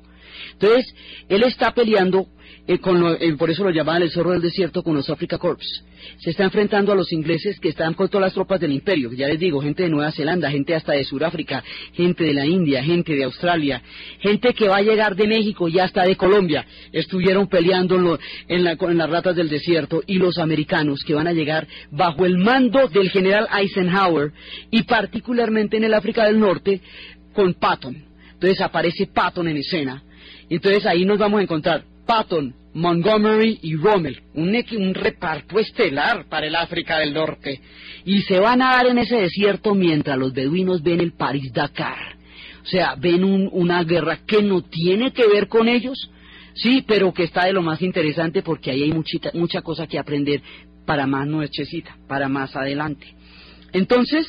Entonces, 0.53 0.93
él 1.29 1.43
está 1.43 1.73
peleando 1.73 2.27
eh, 2.67 2.79
eh, 3.19 3.33
por 3.37 3.49
eso 3.49 3.63
lo 3.63 3.71
llamaban 3.71 4.03
el 4.03 4.11
zorro 4.11 4.31
del 4.31 4.41
desierto 4.41 4.83
con 4.83 4.95
los 4.95 5.09
Africa 5.09 5.37
Corps. 5.37 5.83
Se 6.19 6.29
está 6.29 6.43
enfrentando 6.43 6.91
a 6.91 6.95
los 6.95 7.11
ingleses 7.11 7.59
que 7.59 7.69
están 7.69 7.95
con 7.95 8.07
todas 8.07 8.27
las 8.27 8.33
tropas 8.33 8.59
del 8.59 8.71
imperio, 8.71 9.11
ya 9.11 9.27
les 9.27 9.39
digo, 9.39 9.61
gente 9.61 9.83
de 9.83 9.89
Nueva 9.89 10.11
Zelanda, 10.11 10.49
gente 10.49 10.75
hasta 10.75 10.93
de 10.93 11.03
Sudáfrica, 11.03 11.63
gente 11.93 12.23
de 12.23 12.33
la 12.33 12.45
India, 12.45 12.83
gente 12.83 13.13
de 13.13 13.23
Australia, 13.23 13.81
gente 14.19 14.53
que 14.53 14.67
va 14.67 14.77
a 14.77 14.81
llegar 14.81 15.15
de 15.15 15.27
México 15.27 15.67
y 15.67 15.79
hasta 15.79 16.03
de 16.03 16.15
Colombia, 16.15 16.65
estuvieron 16.91 17.47
peleando 17.47 18.19
en, 18.47 18.67
en 18.67 18.97
las 18.97 19.09
ratas 19.09 19.35
del 19.35 19.49
desierto, 19.49 20.03
y 20.05 20.15
los 20.15 20.37
americanos 20.37 21.03
que 21.05 21.13
van 21.13 21.27
a 21.27 21.33
llegar 21.33 21.67
bajo 21.91 22.25
el 22.25 22.37
mando 22.37 22.87
del 22.87 23.09
general 23.09 23.47
Eisenhower 23.53 24.31
y 24.69 24.83
particularmente 24.83 25.77
en 25.77 25.83
el 25.83 25.93
África 25.93 26.25
del 26.25 26.39
Norte 26.39 26.81
con 27.33 27.53
Patton. 27.55 27.95
Entonces 28.33 28.61
aparece 28.61 29.07
Patton 29.07 29.47
en 29.47 29.57
escena. 29.57 30.03
Entonces 30.55 30.85
ahí 30.85 31.05
nos 31.05 31.17
vamos 31.17 31.39
a 31.39 31.43
encontrar 31.43 31.83
Patton, 32.05 32.53
Montgomery 32.73 33.59
y 33.61 33.77
Rommel, 33.77 34.21
un, 34.33 34.53
un, 34.77 34.93
reparto 34.93 35.59
estelar 35.59 36.25
para 36.27 36.45
el 36.45 36.55
África 36.57 36.99
del 36.99 37.13
Norte, 37.13 37.61
y 38.03 38.21
se 38.23 38.37
van 38.37 38.61
a 38.61 38.75
dar 38.75 38.87
en 38.87 38.97
ese 38.97 39.15
desierto 39.15 39.73
mientras 39.75 40.17
los 40.17 40.33
beduinos 40.33 40.83
ven 40.83 40.99
el 40.99 41.13
París-Dakar. 41.13 42.17
O 42.63 42.65
sea, 42.65 42.95
ven 42.95 43.23
una 43.23 43.83
guerra 43.85 44.19
que 44.27 44.43
no 44.43 44.61
tiene 44.61 45.13
que 45.13 45.25
ver 45.25 45.47
con 45.47 45.69
ellos, 45.69 46.11
sí, 46.53 46.83
pero 46.85 47.13
que 47.13 47.23
está 47.23 47.45
de 47.45 47.53
lo 47.53 47.61
más 47.61 47.81
interesante 47.81 48.43
porque 48.43 48.71
ahí 48.71 48.83
hay 48.83 48.91
muchita, 48.91 49.31
mucha 49.33 49.61
cosa 49.61 49.87
que 49.87 49.97
aprender 49.97 50.41
para 50.85 51.07
más 51.07 51.27
nochecita, 51.27 51.95
para 52.09 52.27
más 52.27 52.57
adelante. 52.57 53.07
Entonces, 53.71 54.27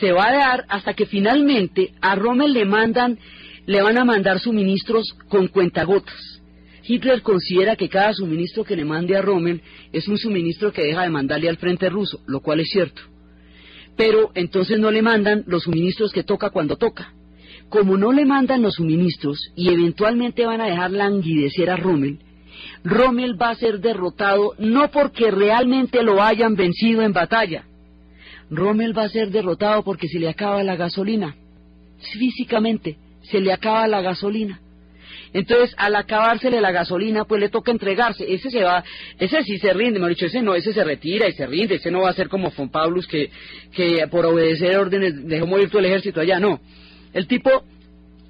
se 0.00 0.10
va 0.10 0.26
a 0.26 0.36
dar 0.36 0.64
hasta 0.68 0.94
que 0.94 1.06
finalmente 1.06 1.92
a 2.00 2.16
Rommel 2.16 2.52
le 2.52 2.64
mandan, 2.64 3.18
le 3.66 3.82
van 3.82 3.98
a 3.98 4.04
mandar 4.04 4.40
suministros 4.40 5.14
con 5.28 5.48
cuentagotas 5.48 6.34
Hitler 6.86 7.22
considera 7.22 7.76
que 7.76 7.88
cada 7.88 8.12
suministro 8.12 8.62
que 8.62 8.76
le 8.76 8.84
mande 8.84 9.16
a 9.16 9.22
Rommel 9.22 9.62
es 9.92 10.06
un 10.06 10.18
suministro 10.18 10.72
que 10.72 10.82
deja 10.82 11.02
de 11.02 11.08
mandarle 11.08 11.48
al 11.48 11.56
frente 11.56 11.88
ruso, 11.88 12.20
lo 12.26 12.40
cual 12.40 12.60
es 12.60 12.68
cierto. 12.68 13.00
Pero 13.96 14.30
entonces 14.34 14.78
no 14.78 14.90
le 14.90 15.00
mandan 15.00 15.44
los 15.46 15.62
suministros 15.62 16.12
que 16.12 16.24
toca 16.24 16.50
cuando 16.50 16.76
toca. 16.76 17.14
Como 17.70 17.96
no 17.96 18.12
le 18.12 18.26
mandan 18.26 18.60
los 18.60 18.74
suministros 18.74 19.38
y 19.56 19.70
eventualmente 19.70 20.44
van 20.44 20.60
a 20.60 20.66
dejar 20.66 20.90
languidecer 20.90 21.70
a 21.70 21.76
Rommel, 21.76 22.18
Rommel 22.84 23.40
va 23.40 23.50
a 23.50 23.54
ser 23.54 23.80
derrotado 23.80 24.52
no 24.58 24.90
porque 24.90 25.30
realmente 25.30 26.02
lo 26.02 26.22
hayan 26.22 26.54
vencido 26.54 27.00
en 27.00 27.14
batalla. 27.14 27.64
Rommel 28.50 28.96
va 28.96 29.04
a 29.04 29.08
ser 29.08 29.30
derrotado 29.30 29.82
porque 29.82 30.06
se 30.06 30.18
le 30.18 30.28
acaba 30.28 30.62
la 30.62 30.76
gasolina. 30.76 31.34
Físicamente, 32.12 32.98
se 33.24 33.40
le 33.40 33.52
acaba 33.52 33.86
la 33.88 34.00
gasolina. 34.00 34.60
Entonces, 35.34 35.74
al 35.78 35.96
acabársele 35.96 36.60
la 36.60 36.70
gasolina, 36.70 37.24
pues 37.24 37.40
le 37.40 37.48
toca 37.48 37.72
entregarse. 37.72 38.32
Ese 38.32 38.50
se 38.50 38.62
va, 38.62 38.84
ese 39.18 39.42
sí 39.42 39.58
se 39.58 39.72
rinde, 39.72 39.98
me 39.98 40.08
dicho, 40.08 40.26
ese 40.26 40.40
no, 40.40 40.54
ese 40.54 40.72
se 40.72 40.84
retira 40.84 41.28
y 41.28 41.32
se 41.32 41.44
rinde, 41.44 41.74
ese 41.74 41.90
no 41.90 42.02
va 42.02 42.10
a 42.10 42.14
ser 42.14 42.28
como 42.28 42.52
Von 42.56 42.70
Paulus 42.70 43.06
que, 43.08 43.30
que 43.72 44.06
por 44.08 44.24
obedecer 44.26 44.76
órdenes 44.78 45.26
dejó 45.26 45.46
morir 45.46 45.68
todo 45.68 45.80
el 45.80 45.86
ejército 45.86 46.20
allá, 46.20 46.38
no. 46.38 46.60
El 47.12 47.26
tipo 47.26 47.50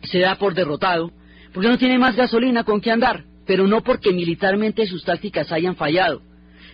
se 0.02 0.20
da 0.20 0.36
por 0.36 0.54
derrotado, 0.54 1.12
porque 1.52 1.68
no 1.68 1.76
tiene 1.76 1.98
más 1.98 2.16
gasolina 2.16 2.64
con 2.64 2.80
qué 2.80 2.90
andar, 2.90 3.24
pero 3.46 3.66
no 3.66 3.82
porque 3.82 4.10
militarmente 4.12 4.86
sus 4.86 5.04
tácticas 5.04 5.52
hayan 5.52 5.76
fallado 5.76 6.22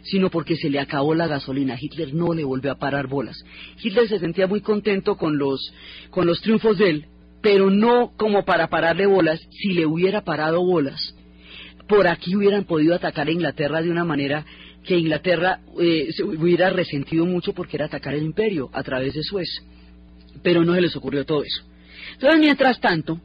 sino 0.03 0.31
porque 0.31 0.57
se 0.57 0.71
le 0.71 0.81
acabó 0.81 1.15
la 1.15 1.27
gasolina. 1.27 1.77
Hitler 1.79 2.15
no 2.15 2.33
le 2.33 2.43
volvió 2.43 2.73
a 2.73 2.79
parar 2.79 3.07
bolas. 3.07 3.45
Hitler 3.83 4.09
se 4.09 4.19
sentía 4.19 4.47
muy 4.47 4.63
contento 4.63 5.17
con 5.17 5.37
los, 5.37 5.75
con 6.09 6.27
los 6.27 6.41
triunfos 6.41 6.79
de 6.79 6.89
él, 6.89 7.07
pero 7.43 7.71
no 7.71 8.13
como 8.17 8.45
para 8.45 8.69
pararle 8.69 9.07
bolas, 9.07 9.41
si 9.51 9.73
le 9.73 9.87
hubiera 9.87 10.23
parado 10.23 10.63
bolas, 10.63 11.15
por 11.89 12.07
aquí 12.07 12.37
hubieran 12.37 12.65
podido 12.65 12.95
atacar 12.95 13.29
a 13.29 13.33
Inglaterra 13.33 13.83
de 13.83 13.91
una 13.91 14.05
manera 14.05 14.45
que 14.85 14.97
Inglaterra 14.97 15.61
eh, 15.81 16.09
se 16.13 16.23
hubiera 16.23 16.71
resentido 16.71 17.27
mucho 17.27 17.53
porque 17.53 17.77
era 17.77 17.87
atacar 17.87 18.15
el 18.15 18.23
imperio 18.23 18.71
a 18.73 18.83
través 18.83 19.15
de 19.15 19.23
Suez. 19.23 19.49
Pero 20.43 20.65
no 20.65 20.75
se 20.75 20.81
les 20.81 20.97
ocurrió 20.97 21.25
todo 21.25 21.43
eso. 21.43 21.63
Entonces, 22.15 22.41
mientras 22.41 22.81
tanto, 22.81 23.21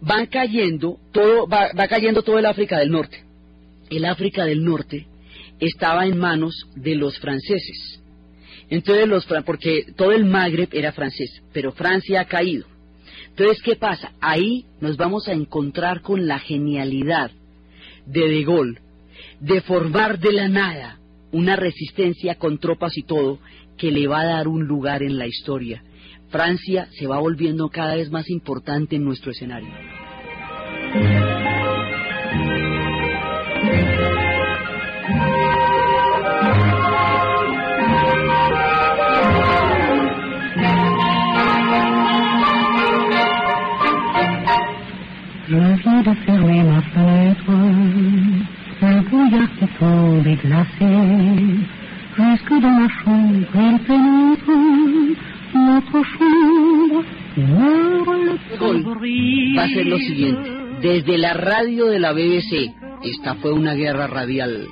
van 0.00 0.26
cayendo 0.26 0.98
todo, 1.12 1.48
va, 1.48 1.70
va 1.78 1.88
cayendo 1.88 2.22
todo 2.22 2.38
el 2.38 2.46
África 2.46 2.78
del 2.78 2.90
Norte. 2.90 3.24
El 3.90 4.04
África 4.04 4.44
del 4.44 4.62
Norte 4.62 5.06
estaba 5.58 6.06
en 6.06 6.18
manos 6.18 6.66
de 6.76 6.94
los 6.94 7.18
franceses. 7.18 8.00
Entonces, 8.68 9.08
los, 9.08 9.26
porque 9.44 9.86
todo 9.96 10.12
el 10.12 10.24
Magreb 10.24 10.68
era 10.72 10.92
francés, 10.92 11.42
pero 11.52 11.72
Francia 11.72 12.20
ha 12.20 12.24
caído. 12.26 12.66
Entonces, 13.36 13.62
¿qué 13.64 13.74
pasa? 13.74 14.12
Ahí 14.20 14.64
nos 14.80 14.96
vamos 14.96 15.26
a 15.26 15.32
encontrar 15.32 16.02
con 16.02 16.28
la 16.28 16.38
genialidad 16.38 17.32
de 18.06 18.28
De 18.28 18.44
Gaulle 18.44 18.78
de 19.40 19.60
formar 19.62 20.20
de 20.20 20.32
la 20.32 20.48
nada 20.48 20.98
una 21.32 21.56
resistencia 21.56 22.36
con 22.36 22.58
tropas 22.58 22.96
y 22.96 23.02
todo 23.02 23.40
que 23.76 23.90
le 23.90 24.06
va 24.06 24.20
a 24.20 24.26
dar 24.26 24.46
un 24.46 24.66
lugar 24.66 25.02
en 25.02 25.18
la 25.18 25.26
historia. 25.26 25.82
Francia 26.30 26.88
se 26.92 27.08
va 27.08 27.18
volviendo 27.18 27.68
cada 27.70 27.96
vez 27.96 28.08
más 28.10 28.30
importante 28.30 28.94
en 28.94 29.04
nuestro 29.04 29.32
escenario. 29.32 29.68
Va 59.56 59.64
a 59.64 59.68
ser 59.68 59.86
lo 59.86 59.98
siguiente. 59.98 60.50
Desde 60.80 61.18
la 61.18 61.34
radio 61.34 61.86
de 61.86 61.98
la 61.98 62.12
BBC, 62.12 62.72
esta 63.02 63.36
fue 63.36 63.52
una 63.52 63.74
guerra 63.74 64.06
radial 64.06 64.68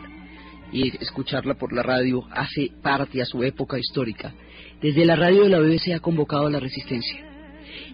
y 0.73 0.97
escucharla 1.03 1.55
por 1.55 1.73
la 1.73 1.83
radio 1.83 2.25
hace 2.31 2.71
parte 2.83 3.23
a 3.23 3.27
su 3.27 3.43
época 3.43 3.79
histórica. 3.79 4.33
Desde 4.81 5.05
la 5.05 5.17
radio 5.17 5.45
de 5.45 5.51
la 5.51 5.59
BBC 5.61 5.95
ha 5.95 6.01
convocado 6.01 6.47
a 6.47 6.51
la 6.51 6.61
resistencia. 6.61 7.32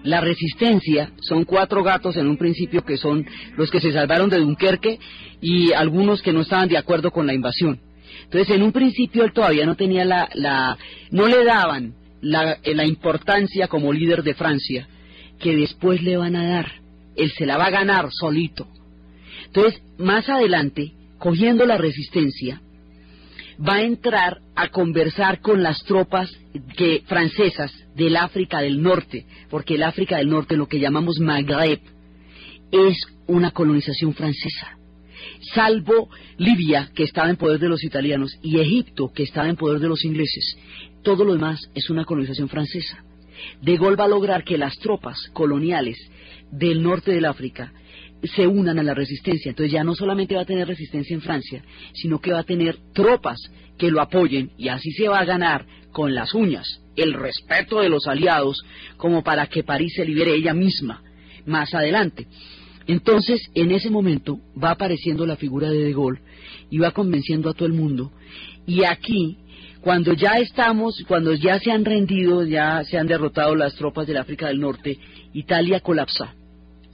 La 0.04 0.20
resistencia 0.20 1.12
son 1.20 1.44
cuatro 1.44 1.82
gatos 1.82 2.16
en 2.16 2.28
un 2.28 2.36
principio 2.36 2.84
que 2.84 2.96
son 2.96 3.26
los 3.56 3.70
que 3.70 3.80
se 3.80 3.92
salvaron 3.92 4.30
de 4.30 4.38
Dunkerque 4.38 4.98
y 5.40 5.72
algunos 5.72 6.22
que 6.22 6.32
no 6.32 6.42
estaban 6.42 6.68
de 6.68 6.78
acuerdo 6.78 7.10
con 7.10 7.26
la 7.26 7.34
invasión. 7.34 7.80
Entonces, 8.24 8.54
en 8.54 8.62
un 8.62 8.72
principio 8.72 9.24
él 9.24 9.32
todavía 9.32 9.66
no 9.66 9.74
tenía 9.74 10.04
la, 10.04 10.28
la 10.34 10.76
no 11.10 11.26
le 11.26 11.44
daban 11.44 11.94
la, 12.20 12.58
la 12.64 12.84
importancia 12.84 13.68
como 13.68 13.92
líder 13.92 14.22
de 14.22 14.34
Francia 14.34 14.88
que 15.38 15.56
después 15.56 16.02
le 16.02 16.16
van 16.16 16.36
a 16.36 16.48
dar. 16.48 16.72
Él 17.16 17.30
se 17.32 17.46
la 17.46 17.56
va 17.56 17.66
a 17.66 17.70
ganar 17.70 18.08
solito. 18.10 18.66
Entonces, 19.46 19.80
más 19.98 20.28
adelante, 20.28 20.92
cogiendo 21.18 21.64
la 21.64 21.78
resistencia, 21.78 22.60
va 23.66 23.76
a 23.76 23.82
entrar 23.82 24.38
a 24.54 24.68
conversar 24.68 25.40
con 25.40 25.62
las 25.62 25.82
tropas 25.84 26.30
francesas 27.06 27.72
del 27.94 28.16
África 28.16 28.60
del 28.60 28.82
Norte, 28.82 29.26
porque 29.50 29.74
el 29.74 29.82
África 29.82 30.18
del 30.18 30.28
Norte, 30.28 30.56
lo 30.56 30.68
que 30.68 30.80
llamamos 30.80 31.18
Maghreb, 31.18 31.80
es 32.70 32.96
una 33.26 33.50
colonización 33.50 34.14
francesa. 34.14 34.78
Salvo 35.54 36.08
Libia, 36.36 36.90
que 36.94 37.04
estaba 37.04 37.30
en 37.30 37.36
poder 37.36 37.58
de 37.58 37.68
los 37.68 37.82
italianos, 37.82 38.38
y 38.42 38.58
Egipto, 38.60 39.12
que 39.12 39.24
estaba 39.24 39.48
en 39.48 39.56
poder 39.56 39.80
de 39.80 39.88
los 39.88 40.04
ingleses, 40.04 40.56
todo 41.02 41.24
lo 41.24 41.34
demás 41.34 41.70
es 41.74 41.90
una 41.90 42.04
colonización 42.04 42.48
francesa. 42.48 43.04
De 43.62 43.76
Gaulle 43.76 43.96
va 43.96 44.04
a 44.04 44.08
lograr 44.08 44.44
que 44.44 44.58
las 44.58 44.76
tropas 44.78 45.18
coloniales 45.32 45.96
del 46.50 46.82
norte 46.82 47.12
del 47.12 47.24
África 47.24 47.72
se 48.22 48.46
unan 48.46 48.78
a 48.78 48.82
la 48.82 48.94
resistencia. 48.94 49.50
Entonces 49.50 49.72
ya 49.72 49.84
no 49.84 49.94
solamente 49.94 50.34
va 50.34 50.42
a 50.42 50.46
tener 50.46 50.66
resistencia 50.66 51.14
en 51.14 51.22
Francia, 51.22 51.62
sino 51.92 52.20
que 52.20 52.32
va 52.32 52.40
a 52.40 52.44
tener 52.44 52.76
tropas 52.92 53.38
que 53.76 53.90
lo 53.90 54.00
apoyen 54.00 54.50
y 54.58 54.68
así 54.68 54.90
se 54.92 55.08
va 55.08 55.20
a 55.20 55.24
ganar 55.24 55.66
con 55.92 56.14
las 56.14 56.34
uñas 56.34 56.66
el 56.96 57.14
respeto 57.14 57.80
de 57.80 57.88
los 57.88 58.06
aliados 58.06 58.62
como 58.96 59.22
para 59.22 59.46
que 59.46 59.62
París 59.62 59.92
se 59.94 60.04
libere 60.04 60.34
ella 60.34 60.52
misma 60.52 61.02
más 61.46 61.72
adelante. 61.74 62.26
Entonces, 62.86 63.40
en 63.54 63.70
ese 63.70 63.90
momento 63.90 64.40
va 64.62 64.70
apareciendo 64.70 65.26
la 65.26 65.36
figura 65.36 65.70
de 65.70 65.84
De 65.84 65.92
Gaulle 65.92 66.20
y 66.70 66.78
va 66.78 66.90
convenciendo 66.90 67.50
a 67.50 67.54
todo 67.54 67.66
el 67.66 67.74
mundo. 67.74 68.12
Y 68.66 68.84
aquí, 68.84 69.38
cuando 69.80 70.12
ya 70.14 70.38
estamos, 70.38 71.04
cuando 71.06 71.34
ya 71.34 71.58
se 71.60 71.70
han 71.70 71.84
rendido, 71.84 72.44
ya 72.44 72.82
se 72.84 72.98
han 72.98 73.06
derrotado 73.06 73.54
las 73.54 73.74
tropas 73.74 74.06
del 74.06 74.16
África 74.16 74.48
del 74.48 74.60
Norte, 74.60 74.98
Italia 75.34 75.80
colapsa 75.80 76.34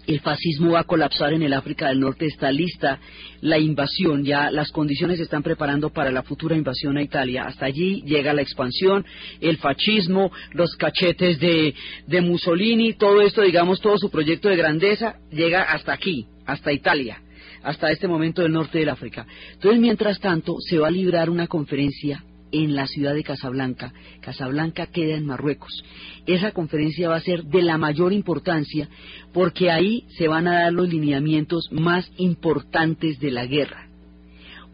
el 0.07 0.21
fascismo 0.21 0.73
va 0.73 0.81
a 0.81 0.85
colapsar 0.85 1.33
en 1.33 1.43
el 1.43 1.53
África 1.53 1.89
del 1.89 2.01
Norte, 2.01 2.27
está 2.27 2.51
lista 2.53 2.99
la 3.41 3.59
invasión, 3.59 4.25
ya 4.25 4.51
las 4.51 4.71
condiciones 4.71 5.19
se 5.19 5.25
están 5.25 5.43
preparando 5.43 5.91
para 5.91 6.11
la 6.11 6.23
futura 6.23 6.57
invasión 6.57 6.97
a 6.97 7.03
Italia. 7.03 7.45
Hasta 7.45 7.67
allí 7.67 8.03
llega 8.03 8.33
la 8.33 8.43
expansión, 8.43 9.05
el 9.41 9.59
fascismo, 9.59 10.33
los 10.53 10.75
cachetes 10.77 11.39
de, 11.39 11.75
de 12.07 12.21
Mussolini, 12.21 12.95
todo 12.95 13.21
esto, 13.21 13.43
digamos, 13.43 13.81
todo 13.81 13.99
su 13.99 14.11
proyecto 14.11 14.49
de 14.49 14.57
grandeza 14.57 15.17
llega 15.31 15.63
hasta 15.63 15.93
aquí, 15.93 16.27
hasta 16.47 16.73
Italia 16.73 17.21
hasta 17.63 17.91
este 17.91 18.07
momento 18.07 18.43
del 18.43 18.53
norte 18.53 18.79
del 18.79 18.91
África. 18.91 19.27
Entonces, 19.55 19.81
mientras 19.81 20.21
tanto, 20.21 20.57
se 20.61 20.79
va 20.79 20.89
a 20.89 20.91
librar 20.91 21.31
una 21.31 21.47
conferencia 21.47 22.23
en 22.55 22.75
la 22.75 22.87
ciudad 22.87 23.15
de 23.15 23.25
Casablanca. 23.25 23.93
Casablanca 24.21 24.87
queda 24.87 25.17
en 25.17 25.27
Marruecos. 25.27 25.85
Esa 26.27 26.53
conferencia 26.53 27.09
va 27.09 27.17
a 27.17 27.21
ser 27.21 27.45
de 27.45 27.63
la 27.63 27.79
mayor 27.79 28.13
importancia 28.13 28.89
porque 29.33 29.71
ahí 29.71 30.05
se 30.17 30.29
van 30.29 30.47
a 30.47 30.63
dar 30.63 30.73
los 30.73 30.89
lineamientos 30.89 31.69
más 31.73 32.11
importantes 32.17 33.19
de 33.19 33.31
la 33.33 33.47
guerra. 33.47 33.89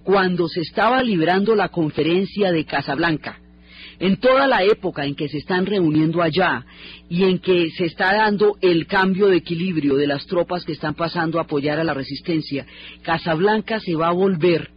Cuando 0.04 0.48
se 0.48 0.60
estaba 0.60 1.02
librando 1.02 1.54
la 1.54 1.68
conferencia 1.68 2.52
de 2.52 2.64
Casablanca, 2.64 3.38
en 3.98 4.16
toda 4.16 4.46
la 4.46 4.62
época 4.62 5.04
en 5.04 5.14
que 5.14 5.28
se 5.28 5.38
están 5.38 5.66
reuniendo 5.66 6.22
allá 6.22 6.64
y 7.08 7.24
en 7.24 7.38
que 7.38 7.70
se 7.70 7.84
está 7.84 8.14
dando 8.14 8.56
el 8.60 8.86
cambio 8.86 9.28
de 9.28 9.36
equilibrio 9.36 9.96
de 9.96 10.06
las 10.06 10.26
tropas 10.26 10.64
que 10.64 10.72
están 10.72 10.94
pasando 10.94 11.38
a 11.38 11.42
apoyar 11.42 11.78
a 11.78 11.84
la 11.84 11.94
resistencia, 11.94 12.66
Casablanca 13.02 13.78
se 13.80 13.94
va 13.94 14.08
a 14.08 14.12
volver 14.12 14.70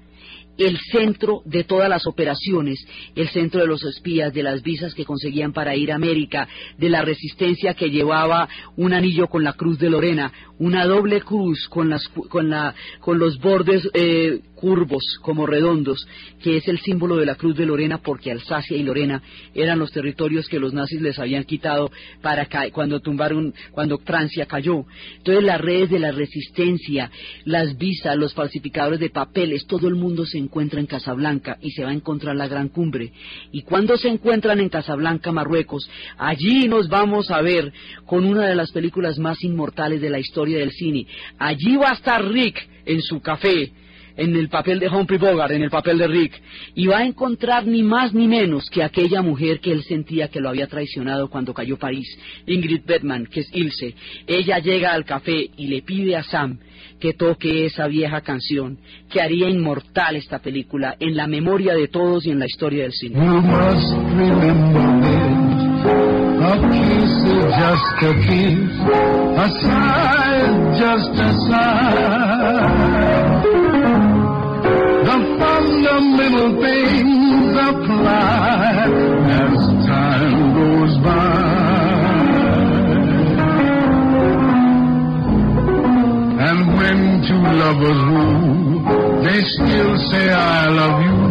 el 0.57 0.77
centro 0.91 1.41
de 1.45 1.63
todas 1.63 1.89
las 1.89 2.05
operaciones, 2.05 2.85
el 3.15 3.29
centro 3.29 3.61
de 3.61 3.67
los 3.67 3.83
espías, 3.83 4.33
de 4.33 4.43
las 4.43 4.61
visas 4.61 4.93
que 4.93 5.05
conseguían 5.05 5.53
para 5.53 5.75
ir 5.75 5.91
a 5.91 5.95
América, 5.95 6.47
de 6.77 6.89
la 6.89 7.01
resistencia 7.01 7.73
que 7.73 7.89
llevaba 7.89 8.47
un 8.75 8.93
anillo 8.93 9.27
con 9.27 9.43
la 9.43 9.53
cruz 9.53 9.79
de 9.79 9.89
Lorena, 9.89 10.31
una 10.59 10.85
doble 10.85 11.21
cruz 11.21 11.67
con, 11.69 11.89
las, 11.89 12.07
con, 12.07 12.49
la, 12.49 12.75
con 12.99 13.19
los 13.19 13.39
bordes 13.39 13.87
eh, 13.93 14.41
curvos 14.63 15.19
como 15.21 15.45
redondos, 15.45 16.07
que 16.41 16.55
es 16.55 16.69
el 16.69 16.79
símbolo 16.79 17.17
de 17.17 17.25
la 17.25 17.35
Cruz 17.35 17.57
de 17.57 17.65
Lorena, 17.65 17.97
porque 17.97 18.31
Alsacia 18.31 18.77
y 18.77 18.83
Lorena 18.83 19.21
eran 19.53 19.77
los 19.77 19.91
territorios 19.91 20.47
que 20.47 20.57
los 20.57 20.71
nazis 20.71 21.01
les 21.01 21.19
habían 21.19 21.43
quitado 21.43 21.91
para 22.21 22.47
cuando 22.71 23.01
tumbaron, 23.01 23.53
cuando 23.71 23.97
Francia 23.97 24.45
cayó. 24.45 24.85
Entonces 25.17 25.43
las 25.43 25.59
redes 25.59 25.89
de 25.89 25.99
la 25.99 26.13
resistencia, 26.13 27.11
las 27.43 27.77
visas, 27.77 28.15
los 28.15 28.33
falsificadores 28.33 29.01
de 29.01 29.09
papeles, 29.09 29.67
todo 29.67 29.89
el 29.89 29.95
mundo 29.95 30.25
se 30.25 30.37
encuentra 30.37 30.79
en 30.79 30.85
Casablanca 30.85 31.57
y 31.61 31.71
se 31.71 31.83
va 31.83 31.89
a 31.89 31.93
encontrar 31.93 32.37
la 32.37 32.47
gran 32.47 32.69
cumbre. 32.69 33.11
Y 33.51 33.63
cuando 33.63 33.97
se 33.97 34.07
encuentran 34.07 34.61
en 34.61 34.69
Casablanca, 34.69 35.33
Marruecos, 35.33 35.89
allí 36.17 36.69
nos 36.69 36.87
vamos 36.87 37.31
a 37.31 37.41
ver 37.41 37.73
con 38.05 38.23
una 38.23 38.47
de 38.47 38.55
las 38.55 38.71
películas 38.71 39.19
más 39.19 39.43
inmortales 39.43 39.99
de 39.99 40.09
la 40.09 40.19
historia 40.19 40.59
del 40.59 40.71
cine. 40.71 41.05
Allí 41.37 41.75
va 41.75 41.89
a 41.89 41.95
estar 41.95 42.25
Rick 42.25 42.65
en 42.85 43.01
su 43.01 43.19
café 43.19 43.82
en 44.15 44.35
el 44.35 44.49
papel 44.49 44.79
de 44.79 44.87
Humphrey 44.89 45.19
Bogart, 45.19 45.51
en 45.51 45.63
el 45.63 45.69
papel 45.69 45.97
de 45.97 46.07
Rick, 46.07 46.41
y 46.75 46.87
va 46.87 46.99
a 46.99 47.05
encontrar 47.05 47.65
ni 47.65 47.83
más 47.83 48.13
ni 48.13 48.27
menos 48.27 48.69
que 48.69 48.83
aquella 48.83 49.21
mujer 49.21 49.59
que 49.59 49.71
él 49.71 49.83
sentía 49.83 50.27
que 50.27 50.39
lo 50.39 50.49
había 50.49 50.67
traicionado 50.67 51.29
cuando 51.29 51.53
cayó 51.53 51.77
París, 51.77 52.07
Ingrid 52.45 52.81
Bettman, 52.85 53.25
que 53.25 53.41
es 53.41 53.49
Ilse. 53.53 53.95
Ella 54.27 54.59
llega 54.59 54.93
al 54.93 55.05
café 55.05 55.49
y 55.57 55.67
le 55.67 55.81
pide 55.81 56.15
a 56.15 56.23
Sam 56.23 56.59
que 56.99 57.13
toque 57.13 57.65
esa 57.65 57.87
vieja 57.87 58.21
canción 58.21 58.77
que 59.09 59.21
haría 59.21 59.49
inmortal 59.49 60.15
esta 60.15 60.39
película 60.39 60.95
en 60.99 61.17
la 61.17 61.27
memoria 61.27 61.73
de 61.73 61.87
todos 61.87 62.25
y 62.25 62.31
en 62.31 62.39
la 62.39 62.45
historia 62.45 62.83
del 62.83 62.93
cine. 62.93 63.19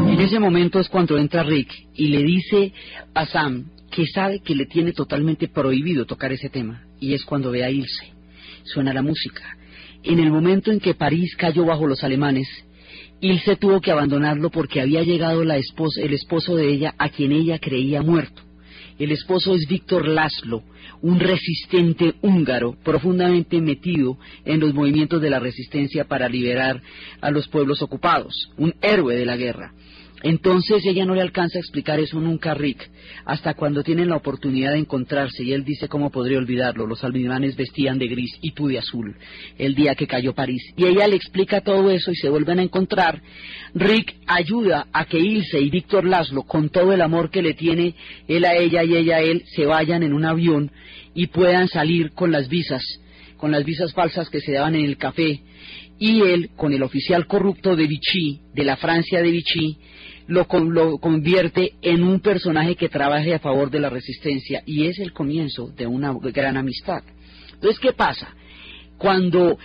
En 0.09 0.20
ese 0.20 0.38
momento 0.38 0.80
es 0.80 0.88
cuando 0.88 1.18
entra 1.18 1.42
Rick 1.42 1.72
y 1.94 2.09
le 2.09 2.22
dice 2.22 2.72
a 3.14 3.26
Sam 3.26 3.66
que 3.90 4.07
sabe 4.07 4.40
que 4.40 4.55
le 4.55 4.66
tiene 4.66 4.92
totalmente 4.92 5.48
prohibido 5.48 6.07
tocar 6.07 6.32
ese 6.32 6.48
tema. 6.48 6.82
Y 7.00 7.14
es 7.14 7.24
cuando 7.24 7.50
ve 7.50 7.64
a 7.64 7.70
Ilse. 7.70 8.12
Suena 8.64 8.92
la 8.92 9.03
música. 9.03 9.42
En 10.03 10.18
el 10.18 10.30
momento 10.30 10.70
en 10.70 10.80
que 10.80 10.94
París 10.94 11.36
cayó 11.36 11.64
bajo 11.64 11.86
los 11.86 12.03
alemanes, 12.03 12.48
Ilse 13.22 13.54
tuvo 13.54 13.80
que 13.80 13.92
abandonarlo 13.92 14.50
porque 14.50 14.80
había 14.80 15.04
llegado 15.04 15.44
la 15.44 15.56
el 15.56 16.12
esposo 16.12 16.56
de 16.56 16.68
ella 16.68 16.96
a 16.98 17.08
quien 17.08 17.30
ella 17.30 17.60
creía 17.60 18.02
muerto. 18.02 18.42
El 18.98 19.12
esposo 19.12 19.54
es 19.54 19.64
Víctor 19.68 20.08
Laszlo, 20.08 20.64
un 21.02 21.20
resistente 21.20 22.16
húngaro 22.20 22.76
profundamente 22.82 23.60
metido 23.60 24.18
en 24.44 24.58
los 24.58 24.74
movimientos 24.74 25.22
de 25.22 25.30
la 25.30 25.38
resistencia 25.38 26.04
para 26.04 26.28
liberar 26.28 26.82
a 27.20 27.30
los 27.30 27.46
pueblos 27.46 27.80
ocupados, 27.80 28.50
un 28.58 28.74
héroe 28.82 29.14
de 29.14 29.24
la 29.24 29.36
guerra. 29.36 29.72
Entonces 30.22 30.84
ella 30.86 31.04
no 31.04 31.14
le 31.14 31.20
alcanza 31.20 31.58
a 31.58 31.60
explicar 31.60 31.98
eso 31.98 32.20
nunca 32.20 32.52
a 32.52 32.54
Rick, 32.54 32.90
hasta 33.24 33.54
cuando 33.54 33.82
tienen 33.82 34.08
la 34.08 34.16
oportunidad 34.16 34.72
de 34.72 34.78
encontrarse 34.78 35.42
y 35.42 35.52
él 35.52 35.64
dice 35.64 35.88
cómo 35.88 36.10
podría 36.10 36.38
olvidarlo, 36.38 36.86
los 36.86 37.02
alemanes 37.02 37.56
vestían 37.56 37.98
de 37.98 38.06
gris 38.06 38.38
y 38.40 38.52
tú 38.52 38.68
de 38.68 38.78
azul, 38.78 39.16
el 39.58 39.74
día 39.74 39.94
que 39.96 40.06
cayó 40.06 40.32
París. 40.32 40.62
Y 40.76 40.86
ella 40.86 41.08
le 41.08 41.16
explica 41.16 41.60
todo 41.60 41.90
eso 41.90 42.12
y 42.12 42.16
se 42.16 42.28
vuelven 42.28 42.60
a 42.60 42.62
encontrar. 42.62 43.20
Rick 43.74 44.14
ayuda 44.26 44.86
a 44.92 45.06
que 45.06 45.18
Ilse 45.18 45.60
y 45.60 45.70
Víctor 45.70 46.04
Laszlo, 46.04 46.42
con 46.44 46.68
todo 46.68 46.92
el 46.92 47.02
amor 47.02 47.30
que 47.30 47.42
le 47.42 47.54
tiene 47.54 47.94
él 48.28 48.44
a 48.44 48.54
ella 48.54 48.84
y 48.84 48.96
ella 48.96 49.16
a 49.16 49.22
él, 49.22 49.42
se 49.46 49.66
vayan 49.66 50.04
en 50.04 50.12
un 50.12 50.24
avión 50.24 50.70
y 51.14 51.26
puedan 51.26 51.68
salir 51.68 52.12
con 52.12 52.30
las 52.30 52.48
visas 52.48 52.82
con 53.42 53.50
las 53.50 53.64
visas 53.64 53.92
falsas 53.92 54.30
que 54.30 54.40
se 54.40 54.52
daban 54.52 54.76
en 54.76 54.84
el 54.84 54.96
café, 54.96 55.40
y 55.98 56.20
él, 56.20 56.50
con 56.54 56.72
el 56.72 56.82
oficial 56.84 57.26
corrupto 57.26 57.74
de 57.74 57.88
Vichy, 57.88 58.40
de 58.54 58.62
la 58.62 58.76
Francia 58.76 59.20
de 59.20 59.32
Vichy, 59.32 59.78
lo, 60.26 60.46
lo, 60.60 60.98
convierte 60.98 61.72
en 61.82 62.02
un 62.02 62.20
personaje 62.20 62.76
que 62.76 62.88
trabaje 62.88 63.34
a 63.34 63.38
favor 63.38 63.70
de 63.70 63.80
la 63.80 63.90
resistencia 63.90 64.62
y 64.66 64.86
es 64.86 64.98
el 64.98 65.12
comienzo 65.12 65.68
de 65.76 65.86
una 65.86 66.14
gran 66.32 66.56
amistad. 66.56 67.02
Entonces, 67.54 67.78
¿qué 67.80 67.92
pasa? 67.92 68.34
Cuando, 68.98 69.58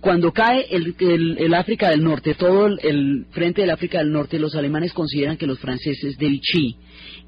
cuando 0.00 0.32
cae 0.32 0.66
el, 0.70 0.94
el, 1.38 1.54
África 1.54 1.90
del 1.90 2.02
Norte, 2.02 2.34
todo 2.34 2.66
el, 2.66 3.26
frente 3.32 3.60
del 3.60 3.70
África 3.70 3.98
del 3.98 4.10
Norte, 4.10 4.38
los 4.38 4.54
alemanes 4.54 4.94
consideran 4.94 5.36
que 5.36 5.46
los 5.46 5.58
franceses 5.58 6.16
de 6.16 6.28
Vichy, 6.28 6.76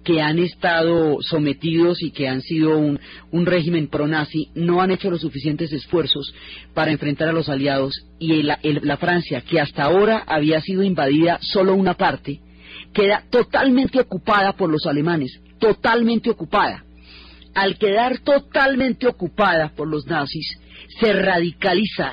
que 0.02 0.22
han 0.22 0.38
estado 0.38 1.18
sometidos 1.20 2.02
y 2.02 2.12
que 2.12 2.28
han 2.28 2.40
sido 2.40 2.78
un, 2.78 2.98
un 3.30 3.44
régimen 3.44 3.88
pro-nazi, 3.88 4.48
no 4.54 4.80
han 4.80 4.90
hecho 4.90 5.10
los 5.10 5.20
suficientes 5.20 5.70
esfuerzos 5.70 6.32
para 6.72 6.92
enfrentar 6.92 7.28
a 7.28 7.32
los 7.32 7.50
aliados 7.50 8.06
y 8.18 8.42
la 8.42 8.96
Francia, 8.96 9.42
que 9.42 9.60
hasta 9.60 9.82
ahora 9.82 10.24
había 10.26 10.62
sido 10.62 10.82
invadida 10.82 11.38
solo 11.42 11.74
una 11.74 11.92
parte, 11.94 12.40
queda 12.92 13.24
totalmente 13.30 14.00
ocupada 14.00 14.52
por 14.52 14.70
los 14.70 14.86
alemanes, 14.86 15.40
totalmente 15.58 16.30
ocupada. 16.30 16.84
Al 17.54 17.78
quedar 17.78 18.18
totalmente 18.18 19.06
ocupada 19.06 19.70
por 19.74 19.88
los 19.88 20.06
nazis, 20.06 20.46
se 21.00 21.12
radicaliza, 21.12 22.12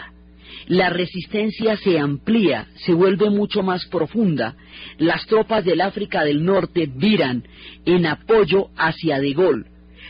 la 0.68 0.90
resistencia 0.90 1.78
se 1.78 1.98
amplía, 1.98 2.68
se 2.86 2.94
vuelve 2.94 3.30
mucho 3.30 3.64
más 3.64 3.86
profunda, 3.86 4.56
las 4.98 5.26
tropas 5.26 5.64
del 5.64 5.82
África 5.82 6.24
del 6.24 6.44
Norte 6.44 6.90
viran 6.94 7.44
en 7.86 8.06
apoyo 8.06 8.70
hacia 8.76 9.20
De 9.20 9.34
Gaulle. 9.34 9.66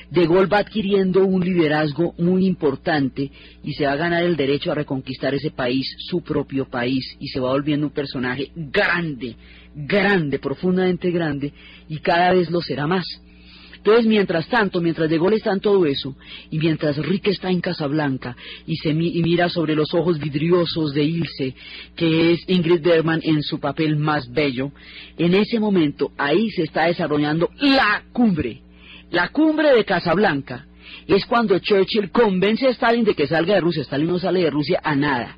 De 0.09 0.25
Gaulle 0.25 0.47
va 0.47 0.59
adquiriendo 0.59 1.25
un 1.25 1.43
liderazgo 1.43 2.13
muy 2.17 2.45
importante 2.45 3.29
y 3.63 3.73
se 3.73 3.85
va 3.85 3.91
a 3.91 3.97
ganar 3.97 4.23
el 4.23 4.37
derecho 4.37 4.71
a 4.71 4.75
reconquistar 4.75 5.35
ese 5.35 5.51
país, 5.51 5.85
su 5.99 6.23
propio 6.23 6.65
país, 6.65 7.17
y 7.19 7.27
se 7.27 7.39
va 7.39 7.51
volviendo 7.51 7.87
un 7.87 7.93
personaje 7.93 8.51
grande, 8.55 9.35
grande, 9.77 10.39
profundamente 10.39 11.11
grande, 11.11 11.53
y 11.87 11.99
cada 11.99 12.33
vez 12.33 12.49
lo 12.49 12.61
será 12.61 12.87
más. 12.87 13.05
Entonces, 13.75 14.07
mientras 14.07 14.49
tanto, 14.49 14.81
mientras 14.81 15.09
De 15.09 15.17
Gaulle 15.17 15.37
está 15.37 15.53
en 15.53 15.59
todo 15.59 15.85
eso, 15.85 16.15
y 16.49 16.57
mientras 16.57 16.97
Rick 16.97 17.27
está 17.27 17.51
en 17.51 17.61
Casablanca 17.61 18.35
y, 18.65 18.75
se 18.75 18.93
mira 18.93 19.49
sobre 19.49 19.75
los 19.75 19.93
ojos 19.93 20.19
vidriosos 20.19 20.93
de 20.93 21.03
Ilse, 21.03 21.55
que 21.95 22.33
es 22.33 22.43
Ingrid 22.47 22.81
Bergman 22.81 23.21
en 23.23 23.43
su 23.43 23.59
papel 23.59 23.95
más 23.95 24.29
bello, 24.33 24.71
en 25.17 25.35
ese 25.35 25.59
momento 25.59 26.11
ahí 26.17 26.49
se 26.49 26.63
está 26.63 26.85
desarrollando 26.85 27.49
la 27.59 28.03
cumbre, 28.11 28.59
la 29.11 29.29
cumbre 29.29 29.73
de 29.73 29.85
Casablanca. 29.85 30.65
Es 31.05 31.25
cuando 31.25 31.59
Churchill 31.59 32.11
convence 32.11 32.67
a 32.67 32.71
Stalin 32.71 33.05
de 33.05 33.13
que 33.13 33.27
salga 33.27 33.55
de 33.55 33.61
Rusia. 33.61 33.83
Stalin 33.83 34.07
no 34.07 34.19
sale 34.19 34.41
de 34.41 34.49
Rusia 34.49 34.81
a 34.83 34.95
nada 34.95 35.37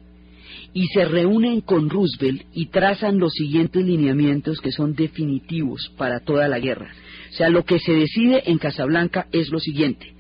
y 0.73 0.87
se 0.87 1.05
reúnen 1.05 1.61
con 1.61 1.89
Roosevelt 1.89 2.43
y 2.53 2.67
trazan 2.67 3.17
los 3.17 3.33
siguientes 3.33 3.83
lineamientos 3.83 4.59
que 4.59 4.71
son 4.71 4.93
definitivos 4.93 5.91
para 5.97 6.19
toda 6.19 6.47
la 6.47 6.59
guerra. 6.59 6.91
O 7.31 7.33
sea, 7.33 7.49
lo 7.49 7.65
que 7.65 7.79
se 7.79 7.93
decide 7.93 8.43
en 8.45 8.57
Casablanca 8.57 9.27
es 9.31 9.49
lo 9.49 9.59
siguiente. 9.59 10.13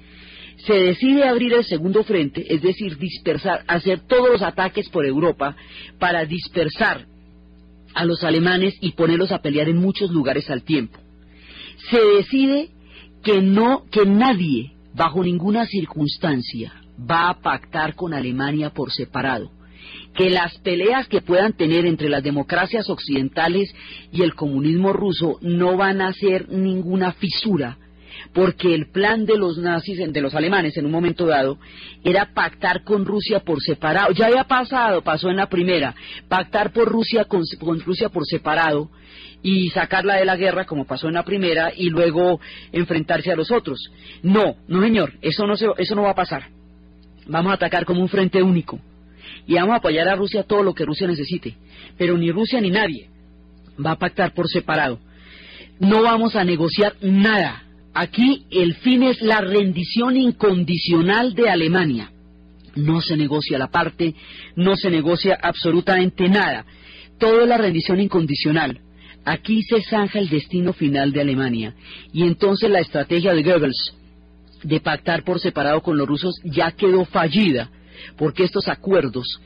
Se 0.65 0.73
decide 0.73 1.23
abrir 1.23 1.53
el 1.53 1.63
segundo 1.63 2.03
frente, 2.03 2.45
es 2.53 2.61
decir, 2.61 2.97
dispersar, 2.97 3.63
hacer 3.67 4.01
todos 4.07 4.29
los 4.29 4.41
ataques 4.41 4.89
por 4.89 5.05
Europa 5.05 5.55
para 5.99 6.25
dispersar 6.25 7.05
a 7.93 8.05
los 8.05 8.23
alemanes 8.23 8.75
y 8.81 8.91
ponerlos 8.91 9.31
a 9.31 9.41
pelear 9.41 9.69
en 9.69 9.77
muchos 9.77 10.11
lugares 10.11 10.49
al 10.49 10.63
tiempo. 10.63 10.99
Se 11.89 11.99
decide 11.99 12.69
que 13.23 13.41
no, 13.41 13.85
que 13.89 14.05
nadie, 14.05 14.73
bajo 14.93 15.23
ninguna 15.23 15.65
circunstancia, 15.65 16.73
va 17.09 17.29
a 17.29 17.39
pactar 17.39 17.95
con 17.95 18.13
Alemania 18.13 18.71
por 18.71 18.91
separado 18.91 19.58
que 20.19 20.29
las 20.29 20.57
peleas 20.57 21.07
que 21.07 21.21
puedan 21.21 21.53
tener 21.53 21.85
entre 21.85 22.09
las 22.09 22.21
democracias 22.21 22.89
occidentales 22.89 23.73
y 24.11 24.21
el 24.21 24.35
comunismo 24.35 24.91
ruso 24.91 25.37
no 25.39 25.77
van 25.77 26.01
a 26.01 26.11
ser 26.11 26.49
ninguna 26.49 27.13
fisura, 27.13 27.77
porque 28.33 28.75
el 28.75 28.91
plan 28.91 29.25
de 29.25 29.37
los 29.37 29.57
nazis, 29.57 30.11
de 30.11 30.21
los 30.21 30.35
alemanes 30.35 30.75
en 30.75 30.85
un 30.85 30.91
momento 30.91 31.25
dado, 31.25 31.57
era 32.03 32.33
pactar 32.33 32.83
con 32.83 33.05
Rusia 33.05 33.39
por 33.39 33.61
separado. 33.61 34.11
Ya 34.11 34.25
había 34.25 34.43
pasado, 34.43 35.01
pasó 35.03 35.29
en 35.29 35.37
la 35.37 35.47
primera, 35.47 35.95
pactar 36.27 36.73
por 36.73 36.89
Rusia 36.89 37.23
con, 37.23 37.45
Rusia 37.79 38.09
por 38.09 38.25
separado 38.25 38.89
y 39.41 39.69
sacarla 39.69 40.17
de 40.17 40.25
la 40.25 40.35
guerra 40.35 40.65
como 40.65 40.83
pasó 40.83 41.07
en 41.07 41.13
la 41.13 41.23
primera 41.23 41.71
y 41.73 41.89
luego 41.89 42.41
enfrentarse 42.73 43.31
a 43.31 43.37
los 43.37 43.51
otros. 43.51 43.89
No, 44.21 44.57
no 44.67 44.81
señor, 44.81 45.13
eso 45.21 45.47
no, 45.47 45.53
eso 45.53 45.95
no 45.95 46.01
va 46.01 46.09
a 46.09 46.15
pasar. 46.15 46.49
Vamos 47.25 47.51
a 47.51 47.55
atacar 47.55 47.85
como 47.85 48.01
un 48.01 48.09
frente 48.09 48.43
único 48.43 48.81
y 49.49 49.55
vamos 49.55 49.73
a 49.73 49.77
apoyar 49.77 50.07
a 50.07 50.15
Rusia 50.15 50.43
todo 50.43 50.61
lo 50.61 50.75
que 50.75 50.85
Rusia 50.85 51.07
necesite. 51.07 51.55
Pero 51.97 52.15
ni 52.19 52.31
Rusia 52.31 52.61
ni 52.61 52.69
nadie 52.69 53.09
va 53.83 53.93
a 53.93 53.97
pactar 53.97 54.31
por 54.35 54.47
separado. 54.47 54.99
No 55.79 56.03
vamos 56.03 56.35
a 56.35 56.43
negociar 56.43 56.93
nada. 57.01 57.63
Aquí 57.95 58.45
el 58.51 58.75
fin 58.75 59.01
es 59.01 59.19
la 59.23 59.41
rendición 59.41 60.17
incondicional 60.17 61.33
de 61.33 61.49
Alemania. 61.49 62.11
No 62.75 63.01
se 63.01 63.17
negocia 63.17 63.57
la 63.57 63.71
parte, 63.71 64.13
no 64.55 64.75
se 64.75 64.91
negocia 64.91 65.39
absolutamente 65.41 66.29
nada. 66.29 66.63
Todo 67.17 67.41
es 67.41 67.47
la 67.47 67.57
rendición 67.57 67.99
incondicional. 67.99 68.79
Aquí 69.25 69.63
se 69.63 69.81
zanja 69.81 70.19
el 70.19 70.29
destino 70.29 70.73
final 70.73 71.11
de 71.11 71.21
Alemania. 71.21 71.73
Y 72.13 72.21
entonces 72.21 72.69
la 72.69 72.81
estrategia 72.81 73.33
de 73.33 73.41
Goebbels 73.41 73.95
de 74.61 74.79
pactar 74.79 75.23
por 75.23 75.39
separado 75.39 75.81
con 75.81 75.97
los 75.97 76.07
rusos 76.07 76.39
ya 76.43 76.69
quedó 76.69 77.03
fallida 77.05 77.71
porque 78.17 78.43
estos 78.43 78.67
acuerdos 78.67 79.39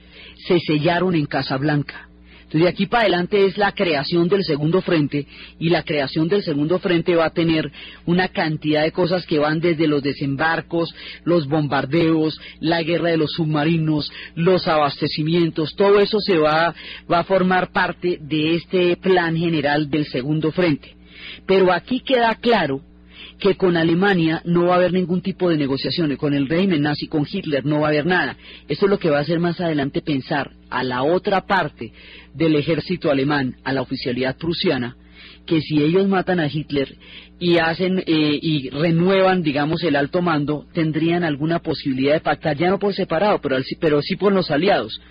se 0.47 0.59
sellaron 0.59 1.15
en 1.15 1.25
Casablanca. 1.25 2.09
Entonces, 2.53 2.61
de 2.61 2.69
aquí 2.69 2.85
para 2.85 3.03
adelante 3.03 3.45
es 3.45 3.57
la 3.57 3.71
creación 3.71 4.27
del 4.27 4.43
segundo 4.43 4.81
frente 4.81 5.25
y 5.57 5.69
la 5.69 5.81
creación 5.81 6.27
del 6.27 6.43
segundo 6.43 6.77
frente 6.77 7.15
va 7.15 7.25
a 7.25 7.33
tener 7.33 7.71
una 8.05 8.27
cantidad 8.27 8.83
de 8.83 8.91
cosas 8.91 9.25
que 9.25 9.39
van 9.39 9.59
desde 9.59 9.87
los 9.87 10.03
desembarcos, 10.03 10.93
los 11.23 11.47
bombardeos, 11.47 12.39
la 12.59 12.83
guerra 12.83 13.09
de 13.09 13.17
los 13.17 13.31
submarinos, 13.31 14.11
los 14.35 14.67
abastecimientos, 14.67 15.75
todo 15.75 15.99
eso 15.99 16.19
se 16.19 16.37
va, 16.37 16.75
va 17.11 17.19
a 17.19 17.23
formar 17.23 17.71
parte 17.71 18.19
de 18.21 18.55
este 18.55 18.97
plan 18.97 19.35
general 19.35 19.89
del 19.89 20.05
segundo 20.05 20.51
frente. 20.51 20.95
Pero 21.47 21.73
aquí 21.73 22.01
queda 22.01 22.35
claro 22.35 22.81
que 23.43 23.57
con 23.57 23.75
Alemania 23.75 24.41
no 24.45 24.67
va 24.67 24.75
a 24.75 24.77
haber 24.77 24.93
ningún 24.93 25.21
tipo 25.21 25.49
de 25.49 25.57
negociaciones, 25.57 26.17
con 26.17 26.33
el 26.33 26.47
régimen 26.47 26.81
nazi, 26.81 27.07
con 27.07 27.27
Hitler 27.29 27.65
no 27.65 27.81
va 27.81 27.87
a 27.87 27.89
haber 27.89 28.05
nada. 28.05 28.37
Esto 28.69 28.85
es 28.85 28.89
lo 28.89 28.97
que 28.97 29.09
va 29.09 29.17
a 29.17 29.21
hacer 29.21 29.41
más 29.41 29.59
adelante 29.59 30.01
pensar 30.01 30.51
a 30.69 30.81
la 30.81 31.03
otra 31.03 31.45
parte 31.45 31.91
del 32.33 32.55
ejército 32.55 33.11
alemán, 33.11 33.57
a 33.65 33.73
la 33.73 33.81
oficialidad 33.81 34.37
prusiana, 34.37 34.95
que 35.45 35.61
si 35.61 35.81
ellos 35.81 36.07
matan 36.07 36.39
a 36.39 36.47
Hitler 36.47 36.95
y 37.39 37.57
hacen 37.57 37.99
eh, 37.99 38.39
y 38.41 38.69
renuevan, 38.69 39.43
digamos, 39.43 39.83
el 39.83 39.95
alto 39.95 40.21
mando, 40.21 40.65
tendrían 40.73 41.23
alguna 41.23 41.59
posibilidad 41.59 42.13
de 42.13 42.19
pactar, 42.21 42.55
ya 42.57 42.69
no 42.69 42.79
por 42.79 42.93
separado, 42.93 43.39
pero, 43.41 43.57
pero 43.79 44.01
sí 44.01 44.15
por 44.15 44.31
los 44.33 44.49
aliados. 44.51 45.01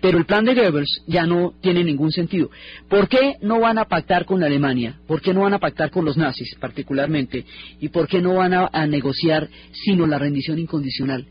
Pero 0.00 0.18
el 0.18 0.26
plan 0.26 0.44
de 0.44 0.54
Goebbels 0.54 1.02
ya 1.06 1.26
no 1.26 1.54
tiene 1.60 1.82
ningún 1.82 2.12
sentido. 2.12 2.50
¿Por 2.88 3.08
qué 3.08 3.36
no 3.42 3.60
van 3.60 3.78
a 3.78 3.86
pactar 3.86 4.24
con 4.24 4.44
Alemania? 4.44 5.00
¿Por 5.06 5.20
qué 5.20 5.34
no 5.34 5.40
van 5.40 5.54
a 5.54 5.58
pactar 5.58 5.90
con 5.90 6.04
los 6.04 6.16
nazis 6.16 6.54
particularmente? 6.60 7.44
¿Y 7.80 7.88
por 7.88 8.06
qué 8.06 8.20
no 8.20 8.34
van 8.34 8.54
a 8.54 8.86
negociar 8.86 9.48
sino 9.72 10.06
la 10.06 10.18
rendición 10.18 10.58
incondicional? 10.58 11.26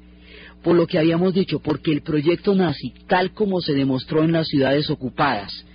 Por 0.63 0.75
lo 0.75 0.87
que 0.87 0.99
habíamos 0.99 1.33
dicho, 1.33 1.59
porque 1.59 1.91
el 1.91 2.01
proyecto 2.01 2.53
nazi, 2.53 2.93
tal 3.07 3.31
como 3.31 3.61
se 3.61 3.73
demostró 3.73 4.23
en 4.23 4.33
las 4.33 4.47
ciudades 4.47 4.89
ocupadas, 4.89 5.65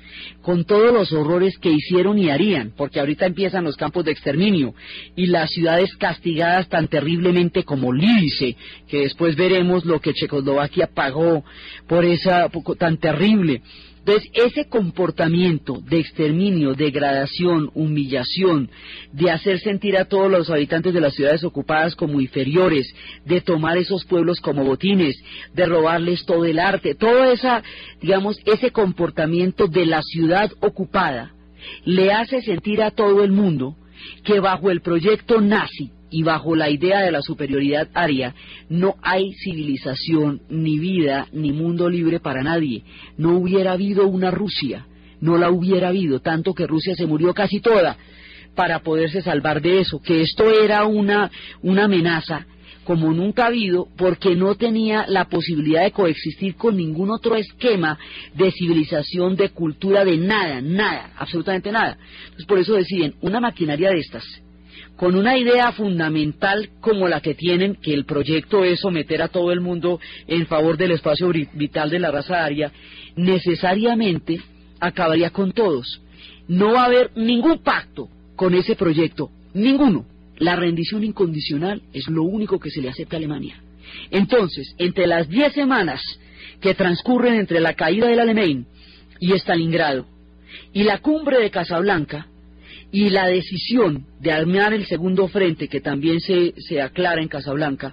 con 0.43 0.65
todos 0.65 0.93
los 0.93 1.13
horrores 1.13 1.59
que 1.59 1.71
hicieron 1.71 2.19
y 2.19 2.31
harían, 2.31 2.73
porque 2.77 3.01
ahorita 3.01 3.27
empiezan 3.27 3.65
los 3.65 3.77
campos 3.77 4.05
de 4.05 4.13
exterminio 4.13 4.75
y 5.17 5.27
las 5.27 5.51
ciudades 5.51 5.95
castigadas 5.97 6.69
tan 6.69 6.89
terriblemente 6.89 7.65
como 7.65 7.93
Lice, 7.93 8.57
que 8.89 9.01
después 9.01 9.37
veremos 9.37 9.85
lo 9.85 10.01
que 10.01 10.13
Checoslovaquia 10.13 10.89
pagó 10.95 11.45
por 11.87 12.05
esa 12.05 12.51
tan 12.79 12.99
terrible. 12.99 13.63
Entonces, 14.07 14.31
ese 14.35 14.69
comportamiento 14.69 15.81
de 15.81 15.99
exterminio, 15.99 16.75
degradación, 16.75 17.71
humillación, 17.73 18.69
de 19.13 19.31
hacer 19.31 19.61
sentir 19.61 19.97
a 19.97 20.05
todos 20.05 20.31
los 20.31 20.51
habitantes 20.51 20.93
de 20.93 21.01
las 21.01 21.15
ciudades 21.15 21.43
ocupadas 21.43 21.97
como 21.97 22.21
inferiores, 22.21 22.87
de 23.25 23.41
tomar 23.41 23.79
esos 23.79 24.05
pueblos 24.05 24.41
como 24.41 24.63
botines, 24.63 25.17
de 25.55 25.65
robarles 25.65 26.27
todo 26.27 26.45
el 26.45 26.59
arte, 26.59 26.95
todo 26.95 27.25
esa, 27.33 27.63
digamos, 28.03 28.39
ese 28.45 28.73
comportamiento 28.73 29.69
de 29.69 29.87
la 29.87 30.03
ciudad 30.03 30.53
ocupada, 30.61 31.33
le 31.87 32.13
hace 32.13 32.43
sentir 32.43 32.83
a 32.83 32.91
todo 32.91 33.25
el 33.25 33.33
mundo 33.33 33.75
que 34.23 34.39
bajo 34.39 34.71
el 34.71 34.83
proyecto 34.83 35.41
nazi 35.41 35.91
y 36.15 36.23
bajo 36.23 36.55
la 36.55 36.71
idea 36.71 37.01
de 37.01 37.11
la 37.11 37.23
superioridad 37.23 37.89
aria, 37.93 38.37
no 38.69 38.95
hay 39.03 39.33
civilización, 39.33 40.43
ni 40.49 40.79
vida, 40.79 41.27
ni 41.33 41.51
mundo 41.51 41.91
libre 41.91 42.21
para 42.21 42.41
nadie. 42.45 42.85
No 43.17 43.37
hubiera 43.37 43.73
habido 43.73 44.07
una 44.07 44.31
Rusia, 44.31 44.87
no 45.21 45.37
la 45.39 45.51
hubiera 45.51 45.89
habido, 45.89 46.21
tanto 46.21 46.55
que 46.55 46.69
Rusia 46.69 46.95
se 46.95 47.07
murió 47.07 47.35
casi 47.35 47.59
toda 47.59 47.97
para 48.55 48.79
poderse 48.79 49.23
salvar 49.23 49.61
de 49.61 49.81
eso, 49.81 50.01
que 50.01 50.21
esto 50.21 50.49
era 50.53 50.85
una, 50.85 51.33
una 51.63 51.87
amenaza 51.87 52.47
como 52.85 53.13
nunca 53.13 53.45
ha 53.45 53.49
habido 53.49 53.89
porque 53.97 54.37
no 54.37 54.55
tenía 54.55 55.07
la 55.09 55.25
posibilidad 55.25 55.83
de 55.83 55.91
coexistir 55.91 56.55
con 56.55 56.77
ningún 56.77 57.11
otro 57.11 57.35
esquema 57.35 57.99
de 58.35 58.53
civilización, 58.53 59.35
de 59.35 59.49
cultura, 59.49 60.05
de 60.05 60.17
nada, 60.19 60.61
nada, 60.61 61.11
absolutamente 61.17 61.73
nada. 61.73 61.99
Entonces 62.25 62.47
por 62.47 62.59
eso 62.61 62.75
deciden 62.75 63.15
una 63.21 63.41
maquinaria 63.41 63.91
de 63.91 63.99
estas, 63.99 64.44
con 64.97 65.17
una 65.17 65.37
idea 65.37 65.73
fundamental 65.73 66.71
como 66.81 67.09
la 67.09 67.21
que 67.21 67.35
tienen, 67.35 67.75
que 67.77 67.93
el 67.93 68.05
proyecto 68.05 68.65
es 68.65 68.81
someter 68.81 69.23
a 69.23 69.29
todo 69.29 69.51
el 69.51 69.61
mundo 69.61 70.01
en 70.27 70.47
favor 70.47 70.77
del 70.77 70.93
espacio 70.93 71.31
vital 71.55 71.91
de 71.91 71.99
la 71.99 72.11
raza 72.11 72.45
aria, 72.45 72.73
necesariamente 73.17 74.41
acabaría 74.81 75.31
con 75.31 75.53
todos. 75.53 76.01
No 76.47 76.73
va 76.75 76.83
a 76.83 76.87
haber 76.87 77.11
ningún 77.17 77.59
pacto 77.59 78.09
con 78.37 78.55
ese 78.55 78.77
proyecto, 78.77 79.31
ninguno. 79.53 80.07
La 80.37 80.57
rendición 80.57 81.05
incondicional 81.05 81.83
es 81.93 82.09
lo 82.09 82.25
único 82.25 82.59
que 82.59 82.71
se 82.71 82.81
le 82.81 82.89
acepta 82.89 83.17
a 83.17 83.19
Alemania. 83.19 83.63
Entonces, 84.11 84.75
entre 84.79 85.07
las 85.07 85.29
diez 85.29 85.53
semanas 85.53 86.03
que 86.61 86.75
transcurren 86.75 87.35
entre 87.35 87.61
la 87.61 87.75
caída 87.75 88.07
del 88.09 88.21
Alemán 88.21 88.67
y 89.21 89.33
Stalingrado 89.33 90.07
y 90.73 90.83
la 90.85 90.99
cumbre 90.99 91.41
de 91.41 91.51
Casablanca 91.51 92.27
y 92.95 93.11
la 93.11 93.27
decisión 93.27 94.07
de 94.21 94.31
armar 94.31 94.73
el 94.73 94.87
segundo 94.87 95.27
frente 95.27 95.67
que 95.67 95.81
también 95.81 96.21
se, 96.21 96.55
se 96.59 96.81
aclara 96.81 97.21
en 97.21 97.27
Casablanca, 97.27 97.93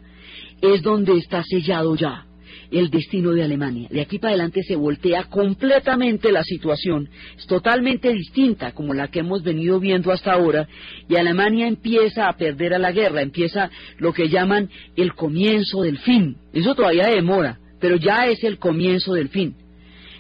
es 0.62 0.84
donde 0.84 1.18
está 1.18 1.44
sellado 1.44 1.96
ya 1.96 2.28
el 2.70 2.92
destino 2.92 3.32
de 3.32 3.42
Alemania. 3.42 3.88
De 3.90 4.02
aquí 4.02 4.20
para 4.20 4.34
adelante 4.34 4.62
se 4.62 4.76
voltea 4.76 5.24
completamente 5.24 6.32
la 6.32 6.44
situación, 6.44 7.10
es 7.36 7.48
totalmente 7.48 8.14
distinta 8.14 8.74
como 8.74 8.94
la 8.94 9.08
que 9.08 9.22
hemos 9.22 9.42
venido 9.42 9.80
viendo 9.80 10.12
hasta 10.12 10.34
ahora, 10.34 10.68
y 11.10 11.16
Alemania 11.16 11.66
empieza 11.66 12.28
a 12.28 12.38
perder 12.38 12.76
a 12.76 12.80
la 12.80 12.92
guerra, 12.92 13.24
empieza 13.24 13.72
lo 13.98 14.14
que 14.14 14.30
llaman 14.30 14.70
el 14.96 15.16
comienzo 15.16 15.82
del 15.82 15.98
fin. 15.98 16.38
Eso 16.54 16.76
todavía 16.76 17.08
demora, 17.08 17.58
pero 17.80 17.96
ya 17.96 18.28
es 18.28 18.44
el 18.44 18.60
comienzo 18.60 19.14
del 19.14 19.30
fin. 19.30 19.56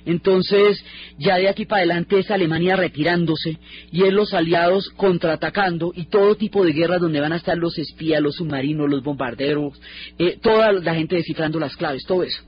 Entonces, 0.06 0.84
ya 1.18 1.38
de 1.38 1.50
aquí 1.50 1.66
para 1.66 1.82
adelante 1.82 2.20
es 2.20 2.32
Alemania 2.32 2.76
retirándose 2.76 3.58
y 3.92 4.04
es 4.04 4.14
los 4.14 4.34
aliados 4.34 4.90
contraatacando 4.96 5.92
y 5.96 6.06
todo 6.06 6.36
tipo 6.36 6.66
de 6.66 6.74
guerras 6.74 7.02
donde 7.02 7.20
van 7.20 7.34
a 7.34 7.38
estar 7.38 7.58
los 7.58 7.78
espías, 7.78 8.22
los 8.22 8.36
submarinos, 8.36 8.90
los 8.90 9.04
bombarderos, 9.04 9.80
eh, 10.18 10.38
toda 10.42 10.72
la 10.72 10.96
gente 10.96 11.16
descifrando 11.16 11.60
las 11.60 11.76
claves, 11.76 12.04
todo 12.06 12.24
eso. 12.24 12.42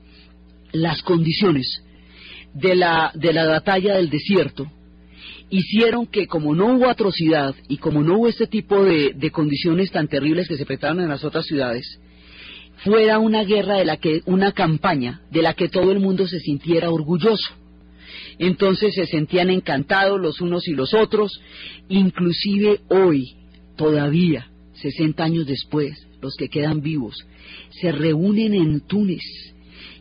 Las 0.72 1.02
condiciones 1.02 1.82
de 2.54 2.74
la, 2.74 3.12
de 3.14 3.32
la 3.32 3.46
batalla 3.46 3.96
del 3.96 4.10
desierto 4.10 4.70
hicieron 5.50 6.06
que 6.06 6.26
como 6.26 6.54
no 6.54 6.74
hubo 6.74 6.88
atrocidad 6.88 7.54
y 7.68 7.76
como 7.76 8.02
no 8.02 8.18
hubo 8.18 8.28
este 8.28 8.46
tipo 8.46 8.84
de, 8.84 9.12
de 9.14 9.30
condiciones 9.30 9.90
tan 9.90 10.08
terribles 10.08 10.48
que 10.48 10.56
se 10.56 10.66
presentaron 10.66 11.00
en 11.00 11.08
las 11.08 11.22
otras 11.22 11.46
ciudades, 11.46 12.00
fuera 12.84 13.18
una 13.18 13.44
guerra 13.44 13.78
de 13.78 13.84
la 13.84 13.96
que, 13.96 14.22
una 14.26 14.52
campaña 14.52 15.22
de 15.30 15.42
la 15.42 15.54
que 15.54 15.68
todo 15.68 15.90
el 15.90 16.00
mundo 16.00 16.26
se 16.26 16.38
sintiera 16.38 16.90
orgulloso. 16.90 17.54
Entonces 18.38 18.94
se 18.94 19.06
sentían 19.06 19.50
encantados 19.50 20.20
los 20.20 20.40
unos 20.40 20.68
y 20.68 20.72
los 20.72 20.92
otros, 20.92 21.40
inclusive 21.88 22.80
hoy, 22.88 23.36
todavía, 23.76 24.50
60 24.74 25.24
años 25.24 25.46
después, 25.46 26.06
los 26.20 26.36
que 26.36 26.48
quedan 26.48 26.82
vivos, 26.82 27.16
se 27.80 27.90
reúnen 27.92 28.54
en 28.54 28.80
Túnez 28.80 29.22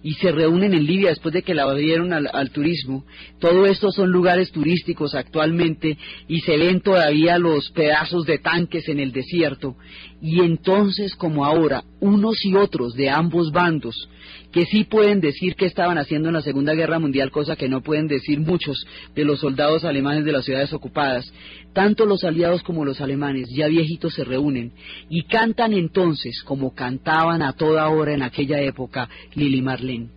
y 0.04 0.14
se 0.16 0.32
reúnen 0.32 0.74
en 0.74 0.86
Libia 0.86 1.10
después 1.10 1.34
de 1.34 1.44
que 1.44 1.54
la 1.54 1.64
abrieron 1.64 2.12
al, 2.12 2.52
turismo. 2.52 3.06
Todo 3.40 3.66
esto 3.66 3.90
son 3.92 4.12
lugares 4.12 4.52
turísticos 4.52 5.16
actualmente 5.16 5.98
y 6.28 6.42
se 6.42 6.58
ven 6.58 6.82
todavía 6.82 7.40
los 7.40 7.70
pedazos 7.72 8.26
de 8.26 8.38
tanques 8.40 8.90
en 8.90 9.00
el 9.00 9.14
desierto. 9.14 9.78
Y 10.24 10.40
entonces, 10.40 11.18
como 11.18 11.44
ahora, 11.44 11.84
unos 12.00 12.46
y 12.46 12.56
otros 12.56 12.96
de 12.96 13.10
ambos 13.10 13.52
bandos, 13.52 14.08
que 14.54 14.64
sí 14.66 14.86
pueden 14.86 15.20
decir 15.20 15.56
que 15.56 15.66
estaban 15.66 15.98
haciendo 15.98 16.30
en 16.30 16.36
la 16.36 16.42
Segunda 16.42 16.74
Guerra 16.74 16.98
Mundial, 16.98 17.30
cosa 17.30 17.58
que 17.58 17.68
no 17.68 17.82
pueden 17.82 18.08
decir 18.08 18.40
muchos 18.40 18.88
de 19.14 19.26
los 19.26 19.42
soldados 19.42 19.84
alemanes 19.84 20.24
de 20.24 20.32
las 20.32 20.46
ciudades 20.46 20.72
ocupadas, 20.72 21.30
tanto 21.74 22.06
los 22.06 22.24
aliados 22.24 22.64
como 22.64 22.86
los 22.86 23.02
alemanes, 23.02 23.50
ya 23.50 23.68
viejitos, 23.68 24.14
se 24.14 24.24
reúnen 24.24 24.72
y 25.10 25.24
cantan 25.24 25.74
entonces, 25.74 26.42
como 26.46 26.74
cantaban 26.74 27.42
a 27.42 27.52
toda 27.52 27.90
hora 27.90 28.14
en 28.14 28.22
aquella 28.22 28.62
época, 28.62 29.10
Lili 29.36 29.62
Marlene. 29.62 30.08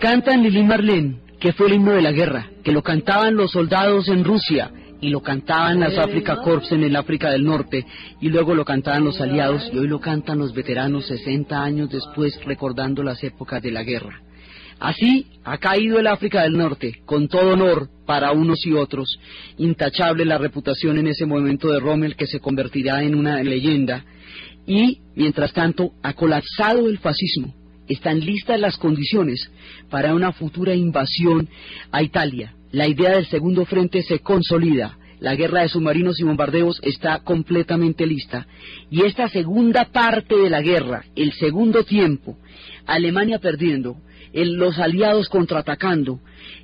Cantan 0.00 0.42
Lili 0.42 0.62
Marlene, 0.62 1.20
que 1.40 1.52
fue 1.52 1.66
el 1.66 1.74
himno 1.74 1.92
de 1.92 2.02
la 2.02 2.12
guerra, 2.12 2.46
que 2.62 2.72
lo 2.72 2.82
cantaban 2.82 3.36
los 3.36 3.52
soldados 3.52 4.08
en 4.08 4.24
Rusia 4.24 4.70
y 5.00 5.10
lo 5.10 5.20
cantaban 5.22 5.80
las 5.80 5.98
Africa 5.98 6.36
Corps 6.42 6.72
en 6.72 6.84
el 6.84 6.96
África 6.96 7.30
del 7.30 7.44
Norte 7.44 7.84
y 8.20 8.28
luego 8.28 8.54
lo 8.54 8.64
cantaban 8.64 9.04
los 9.04 9.20
aliados 9.20 9.68
y 9.72 9.78
hoy 9.78 9.88
lo 9.88 10.00
cantan 10.00 10.38
los 10.38 10.54
veteranos 10.54 11.06
60 11.06 11.62
años 11.62 11.90
después 11.90 12.38
recordando 12.44 13.02
las 13.02 13.22
épocas 13.22 13.62
de 13.62 13.70
la 13.70 13.82
guerra. 13.82 14.25
Así 14.78 15.26
ha 15.44 15.58
caído 15.58 15.98
el 15.98 16.06
África 16.06 16.42
del 16.42 16.56
Norte, 16.56 17.00
con 17.06 17.28
todo 17.28 17.54
honor 17.54 17.88
para 18.04 18.32
unos 18.32 18.64
y 18.66 18.72
otros, 18.72 19.18
intachable 19.58 20.24
la 20.24 20.38
reputación 20.38 20.98
en 20.98 21.08
ese 21.08 21.24
momento 21.24 21.70
de 21.70 21.80
Rommel 21.80 22.16
que 22.16 22.26
se 22.26 22.40
convertirá 22.40 23.02
en 23.02 23.14
una 23.14 23.42
leyenda, 23.42 24.04
y, 24.66 24.98
mientras 25.14 25.52
tanto, 25.52 25.92
ha 26.02 26.12
colapsado 26.12 26.88
el 26.88 26.98
fascismo. 26.98 27.54
Están 27.88 28.20
listas 28.20 28.58
las 28.58 28.76
condiciones 28.76 29.50
para 29.88 30.14
una 30.14 30.32
futura 30.32 30.74
invasión 30.74 31.48
a 31.92 32.02
Italia. 32.02 32.54
La 32.72 32.88
idea 32.88 33.10
del 33.12 33.26
segundo 33.26 33.64
frente 33.64 34.02
se 34.02 34.18
consolida. 34.18 34.98
La 35.20 35.34
guerra 35.34 35.62
de 35.62 35.68
submarinos 35.68 36.20
y 36.20 36.24
bombardeos 36.24 36.78
está 36.82 37.20
completamente 37.20 38.06
lista. 38.06 38.46
Y 38.90 39.02
esta 39.02 39.28
segunda 39.28 39.86
parte 39.86 40.36
de 40.36 40.50
la 40.50 40.60
guerra, 40.60 41.04
el 41.14 41.32
segundo 41.32 41.84
tiempo, 41.84 42.36
Alemania 42.86 43.38
perdiendo, 43.38 43.96
los 44.44 44.78
aliados 44.78 45.28
contraatacando, 45.28 46.20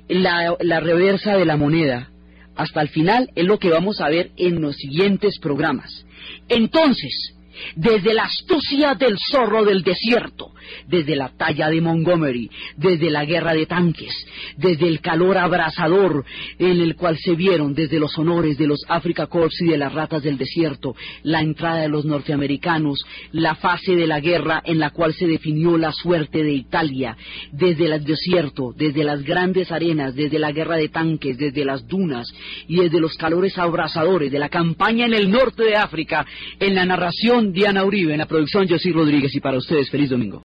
la, 0.07 0.55
la 0.59 0.79
reversa 0.79 1.37
de 1.37 1.45
la 1.45 1.57
moneda, 1.57 2.09
hasta 2.55 2.81
el 2.81 2.89
final 2.89 3.29
es 3.35 3.45
lo 3.45 3.57
que 3.57 3.69
vamos 3.69 3.99
a 3.99 4.09
ver 4.09 4.31
en 4.37 4.61
los 4.61 4.75
siguientes 4.75 5.39
programas. 5.39 6.05
Entonces, 6.49 7.35
desde 7.75 8.13
la 8.13 8.23
astucia 8.23 8.95
del 8.95 9.17
zorro 9.31 9.63
del 9.63 9.83
desierto, 9.83 10.51
desde 10.87 11.15
la 11.15 11.29
talla 11.29 11.69
de 11.69 11.81
Montgomery, 11.81 12.49
desde 12.77 13.09
la 13.09 13.25
guerra 13.25 13.53
de 13.53 13.65
tanques, 13.65 14.13
desde 14.57 14.87
el 14.87 15.01
calor 15.01 15.37
abrasador 15.37 16.25
en 16.59 16.81
el 16.81 16.95
cual 16.95 17.17
se 17.17 17.35
vieron, 17.35 17.73
desde 17.73 17.99
los 17.99 18.17
honores 18.17 18.57
de 18.57 18.67
los 18.67 18.83
Africa 18.87 19.27
Corps 19.27 19.61
y 19.61 19.67
de 19.67 19.77
las 19.77 19.93
ratas 19.93 20.23
del 20.23 20.37
desierto, 20.37 20.95
la 21.23 21.41
entrada 21.41 21.81
de 21.81 21.89
los 21.89 22.05
norteamericanos, 22.05 23.03
la 23.31 23.55
fase 23.55 23.95
de 23.95 24.07
la 24.07 24.19
guerra 24.19 24.61
en 24.65 24.79
la 24.79 24.91
cual 24.91 25.13
se 25.13 25.27
definió 25.27 25.77
la 25.77 25.91
suerte 25.91 26.43
de 26.43 26.53
Italia, 26.53 27.15
desde 27.51 27.85
el 27.85 28.03
desierto, 28.03 28.73
desde 28.75 29.03
las 29.03 29.23
grandes 29.23 29.71
arenas, 29.71 30.15
desde 30.15 30.39
la 30.39 30.51
guerra 30.51 30.77
de 30.77 30.89
tanques, 30.89 31.37
desde 31.37 31.65
las 31.65 31.87
dunas 31.87 32.27
y 32.67 32.77
desde 32.77 32.99
los 32.99 33.15
calores 33.15 33.57
abrasadores 33.57 34.31
de 34.31 34.39
la 34.39 34.49
campaña 34.49 35.05
en 35.05 35.13
el 35.13 35.29
norte 35.29 35.63
de 35.63 35.75
África, 35.75 36.25
en 36.59 36.75
la 36.75 36.85
narración 36.85 37.42
Diana 37.51 37.83
Uribe, 37.83 38.13
en 38.13 38.19
la 38.19 38.25
producción 38.25 38.67
José 38.67 38.91
Rodríguez 38.93 39.35
y 39.35 39.41
para 39.41 39.57
ustedes 39.57 39.89
feliz 39.89 40.09
domingo. 40.09 40.41